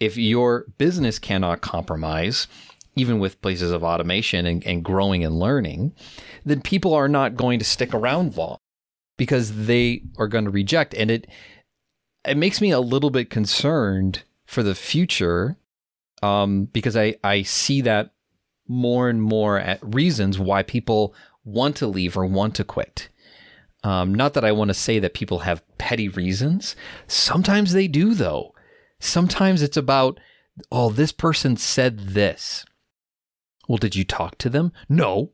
If 0.00 0.16
your 0.16 0.66
business 0.78 1.18
cannot 1.18 1.60
compromise, 1.60 2.46
even 2.96 3.18
with 3.18 3.40
places 3.40 3.70
of 3.70 3.84
automation 3.84 4.46
and, 4.46 4.66
and 4.66 4.84
growing 4.84 5.24
and 5.24 5.38
learning, 5.38 5.94
then 6.44 6.60
people 6.60 6.94
are 6.94 7.08
not 7.08 7.36
going 7.36 7.58
to 7.58 7.64
stick 7.64 7.94
around 7.94 8.36
long 8.36 8.58
because 9.16 9.66
they 9.66 10.02
are 10.18 10.28
going 10.28 10.44
to 10.44 10.50
reject 10.50 10.94
and 10.94 11.10
it 11.10 11.26
it 12.26 12.36
makes 12.36 12.60
me 12.60 12.70
a 12.70 12.80
little 12.80 13.10
bit 13.10 13.30
concerned 13.30 14.24
for 14.46 14.62
the 14.62 14.74
future 14.74 15.56
um, 16.22 16.64
because 16.66 16.96
I, 16.96 17.16
I 17.22 17.42
see 17.42 17.80
that 17.82 18.12
more 18.66 19.08
and 19.08 19.22
more 19.22 19.58
at 19.58 19.78
reasons 19.82 20.38
why 20.38 20.62
people 20.62 21.14
want 21.44 21.76
to 21.76 21.86
leave 21.86 22.16
or 22.16 22.26
want 22.26 22.56
to 22.56 22.64
quit. 22.64 23.08
Um, 23.84 24.12
not 24.12 24.34
that 24.34 24.44
I 24.44 24.50
want 24.50 24.68
to 24.68 24.74
say 24.74 24.98
that 24.98 25.14
people 25.14 25.40
have 25.40 25.62
petty 25.78 26.08
reasons. 26.08 26.74
Sometimes 27.06 27.72
they 27.72 27.86
do, 27.86 28.14
though. 28.14 28.52
Sometimes 28.98 29.62
it's 29.62 29.76
about, 29.76 30.18
oh, 30.70 30.90
this 30.90 31.12
person 31.12 31.56
said 31.56 31.98
this. 31.98 32.64
Well, 33.68 33.78
did 33.78 33.96
you 33.96 34.04
talk 34.04 34.38
to 34.38 34.48
them? 34.48 34.72
No. 34.88 35.32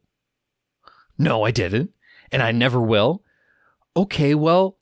No, 1.19 1.45
I 1.45 1.51
didn't. 1.51 1.91
And 2.31 2.43
I 2.43 2.51
never 2.51 2.81
will 2.81 3.23
okay, 3.97 4.35
well, 4.35 4.79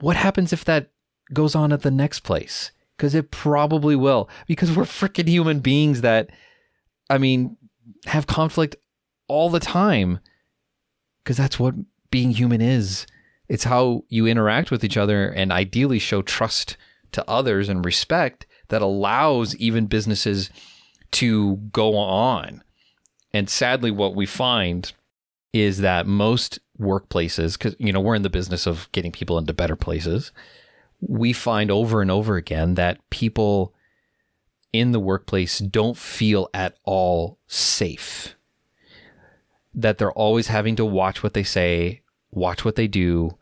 what 0.00 0.16
happens 0.16 0.52
if 0.52 0.64
that 0.64 0.90
goes 1.32 1.54
on 1.54 1.72
at 1.72 1.82
the 1.82 1.90
next 1.90 2.20
place? 2.20 2.72
Because 2.96 3.14
it 3.14 3.30
probably 3.30 3.96
will, 3.96 4.28
because 4.46 4.74
we're 4.74 4.84
freaking 4.84 5.28
human 5.28 5.60
beings 5.60 6.02
that, 6.02 6.30
I 7.08 7.18
mean, 7.18 7.56
have 8.06 8.26
conflict 8.26 8.76
all 9.26 9.50
the 9.50 9.60
time. 9.60 10.20
Because 11.22 11.36
that's 11.36 11.58
what 11.58 11.74
being 12.10 12.30
human 12.30 12.60
is. 12.60 13.06
It's 13.48 13.64
how 13.64 14.04
you 14.08 14.26
interact 14.26 14.70
with 14.70 14.84
each 14.84 14.96
other 14.96 15.28
and 15.28 15.52
ideally 15.52 15.98
show 15.98 16.22
trust 16.22 16.76
to 17.12 17.28
others 17.28 17.68
and 17.68 17.84
respect 17.84 18.46
that 18.68 18.82
allows 18.82 19.56
even 19.56 19.86
businesses 19.86 20.50
to 21.12 21.56
go 21.72 21.96
on. 21.96 22.62
And 23.32 23.48
sadly, 23.48 23.90
what 23.90 24.14
we 24.14 24.26
find 24.26 24.92
is 25.52 25.78
that 25.78 26.06
most 26.06 26.58
workplaces, 26.80 27.58
because 27.58 27.76
you 27.78 27.92
know 27.92 28.00
we're 28.00 28.14
in 28.14 28.22
the 28.22 28.30
business 28.30 28.66
of 28.66 28.90
getting 28.92 29.12
people 29.12 29.38
into 29.38 29.52
better 29.52 29.76
places, 29.76 30.32
we 31.00 31.32
find 31.32 31.70
over 31.70 32.02
and 32.02 32.10
over 32.10 32.36
again 32.36 32.74
that 32.74 32.98
people 33.10 33.74
in 34.72 34.92
the 34.92 35.00
workplace 35.00 35.58
don't 35.58 35.96
feel 35.96 36.48
at 36.54 36.76
all 36.84 37.38
safe. 37.46 38.36
That 39.74 39.98
they're 39.98 40.12
always 40.12 40.48
having 40.48 40.76
to 40.76 40.84
watch 40.84 41.22
what 41.22 41.34
they 41.34 41.42
say, 41.42 42.02
watch 42.30 42.64
what 42.64 42.76
they 42.76 42.86
do 42.86 43.36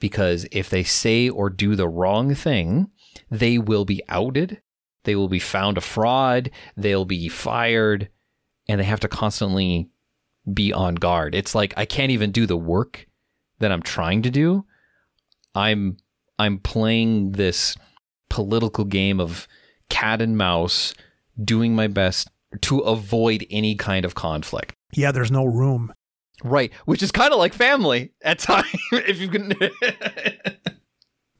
because 0.00 0.46
if 0.52 0.70
they 0.70 0.84
say 0.84 1.28
or 1.28 1.50
do 1.50 1.74
the 1.74 1.88
wrong 1.88 2.34
thing, 2.34 2.90
they 3.30 3.58
will 3.58 3.84
be 3.84 4.02
outed, 4.08 4.60
they 5.04 5.16
will 5.16 5.28
be 5.28 5.38
found 5.38 5.78
a 5.78 5.80
fraud, 5.80 6.50
they'll 6.76 7.04
be 7.04 7.28
fired, 7.28 8.08
and 8.68 8.80
they 8.80 8.84
have 8.84 9.00
to 9.00 9.08
constantly 9.08 9.88
be 10.52 10.72
on 10.72 10.94
guard. 10.94 11.34
It's 11.34 11.54
like 11.54 11.74
I 11.76 11.84
can't 11.84 12.10
even 12.12 12.32
do 12.32 12.46
the 12.46 12.56
work 12.56 13.06
that 13.58 13.72
I'm 13.72 13.82
trying 13.82 14.22
to 14.22 14.30
do. 14.30 14.64
I'm 15.54 15.96
I'm 16.38 16.58
playing 16.58 17.32
this 17.32 17.76
political 18.28 18.84
game 18.84 19.20
of 19.20 19.48
cat 19.88 20.22
and 20.22 20.36
mouse, 20.36 20.94
doing 21.42 21.74
my 21.74 21.86
best 21.88 22.28
to 22.62 22.78
avoid 22.80 23.46
any 23.50 23.74
kind 23.74 24.04
of 24.04 24.14
conflict. 24.14 24.74
Yeah, 24.94 25.12
there's 25.12 25.30
no 25.30 25.44
room. 25.44 25.92
Right, 26.44 26.72
which 26.84 27.02
is 27.02 27.10
kind 27.10 27.32
of 27.32 27.38
like 27.38 27.52
family 27.52 28.12
at 28.22 28.38
times. 28.38 28.66
if 28.92 29.18
you 29.18 29.28
can. 29.28 29.52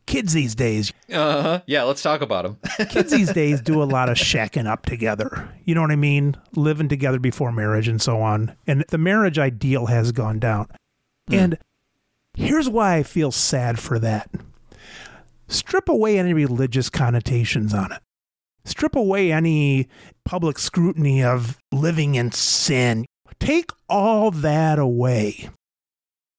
Kids 0.09 0.33
these 0.33 0.55
days, 0.55 0.90
uh-huh. 1.12 1.61
Yeah, 1.66 1.83
let's 1.83 2.01
talk 2.01 2.23
about 2.23 2.44
them. 2.44 2.87
kids 2.88 3.12
these 3.12 3.31
days 3.31 3.61
do 3.61 3.83
a 3.83 3.85
lot 3.85 4.09
of 4.09 4.16
shacking 4.16 4.66
up 4.66 4.87
together. 4.87 5.55
You 5.66 5.75
know 5.75 5.83
what 5.83 5.90
I 5.90 5.97
mean? 5.97 6.35
Living 6.57 6.88
together 6.88 7.18
before 7.18 7.53
marriage 7.53 7.88
and 7.88 8.01
so 8.01 8.23
on. 8.23 8.57
And 8.66 8.87
the 8.88 8.97
marriage 8.97 9.38
ideal 9.38 9.85
has 9.85 10.11
gone 10.12 10.38
down. 10.38 10.68
And 11.31 11.59
here's 12.33 12.71
why 12.71 12.97
I 12.97 13.03
feel 13.03 13.31
sad 13.31 13.79
for 13.79 13.99
that. 13.99 14.31
Strip 15.47 15.90
away 15.90 16.18
any 16.18 16.33
religious 16.33 16.88
connotations 16.88 17.75
on 17.75 17.92
it. 17.92 18.01
Strip 18.64 18.97
away 18.97 19.31
any 19.31 19.88
public 20.25 20.59
scrutiny 20.59 21.23
of 21.23 21.59
living 21.71 22.14
in 22.14 22.33
sin. 22.33 23.05
Take 23.40 23.73
all 23.90 24.31
that 24.31 24.79
away. 24.79 25.51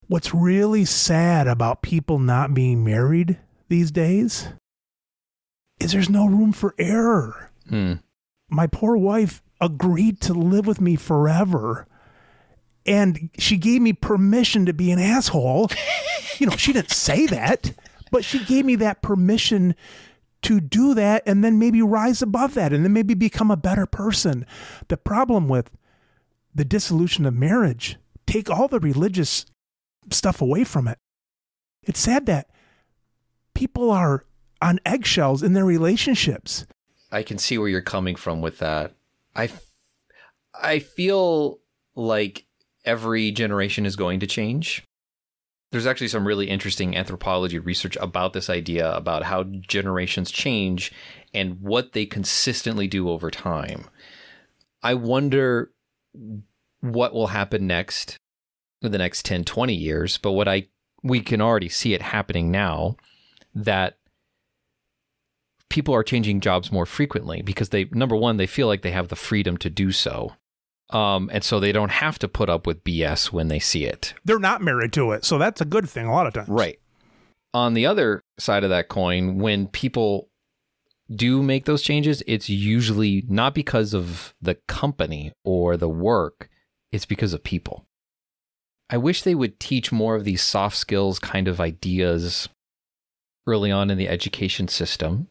What's 0.08 0.34
really 0.34 0.84
sad 0.84 1.46
about 1.46 1.82
people 1.82 2.18
not 2.18 2.52
being 2.52 2.82
married 2.82 3.38
these 3.70 3.90
days 3.90 4.48
is 5.80 5.92
there's 5.92 6.10
no 6.10 6.26
room 6.26 6.52
for 6.52 6.74
error. 6.78 7.50
Hmm. 7.68 7.94
My 8.50 8.66
poor 8.66 8.96
wife 8.96 9.42
agreed 9.60 10.20
to 10.22 10.34
live 10.34 10.66
with 10.66 10.80
me 10.80 10.96
forever. 10.96 11.86
And 12.84 13.30
she 13.38 13.56
gave 13.56 13.80
me 13.80 13.92
permission 13.92 14.66
to 14.66 14.74
be 14.74 14.90
an 14.90 14.98
asshole. 14.98 15.70
you 16.38 16.46
know, 16.46 16.56
she 16.56 16.72
didn't 16.72 16.90
say 16.90 17.26
that, 17.26 17.72
but 18.10 18.24
she 18.24 18.44
gave 18.44 18.66
me 18.66 18.74
that 18.76 19.02
permission 19.02 19.74
to 20.42 20.60
do 20.60 20.94
that 20.94 21.22
and 21.26 21.44
then 21.44 21.58
maybe 21.58 21.82
rise 21.82 22.22
above 22.22 22.54
that 22.54 22.72
and 22.72 22.84
then 22.84 22.92
maybe 22.92 23.14
become 23.14 23.50
a 23.50 23.56
better 23.56 23.86
person. 23.86 24.46
The 24.88 24.96
problem 24.96 25.48
with 25.48 25.70
the 26.54 26.64
dissolution 26.64 27.26
of 27.26 27.34
marriage, 27.34 27.96
take 28.26 28.50
all 28.50 28.66
the 28.66 28.80
religious 28.80 29.46
stuff 30.10 30.40
away 30.40 30.64
from 30.64 30.88
it. 30.88 30.98
It's 31.82 32.00
sad 32.00 32.26
that 32.26 32.50
people 33.60 33.90
are 33.90 34.24
on 34.62 34.80
eggshells 34.86 35.42
in 35.42 35.52
their 35.52 35.66
relationships. 35.66 36.64
I 37.12 37.22
can 37.22 37.36
see 37.36 37.58
where 37.58 37.68
you're 37.68 37.82
coming 37.82 38.16
from 38.16 38.40
with 38.40 38.58
that. 38.60 38.94
I, 39.36 39.50
I 40.54 40.78
feel 40.78 41.58
like 41.94 42.46
every 42.86 43.30
generation 43.32 43.84
is 43.84 43.96
going 43.96 44.20
to 44.20 44.26
change. 44.26 44.82
There's 45.72 45.86
actually 45.86 46.08
some 46.08 46.26
really 46.26 46.48
interesting 46.48 46.96
anthropology 46.96 47.58
research 47.58 47.98
about 48.00 48.32
this 48.32 48.48
idea 48.48 48.90
about 48.92 49.24
how 49.24 49.42
generations 49.42 50.30
change 50.30 50.90
and 51.34 51.60
what 51.60 51.92
they 51.92 52.06
consistently 52.06 52.88
do 52.88 53.10
over 53.10 53.30
time. 53.30 53.84
I 54.82 54.94
wonder 54.94 55.70
what 56.80 57.12
will 57.12 57.26
happen 57.26 57.66
next 57.66 58.16
in 58.80 58.90
the 58.90 58.96
next 58.96 59.26
10, 59.26 59.44
20 59.44 59.74
years, 59.74 60.16
but 60.16 60.32
what 60.32 60.48
I 60.48 60.68
we 61.02 61.20
can 61.20 61.42
already 61.42 61.68
see 61.68 61.92
it 61.92 62.02
happening 62.02 62.50
now 62.50 62.96
that 63.54 63.96
people 65.68 65.94
are 65.94 66.02
changing 66.02 66.40
jobs 66.40 66.70
more 66.72 66.84
frequently 66.86 67.42
because 67.42 67.70
they 67.70 67.84
number 67.92 68.16
one 68.16 68.36
they 68.36 68.46
feel 68.46 68.66
like 68.66 68.82
they 68.82 68.90
have 68.90 69.08
the 69.08 69.16
freedom 69.16 69.56
to 69.56 69.70
do 69.70 69.92
so 69.92 70.32
um, 70.90 71.30
and 71.32 71.44
so 71.44 71.60
they 71.60 71.70
don't 71.70 71.92
have 71.92 72.18
to 72.18 72.28
put 72.28 72.50
up 72.50 72.66
with 72.66 72.82
bs 72.84 73.32
when 73.32 73.48
they 73.48 73.60
see 73.60 73.84
it 73.84 74.12
They're 74.24 74.40
not 74.40 74.60
married 74.60 74.92
to 74.94 75.12
it. 75.12 75.24
So 75.24 75.38
that's 75.38 75.60
a 75.60 75.64
good 75.64 75.88
thing 75.88 76.06
a 76.06 76.12
lot 76.12 76.26
of 76.26 76.34
times. 76.34 76.48
right 76.48 76.78
on 77.54 77.74
the 77.74 77.86
other 77.86 78.20
side 78.38 78.64
of 78.64 78.70
that 78.70 78.88
coin 78.88 79.38
when 79.38 79.66
people 79.68 80.28
do 81.14 81.42
make 81.42 81.64
those 81.64 81.82
changes 81.82 82.22
it's 82.26 82.48
usually 82.48 83.24
not 83.28 83.54
because 83.54 83.94
of 83.94 84.34
the 84.40 84.56
company 84.68 85.32
or 85.44 85.76
the 85.76 85.88
work 85.88 86.48
it's 86.92 87.06
because 87.06 87.32
of 87.32 87.42
people 87.42 87.84
i 88.88 88.96
wish 88.96 89.22
they 89.22 89.34
would 89.34 89.58
teach 89.58 89.90
more 89.90 90.14
of 90.14 90.24
these 90.24 90.42
soft 90.42 90.76
skills 90.76 91.18
kind 91.18 91.48
of 91.48 91.60
ideas 91.60 92.48
early 93.46 93.70
on 93.70 93.90
in 93.90 93.98
the 93.98 94.08
education 94.08 94.68
system. 94.68 95.28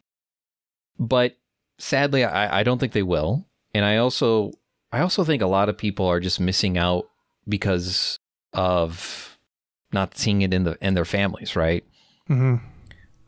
But 0.98 1.36
sadly 1.80 2.24
I, 2.24 2.60
I 2.60 2.62
don't 2.62 2.78
think 2.78 2.92
they 2.92 3.02
will. 3.02 3.46
And 3.74 3.84
i 3.84 3.96
also 3.96 4.52
i 4.92 5.00
also 5.00 5.24
think 5.24 5.42
a 5.42 5.46
lot 5.46 5.68
of 5.68 5.78
people 5.78 6.06
are 6.06 6.20
just 6.20 6.40
missing 6.40 6.76
out 6.76 7.08
because 7.48 8.18
of 8.52 9.38
not 9.92 10.16
seeing 10.16 10.42
it 10.42 10.52
in 10.52 10.64
the 10.64 10.76
in 10.80 10.94
their 10.94 11.04
families 11.04 11.56
right? 11.56 11.84
Hmm 12.26 12.56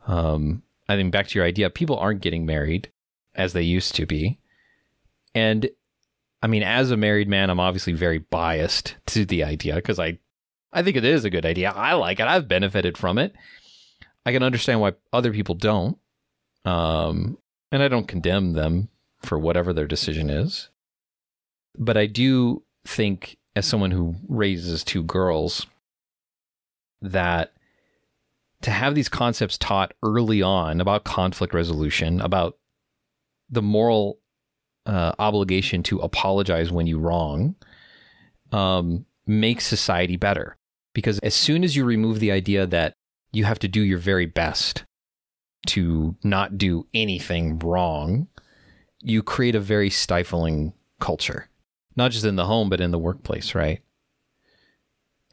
um 0.05 0.61
i 0.89 0.97
think 0.97 1.13
back 1.13 1.27
to 1.27 1.39
your 1.39 1.47
idea 1.47 1.69
people 1.69 1.97
aren't 1.97 2.21
getting 2.21 2.45
married 2.45 2.91
as 3.35 3.53
they 3.53 3.61
used 3.61 3.95
to 3.95 4.05
be. 4.05 4.39
And 5.33 5.69
i 6.41 6.47
mean 6.47 6.63
as 6.63 6.91
a 6.91 6.97
married 6.97 7.29
man 7.29 7.49
i'm 7.49 7.59
obviously 7.59 7.93
very 7.93 8.19
biased 8.19 8.95
to 9.07 9.25
the 9.25 9.43
idea 9.43 9.75
because 9.75 9.99
i 9.99 10.19
i 10.73 10.83
think 10.83 10.97
it 10.97 11.05
is 11.05 11.25
a 11.25 11.29
good 11.29 11.45
idea. 11.45 11.71
I 11.71 11.93
like 11.93 12.19
it. 12.19 12.27
I've 12.27 12.47
benefited 12.47 12.97
from 12.97 13.17
it 13.17 13.33
i 14.25 14.31
can 14.31 14.43
understand 14.43 14.79
why 14.79 14.93
other 15.11 15.31
people 15.31 15.55
don't 15.55 15.97
um 16.65 17.37
and 17.71 17.83
i 17.83 17.87
don't 17.87 18.07
condemn 18.07 18.53
them 18.53 18.89
for 19.21 19.37
whatever 19.37 19.73
their 19.73 19.87
decision 19.87 20.29
is 20.29 20.69
but 21.77 21.97
i 21.97 22.05
do 22.05 22.63
think 22.85 23.37
as 23.55 23.65
someone 23.65 23.91
who 23.91 24.15
raises 24.27 24.83
two 24.83 25.03
girls 25.03 25.67
that 27.01 27.53
to 28.63 28.71
have 28.71 28.95
these 28.95 29.09
concepts 29.09 29.57
taught 29.57 29.93
early 30.01 30.41
on 30.41 30.81
about 30.81 31.03
conflict 31.03 31.53
resolution, 31.53 32.21
about 32.21 32.57
the 33.49 33.61
moral 33.61 34.19
uh, 34.85 35.11
obligation 35.19 35.83
to 35.83 35.99
apologize 35.99 36.71
when 36.71 36.87
you 36.87 36.97
wrong, 36.97 37.55
um, 38.51 39.05
makes 39.27 39.67
society 39.67 40.15
better. 40.15 40.57
Because 40.93 41.19
as 41.19 41.33
soon 41.33 41.63
as 41.63 41.75
you 41.75 41.83
remove 41.83 42.19
the 42.19 42.31
idea 42.31 42.65
that 42.65 42.95
you 43.33 43.43
have 43.43 43.59
to 43.59 43.67
do 43.67 43.81
your 43.81 43.97
very 43.97 44.25
best 44.25 44.85
to 45.67 46.15
not 46.23 46.57
do 46.57 46.87
anything 46.93 47.59
wrong, 47.59 48.27
you 49.01 49.23
create 49.23 49.55
a 49.55 49.59
very 49.59 49.89
stifling 49.89 50.73
culture, 50.99 51.49
not 51.95 52.11
just 52.11 52.25
in 52.25 52.35
the 52.35 52.45
home, 52.45 52.69
but 52.69 52.79
in 52.79 52.91
the 52.91 52.99
workplace, 52.99 53.55
right? 53.55 53.81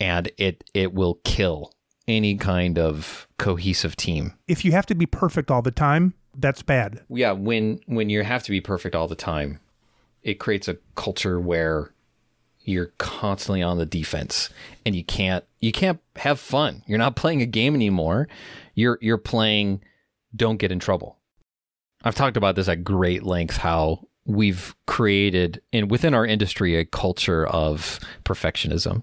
And 0.00 0.32
it 0.38 0.64
it 0.74 0.94
will 0.94 1.20
kill 1.24 1.72
any 2.08 2.36
kind 2.36 2.78
of 2.78 3.28
cohesive 3.38 3.96
team. 3.96 4.34
If 4.48 4.64
you 4.64 4.72
have 4.72 4.86
to 4.86 4.94
be 4.94 5.06
perfect 5.06 5.50
all 5.50 5.62
the 5.62 5.70
time, 5.70 6.14
that's 6.36 6.62
bad. 6.62 7.04
Yeah, 7.08 7.32
when 7.32 7.80
when 7.86 8.08
you 8.08 8.22
have 8.22 8.42
to 8.44 8.50
be 8.50 8.60
perfect 8.60 8.94
all 8.94 9.08
the 9.08 9.14
time, 9.14 9.60
it 10.22 10.34
creates 10.34 10.68
a 10.68 10.78
culture 10.94 11.38
where 11.38 11.92
you're 12.64 12.92
constantly 12.98 13.62
on 13.62 13.78
the 13.78 13.86
defense 13.86 14.50
and 14.84 14.94
you 14.94 15.04
can't 15.04 15.44
you 15.60 15.72
can't 15.72 16.00
have 16.16 16.38
fun. 16.38 16.82
You're 16.86 16.98
not 16.98 17.16
playing 17.16 17.42
a 17.42 17.46
game 17.46 17.74
anymore. 17.74 18.28
You're 18.74 18.98
you're 19.00 19.18
playing 19.18 19.82
don't 20.34 20.58
get 20.58 20.72
in 20.72 20.78
trouble. 20.78 21.18
I've 22.04 22.14
talked 22.14 22.36
about 22.36 22.56
this 22.56 22.68
at 22.68 22.84
great 22.84 23.24
length 23.24 23.56
how 23.56 24.06
we've 24.24 24.74
created 24.86 25.60
in 25.72 25.88
within 25.88 26.14
our 26.14 26.26
industry 26.26 26.76
a 26.76 26.84
culture 26.84 27.46
of 27.46 28.00
perfectionism. 28.24 29.02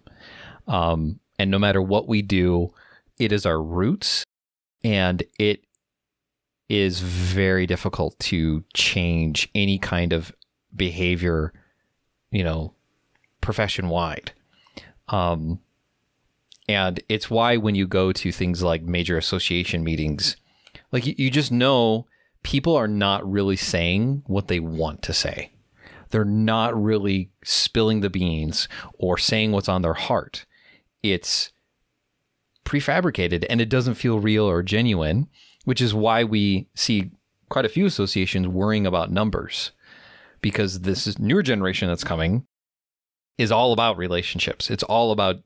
Um, 0.68 1.20
and 1.40 1.52
no 1.52 1.60
matter 1.60 1.82
what 1.82 2.08
we 2.08 2.22
do, 2.22 2.74
it 3.20 3.32
is 3.32 3.46
our 3.46 3.62
roots 3.62 4.24
and 4.84 5.24
it 5.40 5.64
is 6.70 7.00
very 7.00 7.66
difficult 7.66 8.18
to 8.20 8.64
change 8.74 9.50
any 9.56 9.80
kind 9.80 10.12
of 10.14 10.34
behavior, 10.76 11.54
you 12.32 12.44
know, 12.44 12.74
profession 13.48 13.88
wide. 13.88 14.34
Um, 15.08 15.62
and 16.68 17.00
it's 17.08 17.30
why 17.30 17.56
when 17.56 17.76
you 17.76 17.88
go 17.88 18.12
to 18.12 18.30
things 18.30 18.62
like 18.62 18.84
major 18.84 19.18
association 19.18 19.86
meetings, 19.86 20.36
like 20.92 21.06
you, 21.06 21.16
you 21.18 21.32
just 21.32 21.50
know 21.50 22.08
people 22.44 22.76
are 22.76 22.90
not 22.90 23.26
really 23.26 23.56
saying 23.56 24.22
what 24.28 24.50
they 24.50 24.60
want 24.60 25.02
to 25.04 25.14
say. 25.14 25.54
They're 26.10 26.26
not 26.26 26.76
really 26.76 27.30
spilling 27.42 28.02
the 28.02 28.10
beans 28.10 28.68
or 29.00 29.18
saying 29.18 29.54
what's 29.54 29.70
on 29.70 29.82
their 29.82 29.94
heart. 29.94 30.46
It's 31.02 31.54
prefabricated 32.66 33.46
and 33.50 33.62
it 33.62 33.70
doesn't 33.70 33.96
feel 33.96 34.20
real 34.20 34.44
or 34.44 34.62
genuine, 34.62 35.30
which 35.64 35.80
is 35.80 35.94
why 35.94 36.26
we 36.26 36.68
see 36.76 37.12
quite 37.48 37.64
a 37.64 37.70
few 37.70 37.86
associations 37.86 38.46
worrying 38.46 38.86
about 38.86 39.10
numbers 39.10 39.72
because 40.42 40.82
this 40.82 41.18
newer 41.18 41.42
generation 41.42 41.88
that's 41.88 42.04
coming 42.04 42.46
is 43.38 43.52
all 43.52 43.74
about 43.74 43.98
relationships. 43.98 44.70
It's 44.70 44.84
all 44.84 45.12
about 45.12 45.38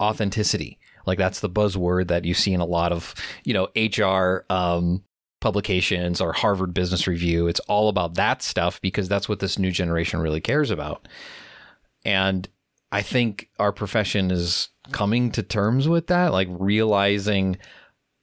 authenticity. 0.00 0.78
Like 1.06 1.18
that's 1.18 1.40
the 1.40 1.50
buzzword 1.50 2.08
that 2.08 2.24
you 2.24 2.34
see 2.34 2.52
in 2.52 2.60
a 2.60 2.66
lot 2.66 2.92
of, 2.92 3.14
you 3.44 3.54
know, 3.54 3.68
HR 3.74 4.44
um, 4.52 5.02
publications 5.40 6.20
or 6.20 6.32
Harvard 6.32 6.74
Business 6.74 7.06
Review. 7.06 7.46
It's 7.46 7.60
all 7.60 7.88
about 7.88 8.14
that 8.14 8.42
stuff 8.42 8.80
because 8.80 9.08
that's 9.08 9.28
what 9.28 9.40
this 9.40 9.58
new 9.58 9.70
generation 9.70 10.20
really 10.20 10.40
cares 10.40 10.70
about. 10.70 11.08
And 12.04 12.48
I 12.92 13.02
think 13.02 13.48
our 13.58 13.72
profession 13.72 14.30
is 14.30 14.68
coming 14.92 15.30
to 15.32 15.42
terms 15.42 15.88
with 15.88 16.06
that, 16.08 16.32
like 16.32 16.48
realizing, 16.50 17.58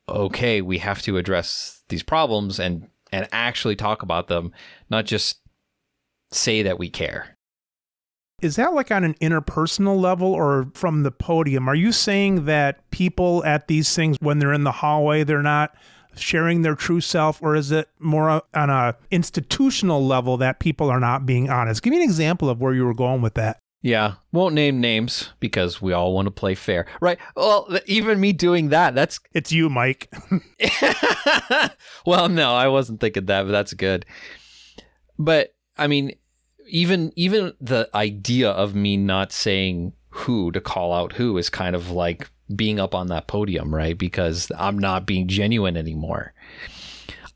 okay, 0.10 0.62
we 0.62 0.80
have 0.80 1.02
to 1.04 1.18
address 1.18 1.84
these 1.90 2.04
problems 2.04 2.60
and 2.60 2.90
and 3.12 3.28
actually 3.32 3.76
talk 3.76 4.02
about 4.02 4.28
them, 4.28 4.52
not 4.90 5.06
just 5.06 5.40
say 6.32 6.64
that 6.64 6.80
we 6.80 6.90
care. 6.90 7.35
Is 8.42 8.58
that 8.58 8.74
like 8.74 8.92
on 8.92 9.04
an 9.04 9.14
interpersonal 9.16 10.00
level 10.00 10.34
or 10.34 10.68
from 10.74 11.04
the 11.04 11.12
podium? 11.12 11.70
Are 11.70 11.76
you 11.76 11.92
saying 11.92 12.46
that 12.46 12.90
people 12.92 13.44
at 13.46 13.68
these 13.68 13.96
things, 13.96 14.18
when 14.20 14.40
they're 14.40 14.54
in 14.54 14.64
the 14.64 14.72
hallway, 14.72 15.24
they're 15.24 15.42
not 15.42 15.76
sharing 16.18 16.62
their 16.62 16.76
true 16.76 17.02
self, 17.02 17.42
or 17.42 17.56
is 17.56 17.72
it 17.72 17.90
more 18.00 18.42
on 18.54 18.70
a 18.70 18.96
institutional 19.12 20.06
level 20.06 20.38
that 20.38 20.60
people 20.60 20.90
are 20.90 21.00
not 21.00 21.26
being 21.26 21.50
honest? 21.50 21.82
Give 21.82 21.92
me 21.92 21.98
an 21.98 22.04
example 22.04 22.50
of 22.50 22.60
where 22.62 22.74
you 22.74 22.86
were 22.86 22.94
going 22.94 23.22
with 23.22 23.36
that. 23.36 23.60
Yeah, 23.82 24.16
won't 24.32 24.56
name 24.56 24.82
names 24.82 25.30
because 25.40 25.80
we 25.80 25.94
all 25.94 26.12
want 26.14 26.26
to 26.26 26.32
play 26.32 26.56
fair, 26.56 26.88
right? 27.02 27.20
Well, 27.36 27.70
even 27.86 28.20
me 28.20 28.34
doing 28.34 28.70
that, 28.70 28.96
that's 28.96 29.20
it's 29.34 29.52
you, 29.52 29.70
Mike. 29.70 30.12
well, 32.06 32.28
no, 32.28 32.54
I 32.54 32.68
wasn't 32.68 33.00
thinking 33.00 33.28
that, 33.28 33.44
but 33.44 33.52
that's 33.52 33.74
good. 33.74 34.06
But 35.20 35.54
I 35.78 35.88
mean, 35.88 36.14
even 36.68 37.12
even 37.16 37.54
the 37.60 37.90
idea 37.94 38.50
of 38.50 38.76
me 38.76 38.98
not 38.98 39.32
saying 39.32 39.94
who 40.10 40.52
to 40.52 40.62
call 40.62 40.94
out 40.94 41.14
who 41.14 41.38
is 41.38 41.50
kind 41.50 41.76
of 41.76 41.92
like 41.92 42.30
being 42.56 42.80
up 42.80 42.94
on 42.94 43.08
that 43.08 43.28
podium, 43.28 43.74
right? 43.74 43.98
Because 43.98 44.52
I'm 44.58 44.78
not 44.78 45.06
being 45.06 45.28
genuine 45.28 45.78
anymore. 45.78 46.34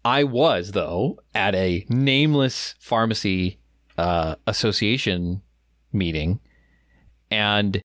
I 0.05 0.23
was 0.23 0.71
though 0.71 1.19
at 1.35 1.55
a 1.55 1.85
nameless 1.89 2.75
pharmacy 2.79 3.59
uh, 3.97 4.35
association 4.47 5.41
meeting, 5.91 6.39
and 7.29 7.81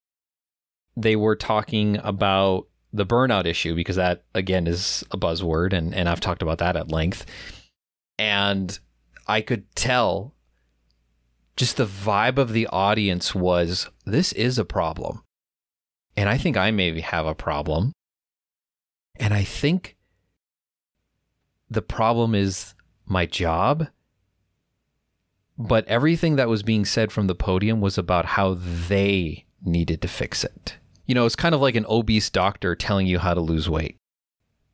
they 0.97 1.17
were 1.17 1.37
talking 1.37 1.99
about 2.05 2.69
the 2.93 3.07
burnout 3.07 3.47
issue 3.47 3.75
because 3.75 3.97
that 3.97 4.23
again 4.35 4.67
is 4.67 5.03
a 5.11 5.19
buzzword, 5.19 5.73
and 5.73 5.95
and 5.95 6.09
I've 6.09 6.21
talked 6.21 6.43
about 6.43 6.59
that 6.59 6.77
at 6.77 6.93
length, 6.93 7.27
and 8.19 8.79
I 9.27 9.41
could 9.41 9.65
tell 9.75 10.34
just 11.57 11.77
the 11.77 11.87
vibe 11.87 12.39
of 12.39 12.53
the 12.53 12.67
audience 12.69 13.35
was 13.35 13.89
this 14.05 14.33
is 14.33 14.59
a 14.59 14.65
problem. 14.65 15.23
And 16.17 16.29
I 16.29 16.39
think 16.39 16.57
I 16.57 16.71
maybe 16.71 17.01
have 17.01 17.27
a 17.27 17.35
problem. 17.35 17.93
And 19.17 19.33
I 19.33 19.45
think 19.45 19.97
the 21.71 21.83
problem 21.83 22.35
is 22.35 22.75
my 23.07 23.27
job. 23.27 23.89
But 25.57 25.87
everything 25.87 26.37
that 26.37 26.49
was 26.49 26.65
being 26.65 26.85
said 26.85 27.13
from 27.13 27.29
the 27.29 27.35
podium 27.35 27.81
was 27.81 27.97
about 27.97 28.27
how 28.27 28.55
they 28.55 29.45
needed 29.65 30.03
to 30.03 30.09
fix 30.09 30.43
it. 30.43 30.77
You 31.07 31.15
know, 31.15 31.27
it's 31.27 31.37
kind 31.37 31.55
of 31.55 31.61
like 31.61 31.77
an 31.77 31.87
obese 31.89 32.31
doctor 32.31 32.75
telling 32.75 33.07
you 33.07 33.19
how 33.19 33.35
to 33.35 33.41
lose 33.41 33.69
weight. 33.69 33.97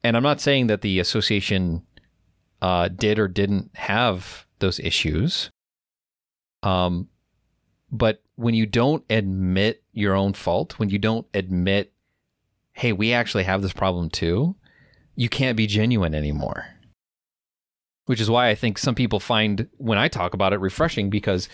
And 0.03 0.17
I'm 0.17 0.23
not 0.23 0.41
saying 0.41 0.69
that 0.69 0.81
the 0.81 0.99
association 0.99 1.83
uh, 2.63 2.89
did 2.89 3.19
or 3.19 3.29
didn't 3.29 3.71
have 3.75 4.47
those 4.61 4.79
issues. 4.81 5.51
Um, 6.63 7.09
but 7.91 8.23
when 8.37 8.55
you 8.55 8.67
don't 8.67 9.05
admit 9.11 9.83
your 9.93 10.15
own 10.15 10.33
fault, 10.33 10.79
when 10.79 10.91
you 10.91 10.99
don't 10.99 11.27
admit, 11.35 11.93
hey, 12.73 12.93
we 12.93 13.13
actually 13.13 13.45
have 13.45 13.63
this 13.63 13.73
problem 13.73 14.11
too, 14.11 14.57
you 15.15 15.29
can't 15.29 15.57
be 15.57 15.67
genuine 15.67 16.15
anymore. 16.15 16.67
Which 18.07 18.21
is 18.21 18.31
why 18.31 18.49
I 18.49 18.55
think 18.55 18.79
some 18.79 18.95
people 18.95 19.21
find 19.21 19.69
when 19.77 19.99
I 19.99 20.09
talk 20.09 20.35
about 20.35 20.53
it 20.53 20.61
refreshing 20.61 21.11
because 21.11 21.49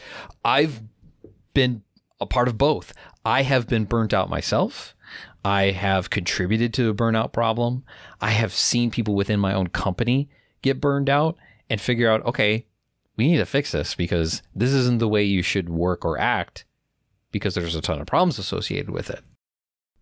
I've 0.45 0.81
been 1.55 1.83
a 2.21 2.27
part 2.27 2.49
of 2.49 2.57
both. 2.57 2.93
I 3.25 3.43
have 3.43 3.67
been 3.67 3.85
burnt 3.85 4.15
out 4.15 4.31
myself. 4.31 4.95
I 5.45 5.71
have 5.71 6.11
contributed 6.11 6.73
to 6.75 6.91
a 6.91 6.95
burnout 6.95 7.33
problem. 7.33 7.85
I 8.21 8.31
have 8.31 8.53
seen 8.53 8.91
people 8.91 9.15
within 9.15 9.39
my 9.39 9.53
own 9.53 9.69
company 9.69 10.29
get 10.63 10.81
burned 10.81 11.11
out 11.11 11.37
and 11.69 11.81
figure 11.81 12.11
out, 12.11 12.25
okay, 12.25 12.67
we 13.17 13.31
need 13.31 13.39
to 13.39 13.47
fix 13.47 13.73
this 13.73 13.95
because 13.95 14.43
this 14.55 14.73
isn't 14.73 14.99
the 14.99 15.09
way 15.09 15.25
you 15.25 15.43
should 15.43 15.69
work 15.69 16.05
or 16.05 16.19
act 16.19 16.65
because 17.33 17.55
there's 17.55 17.75
a 17.75 17.81
ton 17.81 18.01
of 18.01 18.07
problems 18.07 18.39
associated 18.39 18.91
with 18.91 19.11
it. 19.11 19.21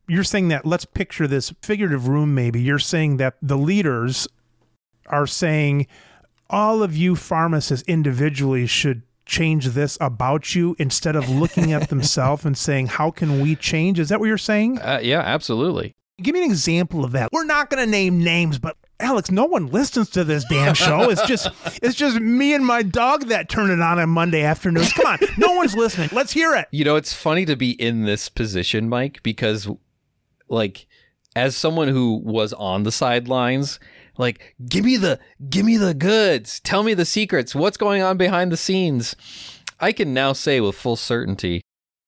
You're 0.07 0.25
saying 0.25 0.49
that, 0.49 0.67
let's 0.67 0.85
picture 0.85 1.27
this 1.27 1.53
figurative 1.63 2.09
room, 2.09 2.35
maybe. 2.35 2.61
You're 2.61 2.79
saying 2.79 3.17
that 3.19 3.37
the 3.41 3.57
leaders 3.57 4.29
are 5.07 5.27
saying 5.27 5.87
all 6.51 6.83
of 6.83 6.97
you 6.97 7.17
pharmacists 7.17 7.89
individually 7.89 8.67
should 8.67 9.03
change 9.25 9.69
this 9.69 9.97
about 10.01 10.55
you 10.55 10.77
instead 10.79 11.17
of 11.17 11.29
looking 11.31 11.73
at 11.73 11.89
themselves 11.91 12.45
and 12.45 12.59
saying, 12.59 12.89
how 12.89 13.11
can 13.11 13.41
we 13.41 13.57
change? 13.57 13.99
Is 13.99 14.11
that 14.11 14.21
what 14.21 14.27
you're 14.27 14.37
saying? 14.37 14.79
Uh, 14.79 15.01
yeah, 15.03 15.21
absolutely. 15.21 15.95
Give 16.23 16.35
me 16.35 16.45
an 16.45 16.51
example 16.51 17.05
of 17.05 17.13
that. 17.13 17.31
We're 17.33 17.45
not 17.45 17.71
going 17.71 17.85
to 17.85 17.91
name 17.91 18.23
names, 18.23 18.59
but 18.59 18.77
Alex, 19.01 19.31
no 19.31 19.45
one 19.45 19.67
listens 19.67 20.09
to 20.11 20.25
this 20.25 20.45
damn 20.45 20.75
show. 20.75 21.11
It's 21.11 21.27
just 21.27 21.49
it's 21.83 21.97
just 21.97 22.21
me 22.21 22.55
and 22.55 22.65
my 22.65 22.83
dog 22.83 23.27
that 23.27 23.49
turn 23.49 23.71
it 23.71 23.81
on 23.81 23.99
on 23.99 24.09
Monday 24.11 24.43
afternoons. 24.43 24.93
Come 24.93 25.07
on, 25.07 25.19
no 25.37 25.53
one's 25.55 25.75
listening. 25.75 26.11
Let's 26.13 26.33
hear 26.33 26.55
it. 26.55 26.69
You 26.71 26.85
know, 26.85 26.97
it's 26.97 27.13
funny 27.13 27.45
to 27.47 27.57
be 27.57 27.71
in 27.71 28.05
this 28.05 28.29
position, 28.29 28.89
Mike, 28.89 29.23
because 29.23 29.69
like 30.49 30.87
as 31.37 31.57
someone 31.57 31.89
who 31.89 32.21
was 32.25 32.53
on 32.53 32.85
the 32.85 32.93
sidelines, 32.93 33.81
like 34.17 34.55
give 34.69 34.85
me 34.85 34.97
the 34.97 35.19
give 35.49 35.67
me 35.67 35.77
the 35.77 35.95
goods. 35.95 36.61
Tell 36.61 36.83
me 36.83 36.95
the 36.95 37.05
secrets. 37.05 37.55
What's 37.55 37.77
going 37.77 38.03
on 38.03 38.17
behind 38.17 38.53
the 38.53 38.57
scenes? 38.57 39.17
I 39.81 39.93
can 39.93 40.15
now 40.15 40.33
say 40.33 40.61
with 40.61 40.77
full 40.77 40.97
certainty, 40.97 41.63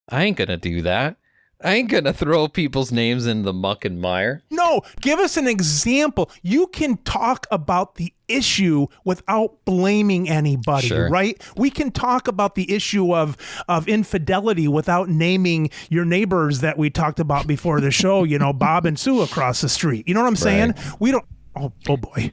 I 0.08 0.24
ain't 0.24 0.36
going 0.36 0.48
to 0.48 0.56
do 0.56 0.82
that. 0.82 1.16
I 1.62 1.74
ain't 1.74 1.90
gonna 1.90 2.12
throw 2.12 2.48
people's 2.48 2.92
names 2.92 3.26
in 3.26 3.42
the 3.42 3.52
muck 3.52 3.84
and 3.84 4.00
mire. 4.00 4.42
No, 4.50 4.82
give 5.00 5.18
us 5.18 5.36
an 5.36 5.46
example. 5.46 6.30
You 6.42 6.66
can 6.66 6.98
talk 6.98 7.46
about 7.50 7.94
the 7.94 8.12
issue 8.28 8.86
without 9.04 9.64
blaming 9.64 10.28
anybody, 10.28 10.88
sure. 10.88 11.08
right? 11.08 11.40
We 11.56 11.70
can 11.70 11.90
talk 11.90 12.28
about 12.28 12.56
the 12.56 12.70
issue 12.72 13.14
of 13.14 13.36
of 13.68 13.88
infidelity 13.88 14.68
without 14.68 15.08
naming 15.08 15.70
your 15.88 16.04
neighbors 16.04 16.60
that 16.60 16.76
we 16.76 16.90
talked 16.90 17.20
about 17.20 17.46
before 17.46 17.80
the 17.80 17.90
show, 17.90 18.24
you 18.24 18.38
know, 18.38 18.52
Bob 18.52 18.84
and 18.84 18.98
Sue 18.98 19.22
across 19.22 19.62
the 19.62 19.68
street. 19.68 20.06
You 20.06 20.14
know 20.14 20.20
what 20.20 20.28
I'm 20.28 20.36
saying? 20.36 20.72
Right. 20.72 21.00
We 21.00 21.10
don't 21.10 21.24
Oh, 21.58 21.72
oh 21.88 21.96
boy. 21.96 22.32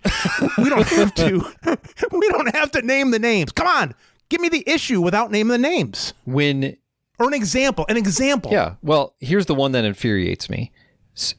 we 0.58 0.70
don't 0.70 0.88
have 0.88 1.14
to 1.16 1.46
we 2.12 2.30
don't 2.30 2.54
have 2.54 2.72
to 2.72 2.82
name 2.82 3.12
the 3.12 3.20
names. 3.20 3.52
Come 3.54 3.68
on. 3.68 3.96
Give 4.30 4.42
me 4.42 4.50
the 4.50 4.64
issue 4.68 5.00
without 5.00 5.32
naming 5.32 5.62
the 5.62 5.70
names. 5.70 6.14
When 6.26 6.76
or 7.24 7.28
an 7.28 7.34
example, 7.34 7.86
an 7.90 7.98
example. 7.98 8.52
Yeah. 8.52 8.76
Well, 8.82 9.16
here's 9.20 9.46
the 9.46 9.56
one 9.56 9.72
that 9.72 9.86
infuriates 9.86 10.50
me. 10.50 10.72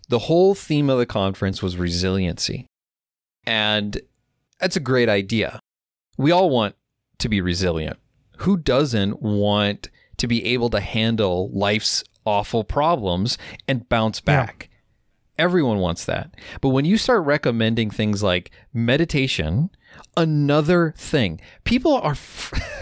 The 0.09 0.20
whole 0.20 0.55
theme 0.55 0.89
of 0.89 0.99
the 0.99 1.07
conference 1.07 1.62
was 1.62 1.76
resiliency. 1.76 2.66
And 3.47 4.01
that's 4.61 4.76
a 4.76 4.80
great 4.80 5.09
idea. 5.09 5.61
We 6.16 6.30
all 6.30 6.49
want 6.49 6.76
to 7.18 7.28
be 7.28 7.41
resilient. 7.41 7.99
Who 8.39 8.57
doesn't 8.57 9.20
want 9.20 9.91
to 10.16 10.26
be 10.26 10.45
able 10.47 10.70
to 10.70 10.80
handle 10.80 11.51
life's 11.53 12.03
awful 12.24 12.64
problems 12.64 13.37
and 13.68 13.89
bounce 13.89 14.20
back? 14.20 14.70
Yeah. 14.70 15.45
Everyone 15.45 15.78
wants 15.78 16.05
that. 16.05 16.35
But 16.61 16.68
when 16.68 16.85
you 16.85 16.97
start 16.97 17.24
recommending 17.24 17.91
things 17.91 18.22
like 18.22 18.53
meditation, 18.72 19.70
another 20.16 20.94
thing. 20.96 21.40
People 21.64 21.94
are 21.94 22.16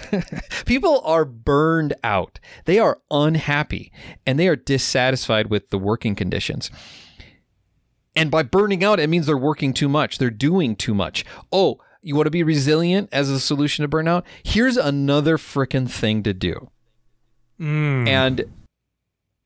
people 0.66 1.00
are 1.04 1.24
burned 1.24 1.94
out. 2.02 2.38
They 2.64 2.78
are 2.78 3.00
unhappy 3.10 3.92
and 4.26 4.38
they 4.38 4.48
are 4.48 4.56
dissatisfied 4.56 5.48
with 5.48 5.70
the 5.70 5.78
working 5.78 6.14
conditions. 6.14 6.70
And 8.14 8.30
by 8.30 8.42
burning 8.42 8.84
out, 8.84 9.00
it 9.00 9.08
means 9.08 9.26
they're 9.26 9.36
working 9.36 9.72
too 9.72 9.88
much. 9.88 10.18
They're 10.18 10.30
doing 10.30 10.76
too 10.76 10.94
much. 10.94 11.24
Oh, 11.50 11.78
you 12.02 12.16
want 12.16 12.26
to 12.26 12.30
be 12.30 12.42
resilient 12.42 13.08
as 13.12 13.30
a 13.30 13.40
solution 13.40 13.82
to 13.82 13.88
burnout? 13.88 14.24
Here's 14.42 14.76
another 14.76 15.38
freaking 15.38 15.90
thing 15.90 16.22
to 16.24 16.34
do. 16.34 16.70
Mm. 17.60 18.08
And 18.08 18.44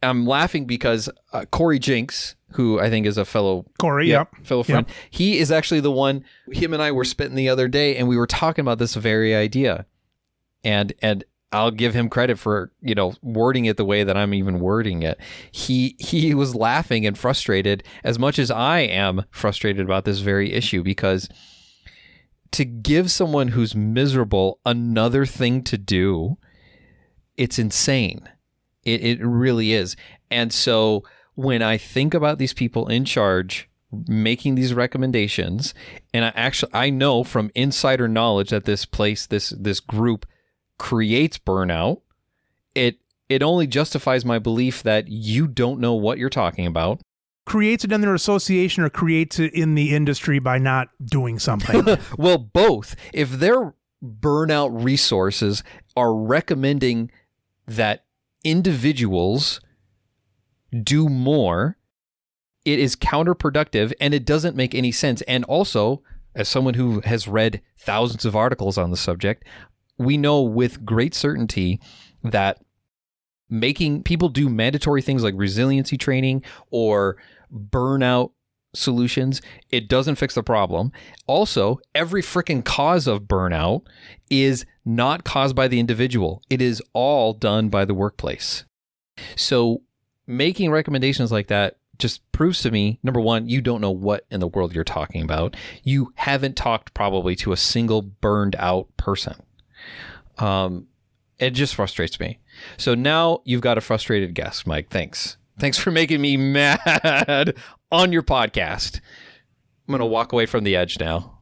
I'm 0.02 0.26
laughing 0.26 0.64
because 0.64 1.08
uh, 1.32 1.44
Corey 1.46 1.78
Jinks, 1.78 2.35
who 2.52 2.80
I 2.80 2.90
think 2.90 3.06
is 3.06 3.18
a 3.18 3.24
fellow 3.24 3.66
Corey, 3.78 4.08
yep, 4.08 4.28
yep. 4.32 4.46
fellow 4.46 4.62
friend, 4.62 4.86
yep. 4.86 4.96
he 5.10 5.38
is 5.38 5.50
actually 5.50 5.80
the 5.80 5.90
one. 5.90 6.24
Him 6.52 6.72
and 6.72 6.82
I 6.82 6.92
were 6.92 7.04
spitting 7.04 7.34
the 7.34 7.48
other 7.48 7.68
day, 7.68 7.96
and 7.96 8.08
we 8.08 8.16
were 8.16 8.26
talking 8.26 8.62
about 8.62 8.78
this 8.78 8.94
very 8.94 9.34
idea, 9.34 9.86
and 10.64 10.92
and 11.02 11.24
I'll 11.52 11.70
give 11.70 11.94
him 11.94 12.08
credit 12.08 12.38
for 12.38 12.72
you 12.80 12.94
know 12.94 13.14
wording 13.22 13.64
it 13.64 13.76
the 13.76 13.84
way 13.84 14.04
that 14.04 14.16
I'm 14.16 14.34
even 14.34 14.60
wording 14.60 15.02
it. 15.02 15.18
He 15.50 15.96
he 15.98 16.34
was 16.34 16.54
laughing 16.54 17.06
and 17.06 17.18
frustrated 17.18 17.82
as 18.04 18.18
much 18.18 18.38
as 18.38 18.50
I 18.50 18.80
am 18.80 19.24
frustrated 19.30 19.84
about 19.84 20.04
this 20.04 20.20
very 20.20 20.52
issue 20.52 20.82
because 20.82 21.28
to 22.52 22.64
give 22.64 23.10
someone 23.10 23.48
who's 23.48 23.74
miserable 23.74 24.60
another 24.64 25.26
thing 25.26 25.62
to 25.64 25.76
do, 25.76 26.38
it's 27.36 27.58
insane 27.58 28.28
it, 28.86 29.04
it 29.04 29.20
really 29.20 29.72
is. 29.72 29.96
And 30.30 30.52
so 30.52 31.02
when 31.36 31.62
I 31.62 31.76
think 31.76 32.12
about 32.14 32.38
these 32.38 32.52
people 32.52 32.88
in 32.88 33.04
charge 33.04 33.68
making 34.08 34.56
these 34.56 34.74
recommendations, 34.74 35.72
and 36.12 36.24
I 36.24 36.32
actually 36.34 36.72
I 36.74 36.90
know 36.90 37.22
from 37.22 37.52
insider 37.54 38.08
knowledge 38.08 38.50
that 38.50 38.64
this 38.64 38.84
place, 38.84 39.26
this 39.26 39.50
this 39.50 39.78
group 39.78 40.26
creates 40.78 41.38
burnout, 41.38 42.00
it 42.74 42.98
it 43.28 43.42
only 43.42 43.66
justifies 43.66 44.24
my 44.24 44.38
belief 44.38 44.82
that 44.82 45.08
you 45.08 45.46
don't 45.46 45.80
know 45.80 45.94
what 45.94 46.18
you're 46.18 46.30
talking 46.30 46.66
about. 46.66 47.00
Creates 47.44 47.84
it 47.84 47.92
in 47.92 48.00
their 48.00 48.14
association 48.14 48.82
or 48.82 48.90
creates 48.90 49.38
it 49.38 49.54
in 49.54 49.76
the 49.76 49.94
industry 49.94 50.40
by 50.40 50.58
not 50.58 50.88
doing 51.04 51.38
something. 51.38 51.84
well, 52.18 52.38
both. 52.38 52.96
If 53.12 53.30
their 53.30 53.74
burnout 54.04 54.84
resources 54.84 55.62
are 55.96 56.14
recommending 56.14 57.10
that 57.66 58.04
individuals 58.42 59.60
do 60.84 61.08
more, 61.08 61.76
it 62.64 62.78
is 62.78 62.96
counterproductive 62.96 63.92
and 64.00 64.12
it 64.12 64.24
doesn't 64.24 64.56
make 64.56 64.74
any 64.74 64.92
sense. 64.92 65.22
And 65.22 65.44
also, 65.44 66.02
as 66.34 66.48
someone 66.48 66.74
who 66.74 67.00
has 67.00 67.28
read 67.28 67.62
thousands 67.78 68.24
of 68.24 68.36
articles 68.36 68.76
on 68.76 68.90
the 68.90 68.96
subject, 68.96 69.44
we 69.98 70.16
know 70.16 70.42
with 70.42 70.84
great 70.84 71.14
certainty 71.14 71.80
that 72.22 72.60
making 73.48 74.02
people 74.02 74.28
do 74.28 74.48
mandatory 74.48 75.00
things 75.00 75.22
like 75.22 75.34
resiliency 75.36 75.96
training 75.96 76.42
or 76.70 77.16
burnout 77.52 78.32
solutions, 78.74 79.40
it 79.70 79.88
doesn't 79.88 80.16
fix 80.16 80.34
the 80.34 80.42
problem. 80.42 80.92
Also, 81.26 81.78
every 81.94 82.22
freaking 82.22 82.64
cause 82.64 83.06
of 83.06 83.22
burnout 83.22 83.82
is 84.30 84.66
not 84.84 85.24
caused 85.24 85.56
by 85.56 85.68
the 85.68 85.80
individual, 85.80 86.42
it 86.50 86.60
is 86.60 86.82
all 86.92 87.32
done 87.32 87.68
by 87.68 87.84
the 87.84 87.94
workplace. 87.94 88.64
So, 89.34 89.82
making 90.26 90.70
recommendations 90.70 91.30
like 91.30 91.48
that 91.48 91.76
just 91.98 92.30
proves 92.32 92.60
to 92.62 92.70
me 92.70 92.98
number 93.02 93.20
one, 93.20 93.48
you 93.48 93.60
don't 93.60 93.80
know 93.80 93.90
what 93.90 94.26
in 94.30 94.40
the 94.40 94.48
world 94.48 94.74
you're 94.74 94.84
talking 94.84 95.22
about. 95.22 95.56
You 95.82 96.12
haven't 96.16 96.56
talked 96.56 96.94
probably 96.94 97.34
to 97.36 97.52
a 97.52 97.56
single 97.56 98.02
burned 98.02 98.56
out 98.58 98.88
person. 98.96 99.42
Um, 100.38 100.88
it 101.38 101.50
just 101.50 101.74
frustrates 101.74 102.20
me. 102.20 102.38
So 102.76 102.94
now 102.94 103.40
you've 103.44 103.60
got 103.60 103.78
a 103.78 103.82
frustrated 103.82 104.34
guest, 104.34 104.66
Mike. 104.66 104.90
Thanks. 104.90 105.36
Thanks 105.58 105.78
for 105.78 105.90
making 105.90 106.20
me 106.20 106.36
mad 106.36 107.54
on 107.90 108.12
your 108.12 108.22
podcast. 108.22 109.00
I'm 109.86 109.92
going 109.92 110.00
to 110.00 110.06
walk 110.06 110.32
away 110.32 110.46
from 110.46 110.64
the 110.64 110.76
edge 110.76 110.98
now. 110.98 111.35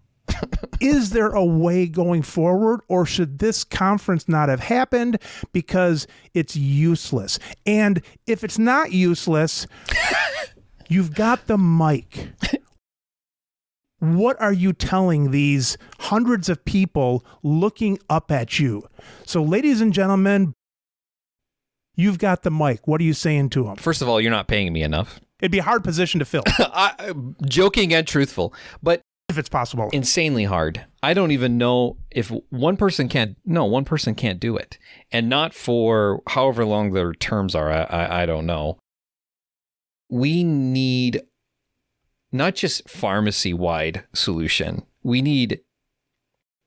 Is 0.81 1.11
there 1.11 1.31
a 1.31 1.45
way 1.45 1.87
going 1.87 2.22
forward, 2.22 2.81
or 2.89 3.07
should 3.07 3.39
this 3.39 3.64
conference 3.64 4.29
not 4.29 4.49
have 4.49 4.61
happened 4.61 5.18
because 5.53 6.07
it's 6.33 6.57
useless? 6.57 7.39
And 7.66 8.03
if 8.27 8.45
it's 8.45 8.59
not 8.59 8.93
useless, 8.93 9.66
you've 10.89 11.14
got 11.14 11.47
the 11.47 11.59
mic. 11.59 12.33
What 14.01 14.41
are 14.41 14.53
you 14.53 14.72
telling 14.72 15.31
these 15.31 15.79
hundreds 16.01 16.49
of 16.49 16.64
people 16.64 17.25
looking 17.43 17.99
up 18.11 18.31
at 18.31 18.59
you? 18.59 18.87
So, 19.25 19.43
ladies 19.43 19.81
and 19.81 19.95
gentlemen, 19.95 20.53
you've 21.97 22.18
got 22.18 22.43
the 22.43 22.51
mic. 22.51 22.87
What 22.87 23.01
are 23.01 23.05
you 23.05 23.14
saying 23.14 23.51
to 23.51 23.64
them? 23.64 23.77
First 23.77 24.03
of 24.03 24.09
all, 24.09 24.20
you're 24.20 24.31
not 24.31 24.47
paying 24.49 24.72
me 24.72 24.83
enough. 24.83 25.20
It'd 25.41 25.53
be 25.53 25.59
a 25.59 25.62
hard 25.62 25.85
position 25.85 26.18
to 26.18 26.25
fill. 26.25 26.43
I, 26.59 27.12
joking 27.47 27.95
and 27.95 28.07
truthful, 28.07 28.53
but 28.83 29.01
if 29.35 29.39
it's 29.39 29.49
possible. 29.49 29.91
Insanely 29.93 30.45
hard. 30.45 30.85
I 31.03 31.12
don't 31.12 31.32
even 31.32 31.59
know 31.59 31.97
if 32.11 32.30
one 32.51 32.76
person 32.76 33.09
can't. 33.09 33.37
No, 33.45 33.64
one 33.64 33.85
person 33.85 34.14
can't 34.14 34.41
do 34.41 34.57
it, 34.57 34.78
and 35.11 35.28
not 35.28 35.55
for 35.55 36.22
however 36.28 36.64
long 36.64 36.93
their 36.93 37.12
terms 37.12 37.55
are. 37.55 37.70
I, 37.70 37.82
I, 37.82 38.22
I 38.22 38.26
don't 38.26 38.47
know. 38.47 38.78
We 40.09 40.45
need 40.45 41.22
not 42.30 42.55
just 42.55 42.89
pharmacy 42.89 43.53
wide 43.53 44.05
solution. 44.12 44.87
We 45.03 45.20
need 45.20 45.61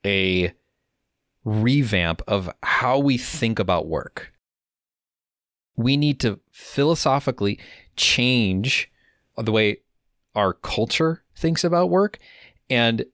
a 0.06 0.54
revamp 1.46 2.22
of 2.28 2.50
how 2.64 3.00
we 3.00 3.18
think 3.18 3.60
about 3.60 3.88
work. 3.88 4.34
We 5.78 5.96
need 5.96 6.20
to 6.22 6.40
philosophically 6.52 7.60
change 7.96 8.92
the 9.38 9.52
way 9.52 9.78
our 10.36 10.54
culture 10.54 11.24
thinks 11.36 11.64
about 11.64 11.90
work 11.90 12.18
and 12.70 13.06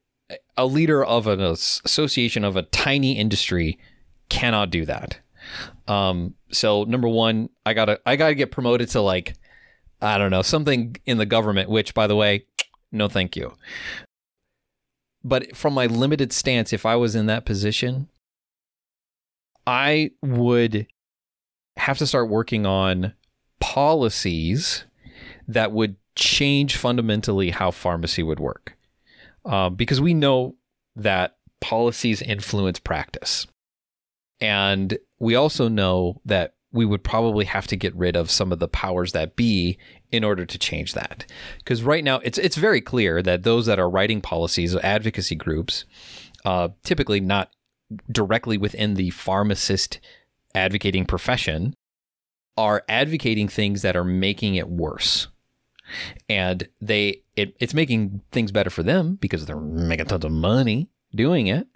a 0.57 0.65
leader 0.65 1.03
of 1.03 1.27
an 1.27 1.41
association 1.41 2.43
of 2.43 2.55
a 2.55 2.63
tiny 2.63 3.17
industry 3.17 3.77
cannot 4.29 4.69
do 4.69 4.85
that. 4.85 5.19
Um, 5.87 6.35
so 6.51 6.83
number 6.83 7.07
one, 7.07 7.49
I 7.65 7.73
gotta 7.73 7.99
I 8.05 8.15
gotta 8.15 8.35
get 8.35 8.51
promoted 8.51 8.89
to 8.89 9.01
like 9.01 9.35
I 10.01 10.17
don't 10.17 10.31
know 10.31 10.41
something 10.41 10.95
in 11.05 11.17
the 11.17 11.25
government. 11.25 11.69
Which, 11.69 11.93
by 11.93 12.07
the 12.07 12.15
way, 12.15 12.45
no, 12.91 13.07
thank 13.07 13.35
you. 13.35 13.53
But 15.23 15.55
from 15.55 15.73
my 15.73 15.85
limited 15.85 16.33
stance, 16.33 16.73
if 16.73 16.85
I 16.85 16.95
was 16.95 17.15
in 17.15 17.27
that 17.27 17.45
position, 17.45 18.09
I 19.65 20.11
would 20.21 20.87
have 21.77 21.97
to 21.97 22.07
start 22.07 22.29
working 22.29 22.65
on 22.65 23.13
policies 23.59 24.83
that 25.47 25.71
would 25.71 25.95
change 26.15 26.75
fundamentally 26.75 27.49
how 27.51 27.71
pharmacy 27.71 28.21
would 28.21 28.39
work 28.39 28.75
um, 29.45 29.75
because 29.75 30.01
we 30.01 30.13
know 30.13 30.55
that 30.95 31.37
policies 31.61 32.21
influence 32.21 32.79
practice. 32.79 33.47
And 34.39 34.97
we 35.19 35.35
also 35.35 35.67
know 35.69 36.21
that 36.25 36.55
we 36.71 36.85
would 36.85 37.03
probably 37.03 37.45
have 37.45 37.67
to 37.67 37.75
get 37.75 37.95
rid 37.95 38.15
of 38.15 38.31
some 38.31 38.51
of 38.51 38.59
the 38.59 38.67
powers 38.67 39.11
that 39.11 39.35
be 39.35 39.77
in 40.11 40.23
order 40.23 40.45
to 40.45 40.57
change 40.57 40.93
that. 40.93 41.25
Because 41.59 41.83
right 41.83 42.03
now, 42.03 42.19
it's 42.19 42.37
it's 42.37 42.57
very 42.57 42.81
clear 42.81 43.21
that 43.21 43.43
those 43.43 43.67
that 43.67 43.79
are 43.79 43.89
writing 43.89 44.21
policies, 44.21 44.75
advocacy 44.75 45.35
groups, 45.35 45.85
uh, 46.45 46.69
typically 46.83 47.19
not 47.19 47.51
directly 48.11 48.57
within 48.57 48.95
the 48.95 49.11
pharmacist 49.11 49.99
advocating 50.55 51.05
profession, 51.05 51.75
are 52.57 52.83
advocating 52.89 53.47
things 53.47 53.83
that 53.83 53.95
are 53.95 54.03
making 54.03 54.55
it 54.55 54.67
worse 54.67 55.27
and 56.29 56.67
they 56.81 57.23
it, 57.35 57.55
it's 57.59 57.73
making 57.73 58.21
things 58.31 58.51
better 58.51 58.69
for 58.69 58.83
them 58.83 59.15
because 59.15 59.45
they're 59.45 59.59
making 59.59 60.05
tons 60.05 60.25
of 60.25 60.31
money 60.31 60.89
doing 61.13 61.47
it. 61.47 61.67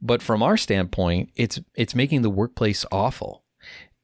But 0.00 0.22
from 0.22 0.42
our 0.42 0.56
standpoint 0.56 1.30
it's 1.34 1.60
it's 1.74 1.94
making 1.94 2.22
the 2.22 2.30
workplace 2.30 2.84
awful. 2.92 3.44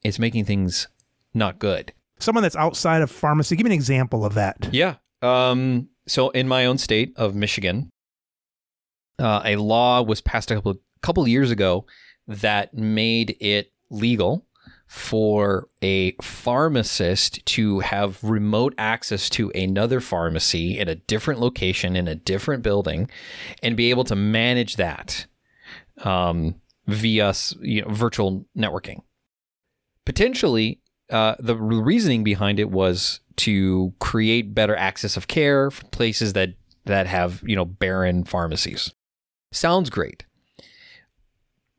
It's 0.02 0.18
making 0.18 0.44
things 0.44 0.88
not 1.32 1.58
good. 1.58 1.92
Someone 2.18 2.42
that's 2.42 2.56
outside 2.56 3.02
of 3.02 3.10
pharmacy 3.10 3.56
give 3.56 3.64
me 3.64 3.70
an 3.70 3.74
example 3.74 4.24
of 4.24 4.34
that. 4.34 4.68
Yeah. 4.72 4.96
Um, 5.22 5.88
so 6.06 6.30
in 6.30 6.48
my 6.48 6.66
own 6.66 6.78
state 6.78 7.12
of 7.16 7.34
michigan 7.34 7.90
uh, 9.18 9.42
a 9.44 9.56
law 9.56 10.02
was 10.02 10.20
passed 10.20 10.50
a 10.50 10.54
couple 10.54 10.76
couple 11.02 11.26
years 11.28 11.50
ago 11.50 11.86
that 12.26 12.74
made 12.74 13.36
it 13.40 13.72
legal 13.90 14.46
for 14.94 15.68
a 15.82 16.12
pharmacist 16.22 17.44
to 17.44 17.80
have 17.80 18.22
remote 18.22 18.72
access 18.78 19.28
to 19.28 19.50
another 19.50 20.00
pharmacy 20.00 20.78
in 20.78 20.88
a 20.88 20.94
different 20.94 21.40
location 21.40 21.96
in 21.96 22.06
a 22.06 22.14
different 22.14 22.62
building 22.62 23.10
and 23.60 23.76
be 23.76 23.90
able 23.90 24.04
to 24.04 24.14
manage 24.14 24.76
that 24.76 25.26
um, 26.04 26.54
via 26.86 27.34
you 27.60 27.82
know, 27.82 27.88
virtual 27.88 28.46
networking. 28.56 29.00
Potentially, 30.04 30.80
uh, 31.10 31.34
the 31.40 31.56
reasoning 31.56 32.22
behind 32.22 32.60
it 32.60 32.70
was 32.70 33.18
to 33.38 33.92
create 33.98 34.54
better 34.54 34.76
access 34.76 35.16
of 35.16 35.26
care 35.26 35.72
for 35.72 35.84
places 35.86 36.34
that 36.34 36.50
that 36.84 37.08
have 37.08 37.42
you 37.44 37.56
know 37.56 37.64
barren 37.64 38.22
pharmacies. 38.22 38.94
Sounds 39.50 39.90
great. 39.90 40.24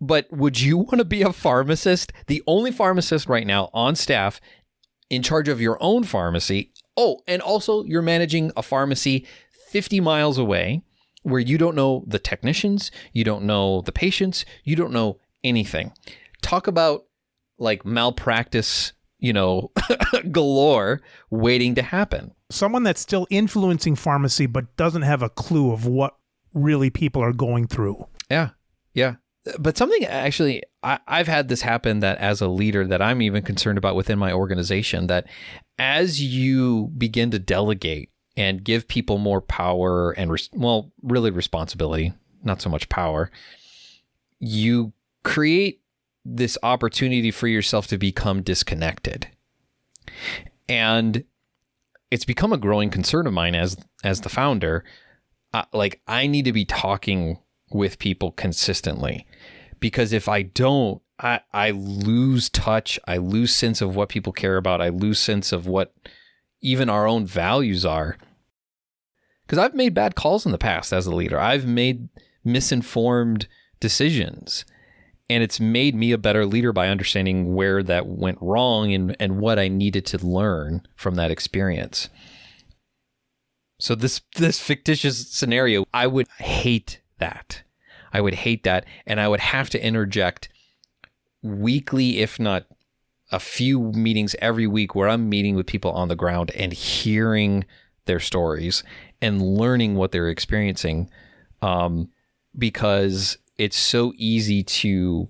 But 0.01 0.27
would 0.31 0.59
you 0.59 0.77
want 0.77 0.97
to 0.97 1.05
be 1.05 1.21
a 1.21 1.31
pharmacist? 1.31 2.11
The 2.27 2.43
only 2.47 2.71
pharmacist 2.71 3.27
right 3.27 3.47
now 3.47 3.69
on 3.73 3.95
staff 3.95 4.41
in 5.09 5.21
charge 5.21 5.47
of 5.47 5.61
your 5.61 5.77
own 5.81 6.03
pharmacy. 6.03 6.73
Oh, 6.97 7.21
and 7.27 7.41
also 7.41 7.83
you're 7.83 8.01
managing 8.01 8.51
a 8.57 8.63
pharmacy 8.63 9.25
50 9.71 9.99
miles 10.01 10.37
away 10.37 10.83
where 11.23 11.39
you 11.39 11.57
don't 11.57 11.75
know 11.75 12.03
the 12.07 12.19
technicians, 12.19 12.91
you 13.13 13.23
don't 13.23 13.43
know 13.43 13.81
the 13.81 13.91
patients, 13.91 14.45
you 14.63 14.75
don't 14.75 14.93
know 14.93 15.19
anything. 15.43 15.91
Talk 16.41 16.67
about 16.67 17.05
like 17.57 17.85
malpractice, 17.85 18.93
you 19.17 19.33
know, 19.33 19.71
galore 20.31 21.01
waiting 21.29 21.75
to 21.75 21.81
happen. 21.81 22.31
Someone 22.51 22.83
that's 22.83 23.01
still 23.01 23.27
influencing 23.29 23.95
pharmacy 23.95 24.45
but 24.45 24.75
doesn't 24.77 25.01
have 25.01 25.23
a 25.23 25.29
clue 25.29 25.71
of 25.71 25.85
what 25.85 26.15
really 26.53 26.89
people 26.89 27.23
are 27.23 27.33
going 27.33 27.67
through. 27.67 28.07
Yeah. 28.29 28.49
Yeah 28.93 29.15
but 29.59 29.77
something 29.77 30.03
actually 30.05 30.63
I, 30.83 30.99
have 31.07 31.27
had 31.27 31.47
this 31.47 31.61
happen 31.61 31.99
that 31.99 32.17
as 32.17 32.41
a 32.41 32.47
leader 32.47 32.85
that 32.87 33.01
i'm 33.01 33.21
even 33.21 33.43
concerned 33.43 33.77
about 33.77 33.95
within 33.95 34.19
my 34.19 34.31
organization 34.31 35.07
that 35.07 35.27
as 35.77 36.21
you 36.21 36.91
begin 36.97 37.31
to 37.31 37.39
delegate 37.39 38.09
and 38.37 38.63
give 38.63 38.87
people 38.87 39.17
more 39.17 39.41
power 39.41 40.11
and 40.11 40.31
res- 40.31 40.49
well 40.53 40.91
really 41.01 41.31
responsibility 41.31 42.13
not 42.43 42.61
so 42.61 42.69
much 42.69 42.89
power 42.89 43.31
you 44.39 44.93
create 45.23 45.81
this 46.23 46.57
opportunity 46.63 47.31
for 47.31 47.47
yourself 47.47 47.87
to 47.87 47.97
become 47.97 48.41
disconnected 48.41 49.27
and 50.67 51.23
it's 52.11 52.25
become 52.25 52.53
a 52.53 52.57
growing 52.57 52.89
concern 52.89 53.27
of 53.27 53.33
mine 53.33 53.55
as 53.55 53.77
as 54.03 54.21
the 54.21 54.29
founder. 54.29 54.83
Uh, 55.53 55.65
like 55.73 56.01
I 56.07 56.27
need 56.27 56.45
to 56.45 56.53
be 56.53 56.65
talking 56.65 57.39
with 57.71 57.99
people 57.99 58.31
consistently 58.31 59.25
because 59.85 60.13
if 60.13 60.27
I 60.27 60.41
don't, 60.41 60.99
I 61.19 61.41
I 61.53 61.69
lose 61.69 62.49
touch. 62.49 62.99
I 63.07 63.17
lose 63.17 63.53
sense 63.53 63.81
of 63.81 63.95
what 63.95 64.09
people 64.09 64.33
care 64.33 64.57
about. 64.57 64.81
I 64.81 64.89
lose 64.89 65.19
sense 65.19 65.51
of 65.51 65.67
what 65.67 65.93
even 66.59 66.89
our 66.89 67.05
own 67.07 67.27
values 67.27 67.85
are. 67.85 68.17
Because 69.45 69.59
I've 69.59 69.75
made 69.75 69.93
bad 69.93 70.15
calls 70.15 70.43
in 70.43 70.51
the 70.51 70.57
past 70.57 70.91
as 70.91 71.05
a 71.05 71.13
leader. 71.13 71.39
I've 71.39 71.67
made 71.67 72.09
misinformed 72.43 73.47
decisions. 73.79 74.65
And 75.29 75.43
it's 75.43 75.59
made 75.59 75.93
me 75.93 76.11
a 76.11 76.17
better 76.17 76.47
leader 76.47 76.73
by 76.73 76.87
understanding 76.87 77.53
where 77.53 77.83
that 77.83 78.07
went 78.07 78.39
wrong 78.41 78.91
and, 78.91 79.15
and 79.19 79.37
what 79.37 79.59
I 79.59 79.67
needed 79.67 80.07
to 80.07 80.25
learn 80.25 80.81
from 80.95 81.13
that 81.13 81.29
experience. 81.29 82.09
So 83.79 83.93
this 83.93 84.21
this 84.35 84.59
fictitious 84.59 85.29
scenario, 85.29 85.85
I 85.93 86.07
would 86.07 86.27
hate 86.39 87.01
that. 87.19 87.61
I 88.15 88.21
would 88.21 88.33
hate 88.33 88.63
that. 88.63 88.85
And 89.05 89.19
I 89.19 89.27
would 89.27 89.41
have 89.41 89.69
to 89.71 89.85
interject 89.85 90.47
weekly 91.43 92.19
if 92.19 92.39
not 92.39 92.65
a 93.29 93.41
few 93.41 93.91
meetings 93.91 94.37
every 94.39 94.67
week 94.67 94.95
where 94.95 95.09
I'm 95.09 95.27
meeting 95.27 95.53
with 95.53 95.65
people 95.65 95.91
on 95.91 96.07
the 96.07 96.15
ground 96.15 96.49
and 96.51 96.71
hearing 96.71 97.65
their 98.05 98.21
stories 98.21 98.83
and 99.21 99.41
learning 99.41 99.95
what 99.95 100.13
they're 100.13 100.29
experiencing 100.29 101.09
um, 101.61 102.09
because 102.57 103.37
it's 103.57 103.77
so 103.77 104.13
easy 104.15 104.63
to 104.63 105.27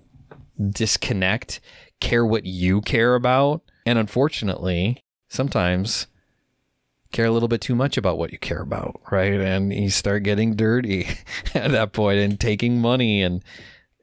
disconnect, 0.70 1.58
care 1.98 2.24
what 2.24 2.44
you 2.44 2.80
care 2.82 3.16
about, 3.16 3.62
and 3.84 3.98
unfortunately, 3.98 5.02
sometimes 5.28 6.06
care 7.16 7.26
a 7.26 7.30
little 7.30 7.48
bit 7.48 7.62
too 7.62 7.74
much 7.74 7.96
about 7.96 8.18
what 8.18 8.30
you 8.30 8.38
care 8.38 8.60
about, 8.60 9.00
right? 9.10 9.40
And 9.40 9.72
you 9.72 9.88
start 9.88 10.22
getting 10.22 10.54
dirty 10.54 11.08
at 11.54 11.70
that 11.70 11.92
point 11.92 12.18
and 12.18 12.38
taking 12.38 12.80
money, 12.80 13.22
and 13.22 13.42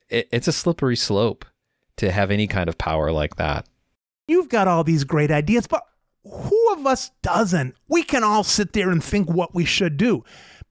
it, 0.10 0.28
it's 0.32 0.48
a 0.48 0.52
slippery 0.52 0.96
slope 0.96 1.46
to 1.98 2.12
have 2.12 2.32
any 2.32 2.48
kind 2.48 2.70
of 2.70 2.78
power 2.78 3.12
like 3.12 3.36
that. 3.36 3.68
You've 4.28 4.50
got 4.50 4.68
all 4.68 4.84
these 4.84 5.04
great 5.04 5.30
ideas, 5.30 5.68
but 5.68 5.84
who 6.24 6.74
of 6.74 6.88
us 6.88 7.12
doesn't? 7.22 7.76
We 7.88 8.02
can 8.02 8.24
all 8.24 8.44
sit 8.44 8.74
there 8.74 8.90
and 8.90 9.04
think 9.04 9.30
what 9.30 9.54
we 9.54 9.66
should 9.66 9.98
do. 9.98 10.24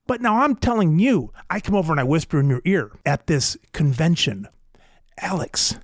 But 0.05 0.21
now 0.21 0.41
I'm 0.41 0.55
telling 0.55 0.99
you, 0.99 1.31
I 1.49 1.61
come 1.61 1.75
over 1.75 1.93
and 1.93 1.99
I 1.99 2.03
whisper 2.03 2.39
in 2.39 2.49
your 2.49 2.61
ear 2.65 2.91
at 3.05 3.27
this 3.27 3.55
convention 3.71 4.47
Alex, 5.19 5.77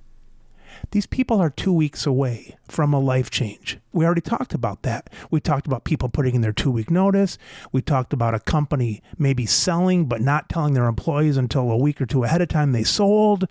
these 0.92 1.06
people 1.06 1.40
are 1.40 1.50
two 1.50 1.72
weeks 1.72 2.04
away 2.04 2.56
from 2.68 2.92
a 2.92 2.98
life 2.98 3.30
change. 3.30 3.78
We 3.92 4.04
already 4.04 4.20
talked 4.20 4.54
about 4.54 4.82
that. 4.82 5.08
We 5.30 5.40
talked 5.40 5.66
about 5.66 5.84
people 5.84 6.08
putting 6.08 6.34
in 6.34 6.40
their 6.40 6.52
two 6.52 6.70
week 6.70 6.90
notice. 6.90 7.38
We 7.70 7.80
talked 7.80 8.12
about 8.12 8.34
a 8.34 8.40
company 8.40 9.02
maybe 9.16 9.46
selling 9.46 10.06
but 10.06 10.20
not 10.20 10.48
telling 10.48 10.74
their 10.74 10.86
employees 10.86 11.36
until 11.36 11.70
a 11.70 11.76
week 11.76 12.00
or 12.00 12.06
two 12.06 12.24
ahead 12.24 12.42
of 12.42 12.48
time 12.48 12.72
they 12.72 12.84
sold. 12.84 13.46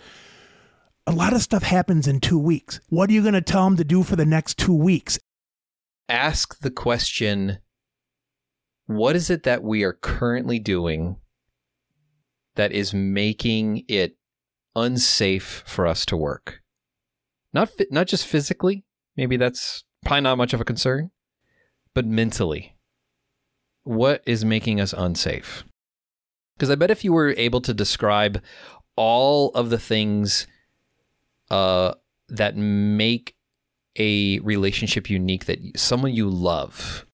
A 1.08 1.14
lot 1.14 1.34
of 1.34 1.42
stuff 1.42 1.64
happens 1.64 2.08
in 2.08 2.20
two 2.20 2.38
weeks. 2.38 2.80
What 2.90 3.10
are 3.10 3.14
you 3.14 3.22
going 3.22 3.34
to 3.34 3.42
tell 3.42 3.64
them 3.64 3.78
to 3.78 3.84
do 3.84 4.04
for 4.04 4.16
the 4.16 4.26
next 4.26 4.58
two 4.58 4.76
weeks? 4.76 5.18
Ask 6.08 6.60
the 6.60 6.72
question 6.72 7.60
what 8.86 9.16
is 9.16 9.30
it 9.30 9.44
that 9.44 9.64
we 9.64 9.84
are 9.84 9.94
currently 9.94 10.58
doing 10.58 11.18
that 12.56 12.72
is 12.72 12.94
making 12.94 13.86
it 13.88 14.18
unsafe 14.76 15.64
for 15.66 15.86
us 15.86 16.06
to 16.08 16.18
work? 16.18 16.62
Not 17.54 17.72
not 17.92 18.08
just 18.08 18.26
physically, 18.26 18.86
maybe 19.16 19.38
that's 19.38 19.84
probably 20.06 20.22
not 20.22 20.38
much 20.38 20.54
of 20.54 20.62
a 20.62 20.66
concern, 20.66 21.12
but 21.94 22.06
mentally. 22.06 22.76
What 23.84 24.22
is 24.26 24.46
making 24.46 24.80
us 24.80 24.94
unsafe? 24.94 25.64
Because 26.56 26.70
I 26.70 26.76
bet 26.76 26.92
if 26.92 27.04
you 27.04 27.14
were 27.14 27.34
able 27.38 27.62
to 27.62 27.74
describe 27.74 28.42
all 28.96 29.50
of 29.52 29.70
the 29.70 29.80
things 29.80 30.46
uh, 31.50 31.94
that 32.28 32.56
make 32.56 33.36
a 33.96 34.40
relationship 34.40 35.10
unique 35.10 35.46
that 35.46 35.60
someone 35.76 36.14
you 36.14 36.30
love 36.30 37.06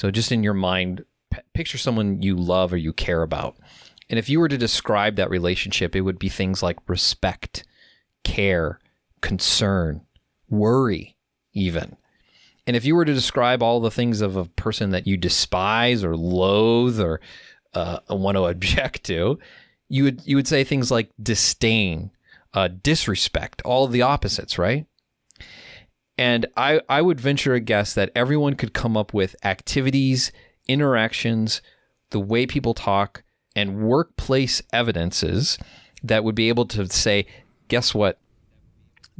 so 0.00 0.10
just 0.10 0.32
in 0.32 0.42
your 0.42 0.54
mind, 0.54 1.04
p- 1.30 1.42
picture 1.52 1.76
someone 1.76 2.22
you 2.22 2.34
love 2.34 2.72
or 2.72 2.78
you 2.78 2.90
care 2.90 3.20
about. 3.20 3.58
And 4.08 4.18
if 4.18 4.30
you 4.30 4.40
were 4.40 4.48
to 4.48 4.56
describe 4.56 5.16
that 5.16 5.28
relationship, 5.28 5.94
it 5.94 6.00
would 6.00 6.18
be 6.18 6.30
things 6.30 6.62
like 6.62 6.78
respect, 6.88 7.64
care, 8.24 8.80
concern, 9.20 10.02
worry, 10.48 11.16
even. 11.52 11.96
And 12.66 12.76
if 12.76 12.84
you 12.84 12.94
were 12.94 13.04
to 13.04 13.14
describe 13.14 13.62
all 13.62 13.80
the 13.80 13.90
things 13.90 14.20
of 14.20 14.36
a 14.36 14.44
person 14.44 14.90
that 14.90 15.06
you 15.06 15.16
despise 15.16 16.04
or 16.04 16.16
loathe 16.16 17.00
or 17.00 17.20
uh, 17.74 17.98
want 18.08 18.36
to 18.36 18.44
object 18.46 19.04
to, 19.04 19.38
you 19.88 20.04
would 20.04 20.22
you 20.24 20.36
would 20.36 20.46
say 20.46 20.62
things 20.62 20.90
like 20.90 21.10
disdain, 21.20 22.10
uh, 22.54 22.68
disrespect, 22.82 23.60
all 23.64 23.86
the 23.88 24.02
opposites, 24.02 24.58
right? 24.58 24.86
And 26.16 26.46
I, 26.56 26.82
I 26.88 27.00
would 27.00 27.18
venture 27.18 27.54
a 27.54 27.60
guess 27.60 27.94
that 27.94 28.12
everyone 28.14 28.54
could 28.54 28.74
come 28.74 28.94
up 28.94 29.14
with 29.14 29.34
activities, 29.42 30.32
interactions, 30.68 31.62
the 32.10 32.20
way 32.20 32.46
people 32.46 32.74
talk, 32.74 33.22
and 33.56 33.80
workplace 33.80 34.62
evidences 34.72 35.58
that 36.02 36.22
would 36.22 36.34
be 36.34 36.48
able 36.48 36.66
to 36.66 36.86
say, 36.90 37.26
guess 37.68 37.94
what? 37.94 38.18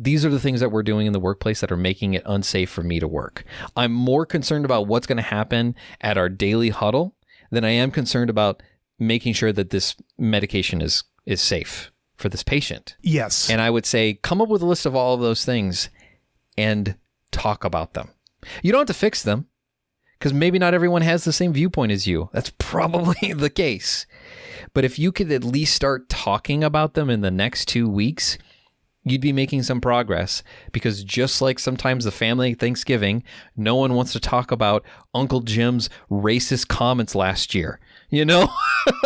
These 0.03 0.25
are 0.25 0.31
the 0.31 0.41
things 0.41 0.61
that 0.61 0.71
we're 0.71 0.83
doing 0.83 1.07
in 1.07 1.13
the 1.13 1.21
workplace 1.21 1.61
that 1.61 1.71
are 1.71 1.77
making 1.77 2.15
it 2.15 2.23
unsafe 2.25 2.71
for 2.71 2.83
me 2.83 3.01
to 3.01 3.07
work. 3.07 3.45
I'm 3.77 3.93
more 3.93 4.25
concerned 4.25 4.65
about 4.65 4.87
what's 4.87 5.07
going 5.07 5.19
to 5.19 5.23
happen 5.23 5.75
at 6.01 6.17
our 6.17 6.31
daily 6.31 6.71
huddle 6.71 7.15
than 7.51 7.65
I 7.65 7.71
am 7.71 7.91
concerned 7.91 8.31
about 8.31 8.63
making 8.99 9.35
sure 9.35 9.53
that 9.53 9.71
this 9.71 9.97
medication 10.19 10.81
is 10.81 11.05
is 11.27 11.41
safe 11.41 11.93
for 12.17 12.29
this 12.29 12.43
patient. 12.43 12.97
Yes. 13.03 13.51
And 13.51 13.61
I 13.61 13.69
would 13.69 13.85
say 13.85 14.15
come 14.15 14.41
up 14.41 14.49
with 14.49 14.63
a 14.63 14.67
list 14.67 14.87
of 14.87 14.95
all 14.95 15.15
of 15.15 15.21
those 15.21 15.45
things 15.45 15.91
and 16.57 16.97
talk 17.31 17.65
about 17.65 17.95
them. 17.95 18.11
You 18.63 18.73
don't 18.73 18.81
have 18.81 18.87
to 18.89 18.95
fix 18.95 19.23
them 19.23 19.49
because 20.19 20.33
maybe 20.33 20.59
not 20.59 20.75
everyone 20.75 21.03
has 21.03 21.25
the 21.25 21.33
same 21.33 21.53
viewpoint 21.53 21.93
as 21.93 22.07
you. 22.07 22.31
That's 22.33 22.53
probably 22.59 23.33
the 23.33 23.51
case. 23.51 24.07
But 24.73 24.85
if 24.85 24.99
you 24.99 25.13
could 25.13 25.31
at 25.33 25.45
least 25.45 25.75
start 25.75 26.09
talking 26.09 26.63
about 26.63 26.95
them 26.95 27.11
in 27.11 27.21
the 27.21 27.31
next 27.31 27.67
two 27.67 27.89
weeks, 27.89 28.39
you'd 29.05 29.21
be 29.21 29.33
making 29.33 29.63
some 29.63 29.81
progress 29.81 30.43
because 30.73 31.03
just 31.03 31.41
like 31.41 31.59
sometimes 31.59 32.05
the 32.05 32.11
family 32.11 32.55
Thanksgiving, 32.55 33.23
no 33.57 33.75
one 33.77 33.95
wants 33.95 34.13
to 34.13 34.21
talk 34.21 34.51
about 34.51 34.85
Uncle 35.15 35.41
Jim's 35.41 35.89
racist 36.11 36.69
comments 36.69 37.15
last 37.15 37.55
year. 37.55 37.81
You 38.11 38.25
know, 38.25 38.49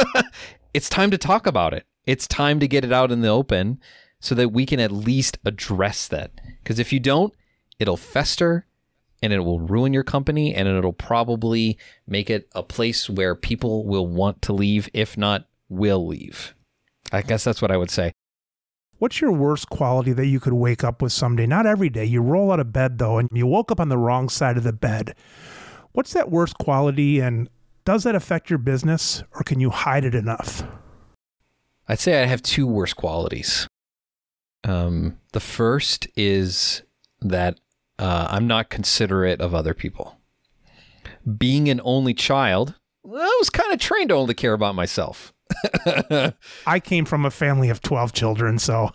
it's 0.75 0.89
time 0.89 1.11
to 1.11 1.19
talk 1.19 1.47
about 1.47 1.75
it. 1.75 1.85
It's 2.07 2.27
time 2.27 2.61
to 2.61 2.69
get 2.69 2.85
it 2.85 2.93
out 2.93 3.13
in 3.13 3.21
the 3.21 3.29
open 3.29 3.81
so 4.21 4.35
that 4.35 4.51
we 4.51 4.67
can 4.67 4.81
at 4.81 4.91
least 4.91 5.39
address 5.45 6.09
that. 6.09 6.33
Because 6.63 6.79
if 6.79 6.93
you 6.93 7.01
don't, 7.01 7.33
it'll 7.79 7.97
fester 7.97 8.67
and 9.23 9.33
it 9.33 9.41
will 9.41 9.61
ruin 9.61 9.93
your 9.93 10.03
company 10.03 10.55
and 10.55 10.69
it'll 10.69 10.93
probably 10.93 11.79
make 12.07 12.31
it 12.31 12.49
a 12.55 12.63
place 12.63 13.09
where 13.09 13.35
people 13.35 13.87
will 13.87 14.07
want 14.07 14.43
to 14.43 14.53
leave, 14.53 14.89
if 14.93 15.17
not, 15.17 15.47
will 15.69 16.07
leave. 16.07 16.55
I 17.13 17.23
guess 17.23 17.45
that's 17.45 17.63
what 17.63 17.71
I 17.71 17.77
would 17.77 17.91
say. 17.91 18.13
What's 18.99 19.21
your 19.21 19.33
worst 19.33 19.69
quality 19.71 20.13
that 20.13 20.27
you 20.27 20.41
could 20.41 20.53
wake 20.53 20.85
up 20.85 21.03
with 21.03 21.13
someday? 21.13 21.47
Not 21.47 21.67
every 21.67 21.89
day. 21.89 22.05
You 22.05 22.23
roll 22.23 22.53
out 22.53 22.61
of 22.61 22.73
bed 22.73 22.99
though, 22.99 23.19
and 23.19 23.29
you 23.33 23.47
woke 23.47 23.73
up 23.73 23.81
on 23.81 23.89
the 23.89 23.99
wrong 23.99 24.29
side 24.29 24.57
of 24.57 24.63
the 24.63 24.73
bed. 24.73 25.15
What's 25.93 26.13
that 26.13 26.31
worst 26.31 26.59
quality, 26.59 27.21
and 27.21 27.49
does 27.85 28.05
that 28.05 28.15
affect 28.15 28.51
your 28.51 28.59
business, 28.59 29.23
or 29.35 29.43
can 29.43 29.61
you 29.61 29.71
hide 29.71 30.05
it 30.05 30.15
enough? 30.15 30.63
I'd 31.89 32.01
say 32.01 32.23
I 32.23 32.27
have 32.27 32.41
two 32.41 32.67
worst 32.67 32.97
qualities. 32.97 33.69
Um, 34.65 35.19
the 35.33 35.41
first 35.41 36.09
is 36.17 36.83
that 37.21 37.61
uh, 37.99 38.29
I'm 38.31 38.47
not 38.47 38.71
considerate 38.71 39.41
of 39.41 39.55
other 39.55 39.75
people. 39.75 40.19
Being 41.37 41.69
an 41.69 41.81
only 41.85 42.15
child, 42.15 42.75
I 43.05 43.37
was 43.39 43.51
kind 43.51 43.73
of 43.73 43.79
trained 43.79 44.09
to 44.09 44.15
only 44.15 44.35
care 44.35 44.55
about 44.55 44.75
myself. 44.75 45.34
I 46.67 46.81
came 46.81 47.05
from 47.05 47.25
a 47.25 47.31
family 47.31 47.69
of 47.71 47.81
12 47.83 48.13
children, 48.13 48.59
so 48.59 48.91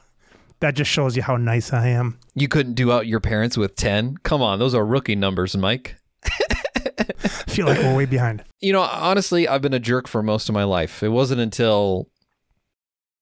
that 0.60 0.76
just 0.76 0.92
shows 0.92 1.16
you 1.16 1.22
how 1.22 1.38
nice 1.38 1.72
I 1.74 1.88
am. 1.88 2.20
You 2.36 2.48
couldn't 2.48 2.74
do 2.74 2.92
out 2.92 3.08
your 3.08 3.20
parents 3.20 3.58
with 3.58 3.76
10? 3.76 4.18
Come 4.24 4.42
on, 4.42 4.60
those 4.60 4.76
are 4.76 4.86
rookie 4.86 5.16
numbers, 5.16 5.56
Mike. 5.56 5.96
I 6.26 6.30
feel 7.48 7.66
like 7.66 7.80
we're 7.80 7.96
way 7.96 8.06
behind. 8.06 8.44
You 8.60 8.74
know, 8.74 8.82
honestly, 8.82 9.48
I've 9.48 9.62
been 9.62 9.74
a 9.74 9.80
jerk 9.80 10.08
for 10.08 10.22
most 10.22 10.50
of 10.50 10.54
my 10.54 10.64
life. 10.64 11.02
It 11.02 11.10
wasn't 11.10 11.42
until 11.42 12.10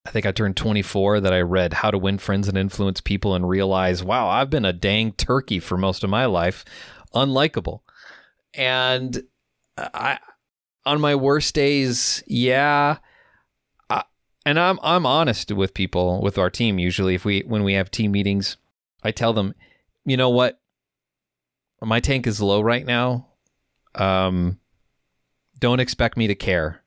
I 0.06 0.10
think 0.10 0.26
I 0.26 0.32
turned 0.32 0.56
24 0.56 1.20
that 1.20 1.34
I 1.34 1.42
read 1.42 1.74
How 1.74 1.92
to 1.92 1.98
Win 1.98 2.18
Friends 2.18 2.48
and 2.48 2.58
Influence 2.58 3.02
People 3.02 3.36
and 3.36 3.48
realized, 3.48 4.06
wow, 4.06 4.30
I've 4.30 4.50
been 4.50 4.66
a 4.66 4.74
dang 4.74 5.12
turkey 5.12 5.60
for 5.60 5.78
most 5.78 6.04
of 6.04 6.10
my 6.10 6.26
life, 6.26 6.64
unlikable. 7.14 7.82
And 8.54 9.22
I 9.78 10.18
on 10.86 11.02
my 11.02 11.16
worst 11.16 11.54
days, 11.54 12.24
yeah, 12.26 12.98
and 14.48 14.58
I'm 14.58 14.80
I'm 14.82 15.06
honest 15.06 15.52
with 15.52 15.74
people 15.74 16.22
with 16.22 16.38
our 16.38 16.50
team 16.50 16.80
usually 16.80 17.16
if 17.16 17.26
we 17.26 17.41
when 17.41 17.66
we 17.66 17.74
have 17.74 17.91
team 17.91 18.14
meetings, 18.14 18.56
I 19.04 19.12
tell 19.12 19.34
them, 19.34 19.54
you 20.06 20.16
know 20.16 20.30
what? 20.30 20.62
My 21.82 22.00
tank 22.00 22.26
is 22.26 22.41
low 22.41 22.62
right 22.62 22.86
now. 22.86 23.28
um, 23.95 24.58
don't 25.60 25.82
expect 25.82 26.16
me 26.16 26.28
to 26.28 26.36
care. 26.36 26.82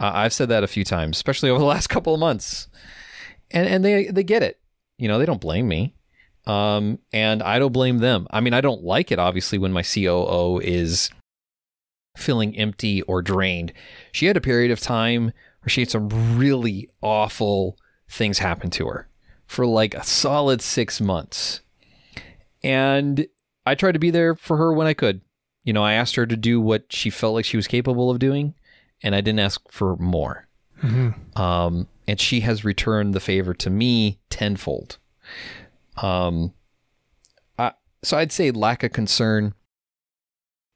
Uh, 0.00 0.10
I've 0.14 0.32
said 0.32 0.48
that 0.48 0.64
a 0.64 0.66
few 0.66 0.82
times, 0.82 1.16
especially 1.16 1.48
over 1.48 1.60
the 1.60 1.64
last 1.76 1.86
couple 1.86 2.12
of 2.12 2.18
months, 2.18 2.66
and 3.52 3.68
and 3.68 3.84
they 3.84 4.06
they 4.06 4.24
get 4.24 4.42
it. 4.42 4.58
You 4.98 5.06
know, 5.06 5.20
they 5.20 5.26
don't 5.26 5.40
blame 5.40 5.68
me, 5.68 5.94
um, 6.44 6.98
and 7.12 7.40
I 7.40 7.60
don't 7.60 7.72
blame 7.72 7.98
them. 7.98 8.26
I 8.32 8.40
mean, 8.40 8.52
I 8.52 8.60
don't 8.60 8.82
like 8.82 9.12
it 9.12 9.20
obviously 9.20 9.58
when 9.58 9.72
my 9.72 9.82
COO 9.84 10.58
is 10.58 11.08
feeling 12.16 12.56
empty 12.56 13.02
or 13.02 13.22
drained. 13.22 13.72
She 14.10 14.26
had 14.26 14.36
a 14.36 14.40
period 14.40 14.72
of 14.72 14.80
time 14.80 15.32
where 15.66 15.70
she 15.70 15.80
had 15.80 15.90
some 15.90 16.38
really 16.38 16.88
awful 17.02 17.76
things 18.08 18.38
happen 18.38 18.70
to 18.70 18.86
her 18.86 19.08
for 19.46 19.66
like 19.66 19.94
a 19.94 20.04
solid 20.04 20.62
six 20.62 21.00
months, 21.00 21.60
and 22.62 23.26
I 23.66 23.74
tried 23.74 23.92
to 23.92 23.98
be 23.98 24.10
there 24.10 24.36
for 24.36 24.58
her 24.58 24.72
when 24.72 24.86
I 24.86 24.94
could. 24.94 25.22
You 25.64 25.72
know, 25.72 25.82
I 25.82 25.94
asked 25.94 26.14
her 26.14 26.24
to 26.24 26.36
do 26.36 26.60
what 26.60 26.92
she 26.92 27.10
felt 27.10 27.34
like 27.34 27.44
she 27.44 27.56
was 27.56 27.66
capable 27.66 28.12
of 28.12 28.20
doing, 28.20 28.54
and 29.02 29.12
I 29.12 29.20
didn't 29.20 29.40
ask 29.40 29.60
for 29.68 29.96
more. 29.96 30.46
Mm-hmm. 30.80 31.40
Um, 31.40 31.88
and 32.06 32.20
she 32.20 32.40
has 32.40 32.64
returned 32.64 33.12
the 33.12 33.18
favor 33.18 33.52
to 33.54 33.68
me 33.68 34.20
tenfold. 34.30 34.98
Um, 35.96 36.54
I, 37.58 37.72
so 38.04 38.16
I'd 38.16 38.30
say 38.30 38.52
lack 38.52 38.84
of 38.84 38.92
concern. 38.92 39.54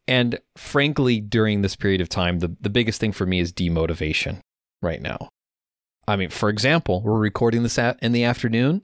And 0.09 0.41
frankly, 0.57 1.21
during 1.21 1.63
this 1.63 1.77
period 1.77 2.01
of 2.01 2.09
time, 2.09 2.41
the, 2.41 2.57
the 2.61 2.71
biggest 2.71 3.01
thing 3.01 3.13
for 3.13 3.27
me 3.27 3.39
is 3.39 3.53
demotivation 3.53 4.41
right 4.83 5.01
now. 5.01 5.31
I 6.07 6.17
mean, 6.17 6.31
for 6.31 6.49
example, 6.49 7.03
we're 7.03 7.19
recording 7.19 7.63
this 7.63 7.79
in 7.79 8.13
the 8.13 8.25
afternoon. 8.25 8.83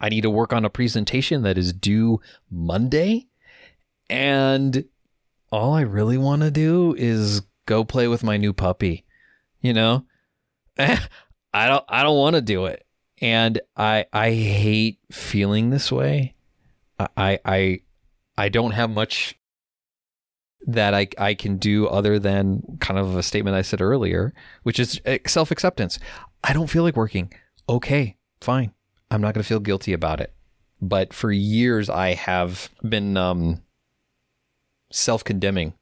I 0.00 0.08
need 0.08 0.22
to 0.22 0.30
work 0.30 0.52
on 0.52 0.64
a 0.64 0.70
presentation 0.70 1.42
that 1.42 1.56
is 1.56 1.72
due 1.72 2.20
Monday. 2.50 3.28
And 4.10 4.84
all 5.50 5.72
I 5.72 5.82
really 5.82 6.18
want 6.18 6.42
to 6.42 6.50
do 6.50 6.94
is 6.98 7.42
go 7.66 7.84
play 7.84 8.08
with 8.08 8.24
my 8.24 8.36
new 8.36 8.52
puppy. 8.52 9.04
You 9.60 9.72
know? 9.72 10.04
I 10.78 11.68
don't 11.68 11.84
I 11.88 12.02
don't 12.02 12.18
want 12.18 12.34
to 12.34 12.42
do 12.42 12.66
it. 12.66 12.84
And 13.22 13.60
I 13.76 14.06
I 14.12 14.32
hate 14.32 14.98
feeling 15.12 15.70
this 15.70 15.92
way. 15.92 16.34
I 16.98 17.38
I 17.44 17.80
I 18.36 18.48
don't 18.48 18.72
have 18.72 18.90
much 18.90 19.38
that 20.66 20.94
I 20.94 21.08
I 21.18 21.34
can 21.34 21.56
do 21.58 21.86
other 21.86 22.18
than 22.18 22.78
kind 22.80 22.98
of 22.98 23.16
a 23.16 23.22
statement 23.22 23.56
I 23.56 23.62
said 23.62 23.80
earlier, 23.80 24.32
which 24.62 24.78
is 24.80 25.00
self-acceptance. 25.26 25.98
I 26.42 26.52
don't 26.52 26.68
feel 26.68 26.82
like 26.82 26.96
working. 26.96 27.32
Okay, 27.68 28.16
fine. 28.40 28.72
I'm 29.10 29.20
not 29.20 29.34
going 29.34 29.42
to 29.42 29.48
feel 29.48 29.60
guilty 29.60 29.92
about 29.92 30.20
it. 30.20 30.32
But 30.80 31.14
for 31.14 31.30
years, 31.30 31.88
I 31.88 32.14
have 32.14 32.68
been 32.86 33.16
um, 33.16 33.62
self-condemning 34.90 35.74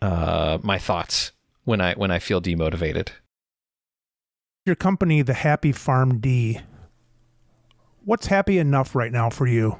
uh, 0.00 0.58
my 0.62 0.78
thoughts 0.78 1.32
when 1.64 1.80
I 1.80 1.94
when 1.94 2.10
I 2.10 2.18
feel 2.18 2.40
demotivated. 2.40 3.08
Your 4.64 4.76
company, 4.76 5.22
the 5.22 5.34
Happy 5.34 5.72
PharmD. 5.72 6.62
What's 8.04 8.26
happy 8.26 8.58
enough 8.58 8.94
right 8.94 9.12
now 9.12 9.28
for 9.28 9.46
you? 9.46 9.78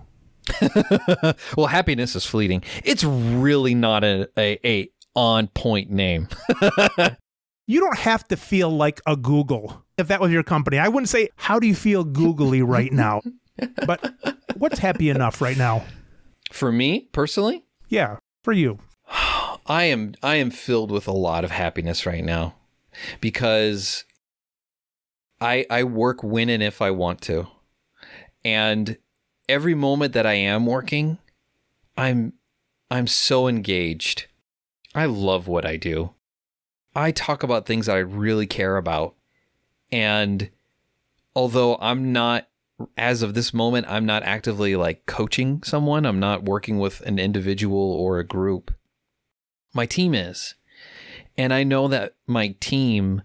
well, 1.56 1.66
happiness 1.66 2.16
is 2.16 2.24
fleeting. 2.24 2.62
It's 2.84 3.04
really 3.04 3.74
not 3.74 4.04
a, 4.04 4.28
a, 4.38 4.58
a 4.66 4.90
on 5.14 5.48
point 5.48 5.90
name. 5.90 6.28
you 7.66 7.80
don't 7.80 7.98
have 7.98 8.26
to 8.28 8.36
feel 8.36 8.70
like 8.70 9.00
a 9.06 9.16
Google 9.16 9.84
if 9.98 10.08
that 10.08 10.20
was 10.20 10.30
your 10.30 10.42
company. 10.42 10.78
I 10.78 10.88
wouldn't 10.88 11.08
say, 11.08 11.28
How 11.36 11.58
do 11.58 11.66
you 11.66 11.74
feel 11.74 12.04
googly 12.04 12.62
right 12.62 12.92
now? 12.92 13.20
but 13.86 14.14
what's 14.56 14.78
happy 14.78 15.10
enough 15.10 15.40
right 15.40 15.58
now? 15.58 15.84
For 16.52 16.72
me 16.72 17.08
personally? 17.12 17.64
Yeah, 17.88 18.18
for 18.42 18.52
you. 18.52 18.78
I 19.66 19.84
am 19.84 20.14
I 20.22 20.36
am 20.36 20.50
filled 20.50 20.90
with 20.90 21.06
a 21.06 21.12
lot 21.12 21.44
of 21.44 21.50
happiness 21.50 22.06
right 22.06 22.24
now 22.24 22.54
because 23.20 24.04
I 25.40 25.66
I 25.68 25.84
work 25.84 26.22
when 26.22 26.48
and 26.48 26.62
if 26.62 26.80
I 26.80 26.90
want 26.90 27.20
to. 27.22 27.48
And 28.44 28.96
every 29.48 29.74
moment 29.74 30.12
that 30.12 30.26
I 30.26 30.34
am 30.34 30.66
working, 30.66 31.18
I'm 31.96 32.34
I'm 32.90 33.06
so 33.06 33.48
engaged. 33.48 34.26
I 34.94 35.06
love 35.06 35.46
what 35.46 35.66
I 35.66 35.76
do. 35.76 36.14
I 36.94 37.10
talk 37.12 37.42
about 37.42 37.66
things 37.66 37.86
that 37.86 37.96
I 37.96 38.00
really 38.00 38.46
care 38.46 38.76
about. 38.76 39.14
And 39.92 40.50
although 41.34 41.76
I'm 41.80 42.12
not 42.12 42.48
as 42.96 43.22
of 43.22 43.34
this 43.34 43.52
moment, 43.52 43.86
I'm 43.88 44.06
not 44.06 44.22
actively 44.22 44.76
like 44.76 45.06
coaching 45.06 45.62
someone, 45.62 46.06
I'm 46.06 46.20
not 46.20 46.44
working 46.44 46.78
with 46.78 47.00
an 47.02 47.18
individual 47.18 47.92
or 47.92 48.18
a 48.18 48.26
group. 48.26 48.72
My 49.74 49.86
team 49.86 50.14
is. 50.14 50.54
And 51.36 51.52
I 51.52 51.62
know 51.62 51.88
that 51.88 52.14
my 52.26 52.56
team 52.60 53.22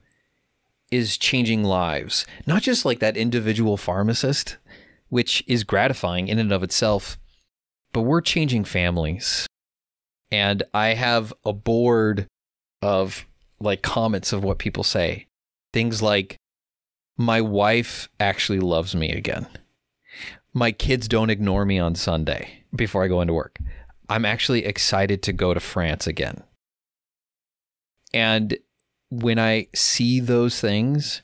is 0.92 1.18
changing 1.18 1.64
lives, 1.64 2.26
not 2.46 2.62
just 2.62 2.86
like 2.86 3.00
that 3.00 3.18
individual 3.18 3.78
pharmacist, 3.78 4.58
which 5.14 5.44
is 5.46 5.64
gratifying 5.64 6.28
in 6.28 6.40
and 6.40 6.52
of 6.52 6.64
itself, 6.64 7.20
but 7.92 8.02
we're 8.02 8.20
changing 8.20 8.64
families. 8.64 9.46
And 10.32 10.64
I 10.74 10.96
have 10.96 11.32
a 11.46 11.54
board 11.54 12.26
of 12.82 13.28
like 13.60 13.84
comments 13.84 14.34
of 14.34 14.44
what 14.44 14.58
people 14.58 14.84
say. 14.84 15.28
Things 15.72 16.02
like, 16.02 16.38
my 17.16 17.42
wife 17.42 18.10
actually 18.20 18.60
loves 18.60 18.96
me 18.96 19.12
again. 19.12 19.46
My 20.52 20.72
kids 20.72 21.08
don't 21.08 21.30
ignore 21.30 21.64
me 21.64 21.78
on 21.78 21.94
Sunday 21.94 22.64
before 22.76 23.04
I 23.04 23.08
go 23.08 23.22
into 23.22 23.36
work. 23.36 23.60
I'm 24.10 24.26
actually 24.26 24.66
excited 24.66 25.22
to 25.22 25.32
go 25.32 25.54
to 25.54 25.60
France 25.60 26.08
again. 26.08 26.42
And 28.16 28.58
when 29.12 29.38
I 29.38 29.68
see 29.76 30.20
those 30.20 30.60
things, 30.60 31.22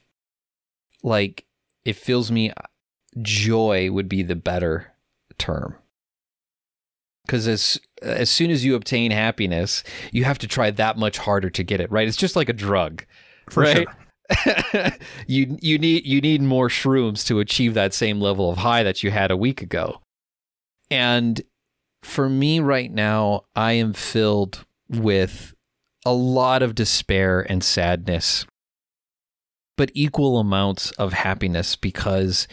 like 1.01 1.47
it 1.85 1.95
fills 1.95 2.31
me 2.31 2.51
joy 3.21 3.91
would 3.91 4.09
be 4.09 4.23
the 4.23 4.35
better 4.35 4.93
term. 5.37 5.75
Cuz 7.27 7.47
as 7.47 7.79
as 8.01 8.29
soon 8.29 8.49
as 8.49 8.65
you 8.65 8.75
obtain 8.75 9.11
happiness, 9.11 9.83
you 10.11 10.23
have 10.23 10.39
to 10.39 10.47
try 10.47 10.71
that 10.71 10.97
much 10.97 11.17
harder 11.17 11.49
to 11.49 11.63
get 11.63 11.81
it, 11.81 11.91
right? 11.91 12.07
It's 12.07 12.17
just 12.17 12.35
like 12.35 12.49
a 12.49 12.53
drug. 12.53 13.05
For 13.49 13.63
right? 13.63 13.87
Sure. 13.87 14.91
you 15.27 15.57
you 15.61 15.77
need 15.77 16.05
you 16.05 16.21
need 16.21 16.41
more 16.41 16.69
shrooms 16.69 17.25
to 17.27 17.39
achieve 17.39 17.73
that 17.73 17.93
same 17.93 18.21
level 18.21 18.51
of 18.51 18.59
high 18.59 18.83
that 18.83 19.03
you 19.03 19.11
had 19.11 19.31
a 19.31 19.37
week 19.37 19.61
ago. 19.61 20.01
And 20.91 21.41
for 22.03 22.29
me 22.29 22.59
right 22.59 22.91
now, 22.91 23.43
I 23.55 23.73
am 23.73 23.93
filled 23.93 24.65
with 24.87 25.53
a 26.05 26.13
lot 26.13 26.63
of 26.63 26.75
despair 26.75 27.45
and 27.49 27.63
sadness, 27.63 28.45
but 29.77 29.91
equal 29.93 30.39
amounts 30.39 30.91
of 30.91 31.13
happiness 31.13 31.75
because 31.75 32.47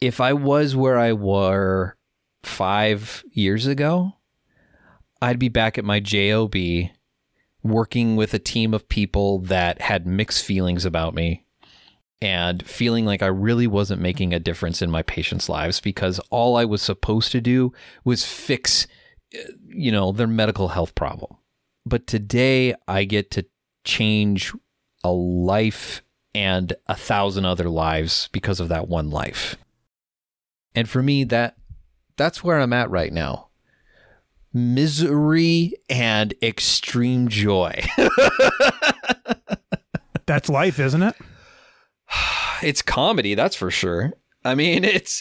if 0.00 0.20
I 0.20 0.32
was 0.32 0.76
where 0.76 0.98
I 0.98 1.12
were 1.12 1.96
5 2.42 3.24
years 3.32 3.66
ago, 3.66 4.12
I'd 5.20 5.38
be 5.38 5.48
back 5.48 5.78
at 5.78 5.84
my 5.84 6.00
job 6.00 6.54
working 7.62 8.16
with 8.16 8.34
a 8.34 8.38
team 8.38 8.72
of 8.72 8.88
people 8.88 9.40
that 9.40 9.80
had 9.80 10.06
mixed 10.06 10.44
feelings 10.44 10.84
about 10.84 11.14
me 11.14 11.44
and 12.20 12.66
feeling 12.66 13.04
like 13.04 13.22
I 13.22 13.26
really 13.26 13.66
wasn't 13.66 14.00
making 14.00 14.32
a 14.32 14.40
difference 14.40 14.82
in 14.82 14.90
my 14.90 15.02
patients' 15.02 15.48
lives 15.48 15.80
because 15.80 16.18
all 16.30 16.56
I 16.56 16.64
was 16.64 16.82
supposed 16.82 17.32
to 17.32 17.40
do 17.40 17.72
was 18.04 18.24
fix 18.24 18.86
uh, 19.34 19.52
you 19.66 19.92
know 19.92 20.12
their 20.12 20.26
medical 20.26 20.68
health 20.68 20.94
problem. 20.94 21.36
But 21.84 22.06
today 22.06 22.74
I 22.86 23.04
get 23.04 23.30
to 23.32 23.46
change 23.84 24.52
a 25.04 25.10
life 25.10 26.02
and 26.34 26.72
a 26.86 26.94
thousand 26.94 27.44
other 27.44 27.68
lives 27.68 28.28
because 28.32 28.60
of 28.60 28.68
that 28.68 28.88
one 28.88 29.10
life. 29.10 29.56
And 30.78 30.88
for 30.88 31.02
me 31.02 31.24
that 31.24 31.56
that's 32.16 32.44
where 32.44 32.60
I'm 32.60 32.72
at 32.72 32.88
right 32.88 33.12
now 33.12 33.48
misery 34.52 35.74
and 35.90 36.32
extreme 36.40 37.26
joy. 37.26 37.82
that's 40.26 40.48
life, 40.48 40.78
isn't 40.78 41.02
it? 41.02 41.16
It's 42.62 42.80
comedy, 42.80 43.34
that's 43.34 43.56
for 43.56 43.72
sure. 43.72 44.12
I 44.44 44.54
mean, 44.54 44.84
it's 44.84 45.20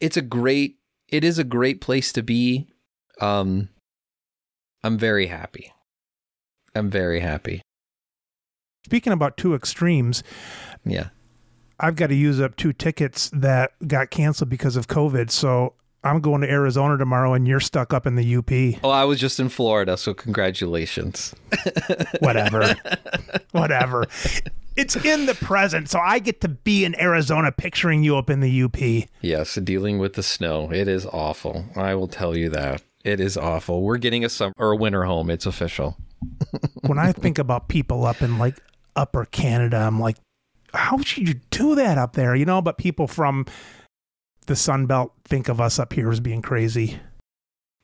it's 0.00 0.16
a 0.16 0.22
great 0.22 0.76
it 1.08 1.24
is 1.24 1.40
a 1.40 1.44
great 1.44 1.80
place 1.80 2.12
to 2.12 2.22
be. 2.22 2.68
Um 3.20 3.70
I'm 4.84 4.98
very 4.98 5.26
happy. 5.26 5.72
I'm 6.76 6.90
very 6.90 7.18
happy. 7.18 7.60
Speaking 8.86 9.12
about 9.12 9.36
two 9.36 9.56
extremes, 9.56 10.22
yeah. 10.84 11.08
I've 11.82 11.96
got 11.96 12.06
to 12.06 12.14
use 12.14 12.40
up 12.40 12.54
two 12.54 12.72
tickets 12.72 13.28
that 13.34 13.72
got 13.86 14.10
canceled 14.10 14.48
because 14.48 14.76
of 14.76 14.86
COVID. 14.86 15.30
So 15.32 15.74
I'm 16.04 16.20
going 16.20 16.40
to 16.42 16.50
Arizona 16.50 16.96
tomorrow 16.96 17.34
and 17.34 17.46
you're 17.46 17.58
stuck 17.58 17.92
up 17.92 18.06
in 18.06 18.14
the 18.14 18.36
UP. 18.36 18.80
Oh, 18.84 18.90
I 18.90 19.04
was 19.04 19.18
just 19.18 19.40
in 19.40 19.48
Florida, 19.48 19.96
so 19.96 20.14
congratulations. 20.14 21.34
Whatever. 22.20 22.76
Whatever. 23.50 24.06
It's 24.76 24.96
in 24.96 25.26
the 25.26 25.34
present, 25.34 25.90
so 25.90 25.98
I 25.98 26.20
get 26.20 26.40
to 26.42 26.48
be 26.48 26.84
in 26.84 26.98
Arizona 27.00 27.50
picturing 27.52 28.04
you 28.04 28.16
up 28.16 28.30
in 28.30 28.40
the 28.40 28.62
UP. 28.62 29.08
Yes, 29.20 29.56
dealing 29.56 29.98
with 29.98 30.14
the 30.14 30.22
snow. 30.22 30.70
It 30.72 30.88
is 30.88 31.04
awful. 31.06 31.66
I 31.76 31.94
will 31.94 32.08
tell 32.08 32.36
you 32.36 32.48
that. 32.50 32.82
It 33.04 33.20
is 33.20 33.36
awful. 33.36 33.82
We're 33.82 33.98
getting 33.98 34.24
a 34.24 34.28
summer 34.28 34.54
or 34.56 34.72
a 34.72 34.76
winter 34.76 35.02
home. 35.04 35.30
It's 35.30 35.46
official. 35.46 35.96
when 36.86 36.98
I 36.98 37.12
think 37.12 37.38
about 37.38 37.68
people 37.68 38.06
up 38.06 38.22
in 38.22 38.38
like 38.38 38.56
upper 38.94 39.24
Canada, 39.24 39.78
I'm 39.78 39.98
like, 39.98 40.16
how 40.74 40.98
should 40.98 41.28
you 41.28 41.34
do 41.50 41.74
that 41.74 41.98
up 41.98 42.14
there? 42.14 42.34
You 42.34 42.44
know, 42.44 42.62
but 42.62 42.78
people 42.78 43.06
from 43.06 43.46
the 44.46 44.56
Sun 44.56 44.86
Belt 44.86 45.12
think 45.24 45.48
of 45.48 45.60
us 45.60 45.78
up 45.78 45.92
here 45.92 46.10
as 46.10 46.20
being 46.20 46.42
crazy. 46.42 46.98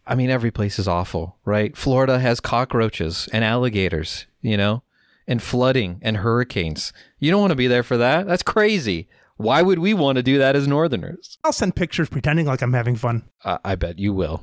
I 0.07 0.14
mean, 0.14 0.30
every 0.30 0.51
place 0.51 0.78
is 0.78 0.89
awful, 0.89 1.36
right? 1.45 1.76
Florida 1.76 2.18
has 2.18 2.41
cockroaches 2.41 3.28
and 3.32 3.45
alligators, 3.45 4.26
you 4.41 4.57
know, 4.57 4.82
and 5.26 5.43
flooding 5.43 5.99
and 6.03 6.18
hurricanes. 6.18 6.93
You 7.18 7.30
don't 7.30 7.43
want 7.43 7.51
to 7.51 7.57
be 7.57 7.66
there 7.66 7.82
for 7.82 7.99
that. 7.99 8.26
That's 8.26 8.43
crazy. 8.43 9.09
Why 9.36 9.62
would 9.62 9.78
we 9.78 9.95
want 9.95 10.16
to 10.16 10.22
do 10.22 10.39
that 10.39 10.57
as 10.57 10.66
Northerners? 10.66 11.39
I'll 11.45 11.53
send 11.53 11.76
pictures 11.76 12.09
pretending 12.09 12.47
like 12.47 12.62
I'm 12.62 12.72
having 12.72 12.97
fun. 12.97 13.28
Uh, 13.45 13.59
I 13.64 13.76
bet 13.76 13.99
you 13.99 14.12
will. 14.12 14.43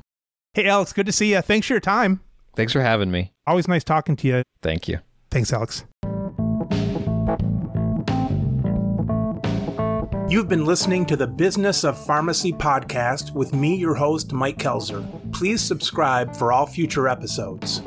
Hey, 0.54 0.66
Alex, 0.68 0.92
good 0.92 1.06
to 1.06 1.12
see 1.12 1.32
you. 1.32 1.42
Thanks 1.42 1.66
for 1.66 1.74
your 1.74 1.80
time. 1.80 2.20
Thanks 2.54 2.72
for 2.72 2.80
having 2.80 3.10
me. 3.10 3.32
Always 3.46 3.68
nice 3.68 3.84
talking 3.84 4.16
to 4.16 4.26
you. 4.26 4.42
Thank 4.62 4.88
you. 4.88 5.00
Thanks, 5.30 5.52
Alex. 5.52 5.84
You've 10.28 10.48
been 10.48 10.64
listening 10.64 11.06
to 11.06 11.16
the 11.16 11.28
Business 11.28 11.84
of 11.84 11.96
Pharmacy 12.04 12.52
podcast 12.52 13.32
with 13.32 13.54
me, 13.54 13.76
your 13.76 13.94
host, 13.94 14.32
Mike 14.32 14.58
Koelzer. 14.58 15.06
Please 15.32 15.60
subscribe 15.60 16.34
for 16.34 16.50
all 16.50 16.66
future 16.66 17.06
episodes. 17.06 17.80